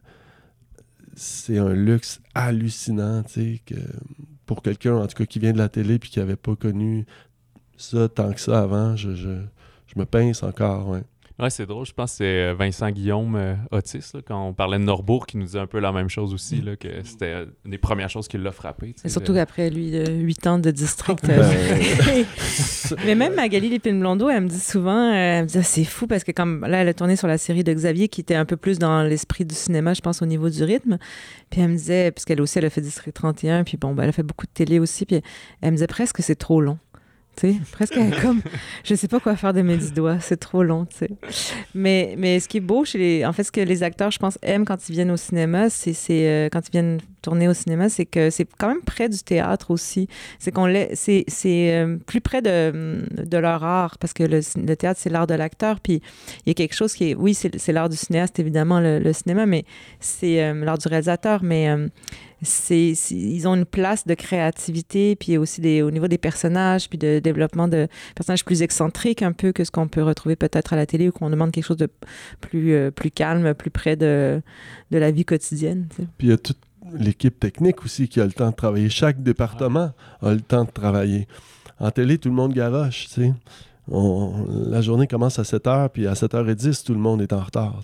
c'est 1.15 1.59
un 1.59 1.73
luxe 1.73 2.21
hallucinant, 2.35 3.23
tu 3.23 3.33
sais, 3.33 3.61
que 3.65 3.75
pour 4.47 4.63
quelqu'un, 4.63 4.97
en 4.97 5.07
tout 5.07 5.17
cas, 5.17 5.27
qui 5.27 5.39
vient 5.39 5.53
de 5.53 5.59
la 5.59 5.69
télé 5.69 5.99
puis 5.99 6.11
qui 6.11 6.19
n'avait 6.19 6.37
pas 6.37 6.57
connu 6.57 7.07
ça 7.77 8.09
tant 8.09 8.33
que 8.33 8.41
ça 8.41 8.61
avant, 8.61 8.97
je, 8.97 9.15
je, 9.15 9.31
je 9.87 9.99
me 9.99 10.05
pince 10.05 10.43
encore, 10.43 10.89
ouais. 10.89 11.03
Ouais, 11.39 11.51
c'est 11.51 11.67
drôle. 11.67 11.87
Je 11.87 11.93
pense 11.93 12.13
que 12.13 12.17
c'est 12.19 12.25
euh, 12.25 12.55
Vincent 12.55 12.91
Guillaume 12.91 13.37
euh, 13.37 13.55
Otis, 13.71 14.05
là, 14.15 14.21
quand 14.25 14.49
on 14.49 14.53
parlait 14.53 14.79
de 14.79 14.85
Norbourg, 14.85 15.27
qui 15.27 15.37
nous 15.39 15.47
disait 15.47 15.59
un 15.59 15.67
peu 15.67 15.79
la 15.79 15.93
même 15.93 16.09
chose 16.09 16.35
aussi, 16.35 16.61
là, 16.61 16.77
que 16.77 16.89
c'était 17.05 17.33
euh, 17.33 17.47
une 17.65 17.71
des 17.71 17.79
premières 17.79 18.11
choses 18.11 18.29
qui 18.29 18.39
l'a 18.39 18.53
frappé. 18.53 18.95
Et 19.05 19.09
surtout 19.09 19.35
qu'après, 19.35 19.71
lui, 19.71 19.97
euh, 19.97 20.07
huit 20.07 20.47
ans 20.47 20.59
de 20.59 20.71
district. 20.71 21.27
Ben, 21.27 21.41
euh, 21.41 22.25
Mais 23.07 23.15
même 23.15 23.35
Magali 23.35 23.71
Lépine-Blondeau, 23.71 24.29
elle 24.29 24.43
me 24.43 24.49
dit 24.49 24.61
souvent, 24.61 25.11
elle 25.11 25.45
me 25.45 25.49
dit, 25.49 25.59
Ah, 25.59 25.63
c'est 25.63 25.85
fou 25.85 26.07
parce 26.07 26.25
que 26.25 26.33
comme 26.33 26.67
là, 26.67 26.83
elle 26.83 26.89
a 26.89 26.95
tourné 26.95 27.17
sur 27.17 27.29
la 27.29 27.39
série 27.39 27.65
de 27.65 27.73
Xavier 27.73 28.09
qui 28.09 28.21
était 28.21 28.35
un 28.35 28.45
peu 28.45 28.57
plus 28.57 28.79
dans 28.79 29.03
l'esprit 29.03 29.45
du 29.45 29.55
cinéma, 29.55 29.95
je 29.95 30.01
pense, 30.01 30.21
au 30.23 30.27
niveau 30.27 30.51
du 30.51 30.63
rythme. 30.63 30.99
Puis 31.51 31.61
elle 31.61 31.69
me 31.69 31.77
disait, 31.77 32.11
puisqu'elle 32.11 32.41
aussi, 32.41 32.59
elle 32.59 32.67
a 32.67 32.71
fait 32.71 32.81
District 32.81 33.15
31, 33.15 33.65
puis 33.65 33.79
bon, 33.79 33.95
ben, 33.95 34.05
elle 34.05 34.11
a 34.11 34.13
fait 34.13 34.23
beaucoup 34.23 34.47
de 34.47 34.53
télé 34.53 34.79
aussi, 34.79 35.07
puis 35.07 35.23
elle 35.61 35.71
me 35.71 35.77
disait 35.77 35.87
presque 35.87 36.17
que 36.17 36.23
c'est 36.23 36.37
trop 36.37 36.61
long. 36.61 36.79
Tu 37.37 37.53
sais, 37.53 37.61
presque 37.73 37.99
comme, 38.23 38.43
je 38.85 38.95
sais 38.95 39.09
pas 39.09 39.21
quoi 39.21 39.37
faire 39.37 39.53
de 39.55 39.63
mes 39.63 39.77
dix 39.77 39.93
doigts, 39.93 40.21
c'est 40.21 40.37
trop 40.37 40.63
long, 40.63 40.85
tu 40.85 40.99
sais. 40.99 41.11
Mais, 41.75 42.15
mais 42.19 42.41
ce 42.41 42.49
qui 42.49 42.59
est 42.59 42.61
beau 42.61 42.85
chez 42.85 42.99
les, 42.99 43.25
en 43.25 43.33
fait, 43.33 43.45
ce 43.45 43.53
que 43.53 43.61
les 43.61 43.83
acteurs, 43.83 44.11
je 44.11 44.19
pense, 44.19 44.39
aiment 44.43 44.65
quand 44.65 44.89
ils 44.89 44.93
viennent 44.93 45.11
au 45.11 45.17
cinéma, 45.17 45.71
c'est, 45.71 45.95
euh, 46.11 46.49
quand 46.51 46.69
ils 46.69 46.73
viennent 46.73 46.99
tourner 47.23 47.49
au 47.49 47.55
cinéma, 47.55 47.89
c'est 47.89 48.05
que 48.05 48.29
c'est 48.31 48.47
quand 48.59 48.69
même 48.69 48.83
près 48.83 49.09
du 49.09 49.19
théâtre 49.19 49.71
aussi. 49.71 50.09
C'est 50.39 50.51
qu'on 50.51 50.73
c'est, 50.95 51.25
euh, 51.49 51.97
plus 52.05 52.21
près 52.21 52.43
de, 52.43 53.05
de 53.11 53.39
leur 53.39 53.65
art, 53.65 53.97
parce 53.99 54.13
que 54.13 54.25
le, 54.25 54.77
théâtre, 54.77 55.01
c'est 55.03 55.11
l'art 55.11 55.27
de 55.27 55.35
l'acteur, 55.35 55.81
puis 55.81 56.03
il 56.45 56.49
y 56.49 56.51
a 56.51 56.55
quelque 56.55 56.75
chose 56.75 56.93
qui 56.93 57.11
est, 57.11 57.15
oui, 57.15 57.35
c'est, 57.35 57.73
l'art 57.73 57.89
du 57.89 57.97
cinéaste, 57.97 58.39
évidemment, 58.39 58.81
le, 58.81 58.99
le 58.99 59.13
cinéma, 59.13 59.47
mais 59.47 59.65
c'est 60.01 60.43
euh, 60.43 60.65
l'art 60.65 60.79
du 60.79 60.89
réalisateur, 60.89 61.43
mais 61.43 61.71
euh, 61.71 61.89
c'est, 62.43 62.91
ils 63.11 63.47
ont 63.47 63.55
une 63.55 63.65
place 63.65 64.07
de 64.07 64.15
créativité, 64.15 65.17
puis 65.17 65.39
aussi 65.39 65.83
au 65.83 65.91
niveau 65.91 66.09
des 66.09 66.19
personnages, 66.19 66.89
puis 66.89 66.99
de 66.99 67.19
développement 67.21 67.69
de 67.69 67.89
personnages 68.15 68.45
plus 68.45 68.63
excentriques 68.63 69.23
un 69.23 69.33
peu 69.33 69.53
que 69.53 69.65
ce 69.65 69.71
qu'on 69.71 69.89
peut 69.89 70.03
retrouver 70.03 70.37
peut-être 70.37 70.73
à 70.73 70.77
la 70.77 70.87
télé 70.87 71.09
ou 71.09 71.13
qu'on 71.13 71.31
demande 71.31 71.53
quelque 71.53 71.65
chose 71.67 71.77
de 71.77 71.89
plus, 72.41 72.75
euh, 72.75 72.91
plus 72.91 73.11
calme, 73.11 73.55
plus 73.55 73.71
près 73.71 73.97
de, 73.97 74.43
de 74.91 74.99
la 74.99 75.11
vie 75.11 75.25
quotidienne. 75.25 75.87
Puis 76.19 76.29
il 76.29 76.31
y 76.31 76.33
a 76.33 76.37
toute 76.37 76.59
l'équipe 76.99 77.39
technique 77.39 77.85
aussi 77.85 78.09
qui 78.09 78.21
a 78.21 78.25
le 78.25 78.33
temps 78.33 78.51
de 78.51 78.55
travailler. 78.57 78.89
Chaque 78.89 79.23
département 79.23 79.93
a 80.21 80.33
le 80.35 80.41
temps 80.41 80.65
de 80.65 80.71
travailler. 80.71 81.29
En 81.79 81.91
télé, 81.91 82.19
tout 82.19 82.29
le 82.29 82.35
monde 82.35 82.53
garoche, 82.53 83.07
tu 83.09 83.23
sais. 83.23 83.33
On- 83.91 84.47
la 84.69 84.81
journée 84.81 85.07
commence 85.07 85.39
à 85.39 85.45
7 85.45 85.65
h, 85.65 85.89
puis 85.91 86.07
à 86.07 86.15
7h10, 86.15 86.85
tout 86.85 86.93
le 86.93 87.01
monde 87.01 87.21
est 87.23 87.33
en 87.33 87.41
retard. 87.41 87.83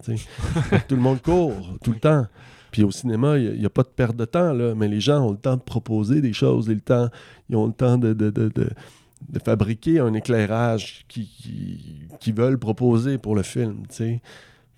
tout 0.89 0.95
le 0.95 1.01
monde 1.03 1.21
court 1.23 1.53
tout 1.83 1.93
le 1.93 1.99
temps. 1.99 2.27
Puis 2.71 2.83
au 2.85 2.91
cinéma, 2.91 3.39
il 3.39 3.59
n'y 3.59 3.67
a, 3.67 3.71
pas 3.71 3.83
de 3.83 3.89
perte 3.89 4.17
de 4.17 4.25
temps, 4.25 4.53
là, 4.53 4.75
mais 4.75 4.89
les 4.89 5.01
gens 5.01 5.27
ont 5.27 5.33
le 5.33 5.39
temps 5.39 5.57
de 5.57 5.63
proposer 5.63 6.21
des 6.21 6.33
choses, 6.33 6.69
le 6.69 6.81
temps, 6.81 7.09
ils 7.49 7.57
ont 7.57 7.67
le 7.67 7.73
temps 7.73 7.99
de, 7.99 8.13
de, 8.13 8.31
de- 8.31 8.49
de- 8.49 8.71
fabriquer 9.45 10.01
un 10.01 10.13
éclairage 10.15 11.05
qu'ils 11.09 11.27
qui, 11.27 12.03
qu'ils 12.21 12.35
veulent 12.35 12.59
proposer 12.59 13.19
pour 13.19 13.35
le 13.35 13.43
film. 13.43 13.83
tu 13.89 13.95
sais. 13.97 14.23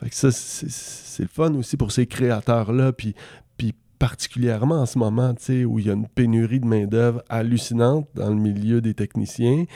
Fait 0.03 0.09
que 0.09 0.15
ça, 0.15 0.31
c'est 0.33 1.23
le 1.25 1.29
fun 1.29 1.55
aussi 1.55 1.77
pour 1.77 1.93
ces 1.93 2.07
créateurs-là. 2.07 2.93
Puis, 2.93 3.15
puis 3.59 3.75
particulièrement 3.99 4.77
en 4.81 4.87
ce 4.87 4.99
moment, 4.99 5.35
où 5.67 5.79
il 5.79 5.87
y 5.87 5.91
a 5.91 5.93
une 5.93 6.09
pénurie 6.09 6.61
de 6.61 6.67
main-d'œuvre 6.67 7.23
hallucinante 7.29 8.09
dans 8.15 8.31
le 8.31 8.37
milieu 8.37 8.81
des 8.81 8.95
techniciens, 8.95 9.67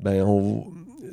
ben 0.00 0.22
on, 0.24 0.66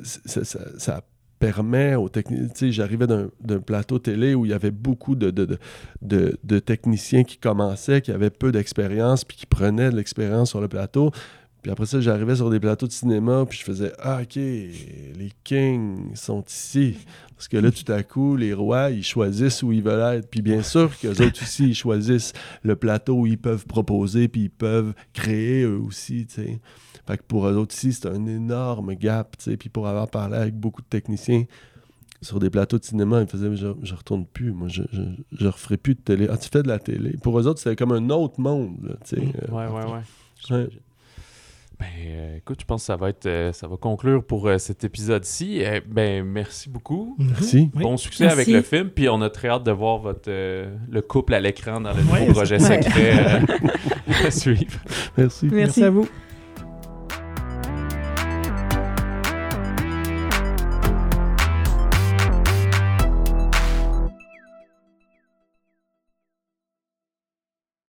ça, 0.04 0.44
ça- 0.44 0.78
ça 0.78 1.02
permet 1.42 1.96
aux 1.96 2.08
techniciens. 2.08 2.70
J'arrivais 2.70 3.08
d'un 3.08 3.58
plateau 3.58 3.98
télé 3.98 4.36
où 4.36 4.46
il 4.46 4.52
y 4.52 4.54
avait 4.54 4.70
beaucoup 4.70 5.16
de 5.16 6.58
techniciens 6.60 7.24
qui 7.24 7.36
commençaient, 7.36 8.00
qui 8.00 8.12
avaient 8.12 8.30
peu 8.30 8.52
d'expérience, 8.52 9.24
puis 9.24 9.36
qui 9.36 9.46
prenaient 9.46 9.90
de 9.90 9.96
l'expérience 9.96 10.50
sur 10.50 10.60
le 10.60 10.68
plateau. 10.68 11.10
Puis 11.60 11.72
après 11.72 11.86
ça, 11.86 12.00
j'arrivais 12.00 12.36
sur 12.36 12.48
des 12.48 12.60
plateaux 12.60 12.86
de 12.86 12.92
cinéma, 12.92 13.44
puis 13.48 13.58
je 13.58 13.64
faisais 13.64 13.92
Ah, 13.98 14.20
OK, 14.22 14.36
les 14.36 15.32
kings 15.42 16.14
sont 16.14 16.44
ici. 16.48 16.96
Parce 17.36 17.48
que 17.48 17.56
là, 17.56 17.72
tout 17.72 17.90
à 17.90 18.04
coup, 18.04 18.36
les 18.36 18.54
rois, 18.54 18.90
ils 18.90 19.02
choisissent 19.04 19.64
où 19.64 19.72
ils 19.72 19.82
veulent 19.82 20.18
être. 20.18 20.30
Puis 20.30 20.42
bien 20.42 20.62
sûr 20.62 20.96
qu'eux 20.96 21.10
autres 21.10 21.42
aussi, 21.42 21.70
ils 21.70 21.74
choisissent 21.74 22.32
le 22.62 22.76
plateau 22.76 23.14
où 23.14 23.26
ils 23.26 23.38
peuvent 23.38 23.66
proposer, 23.66 24.28
puis 24.28 24.42
ils 24.42 24.50
peuvent 24.50 24.94
créer 25.12 25.62
eux 25.64 25.78
aussi, 25.78 26.26
tu 26.26 26.34
sais. 26.34 26.60
Fait 27.06 27.18
que 27.18 27.22
pour 27.26 27.46
eux 27.48 27.56
autres 27.56 27.74
aussi, 27.74 27.92
c'est 27.92 28.06
un 28.06 28.26
énorme 28.26 28.94
gap, 28.94 29.36
tu 29.38 29.44
sais. 29.50 29.56
Puis 29.56 29.68
pour 29.68 29.88
avoir 29.88 30.08
parlé 30.08 30.36
avec 30.36 30.54
beaucoup 30.54 30.82
de 30.82 30.86
techniciens 30.86 31.44
sur 32.20 32.38
des 32.38 32.48
plateaux 32.50 32.78
de 32.78 32.84
cinéma, 32.84 33.18
ils 33.18 33.22
me 33.22 33.26
faisaient 33.26 33.56
je, 33.56 33.68
je 33.82 33.94
retourne 33.94 34.24
plus, 34.26 34.52
moi, 34.52 34.68
je, 34.68 34.82
je, 34.92 35.02
je 35.32 35.46
referai 35.48 35.76
plus 35.76 35.94
de 35.96 36.00
télé. 36.00 36.28
Ah, 36.30 36.36
tu 36.36 36.48
fais 36.48 36.62
de 36.62 36.68
la 36.68 36.78
télé? 36.78 37.16
Pour 37.22 37.38
eux 37.40 37.46
autres, 37.48 37.58
c'était 37.60 37.74
comme 37.74 37.90
un 37.92 38.08
autre 38.10 38.40
monde, 38.40 38.96
tu 39.04 39.16
sais. 39.16 39.22
Euh, 39.22 39.50
Ouais, 39.52 39.66
ouais, 39.66 39.92
ouais. 39.92 40.68
Ben, 41.80 41.86
euh, 42.06 42.36
écoute, 42.36 42.60
je 42.60 42.64
pense 42.64 42.82
que 42.82 42.86
ça 42.86 42.96
va 42.96 43.08
être, 43.08 43.26
euh, 43.26 43.52
ça 43.52 43.66
va 43.66 43.76
conclure 43.76 44.22
pour 44.24 44.46
euh, 44.46 44.58
cet 44.58 44.84
épisode-ci. 44.84 45.64
Euh, 45.64 45.80
ben, 45.84 46.22
merci 46.24 46.68
beaucoup. 46.70 47.16
Merci. 47.18 47.70
Oui. 47.74 47.82
Bon 47.82 47.96
succès 47.96 48.24
Merci. 48.26 48.40
avec 48.40 48.54
le 48.54 48.62
film, 48.62 48.90
puis 48.90 49.08
on 49.08 49.20
a 49.20 49.28
très 49.30 49.48
hâte 49.48 49.64
de 49.64 49.72
voir 49.72 49.98
votre 49.98 50.28
euh, 50.28 50.72
le 50.88 51.02
couple 51.02 51.34
à 51.34 51.40
l'écran 51.40 51.80
dans 51.80 51.92
le 51.92 52.02
nouveau 52.04 52.32
projet 52.34 52.60
secret 52.60 53.40
euh, 53.42 53.56
à 54.26 54.30
suivre. 54.30 54.78
Merci. 55.18 55.46
Merci. 55.46 55.48
Merci 55.50 55.82
à 55.82 55.90
vous. 55.90 56.06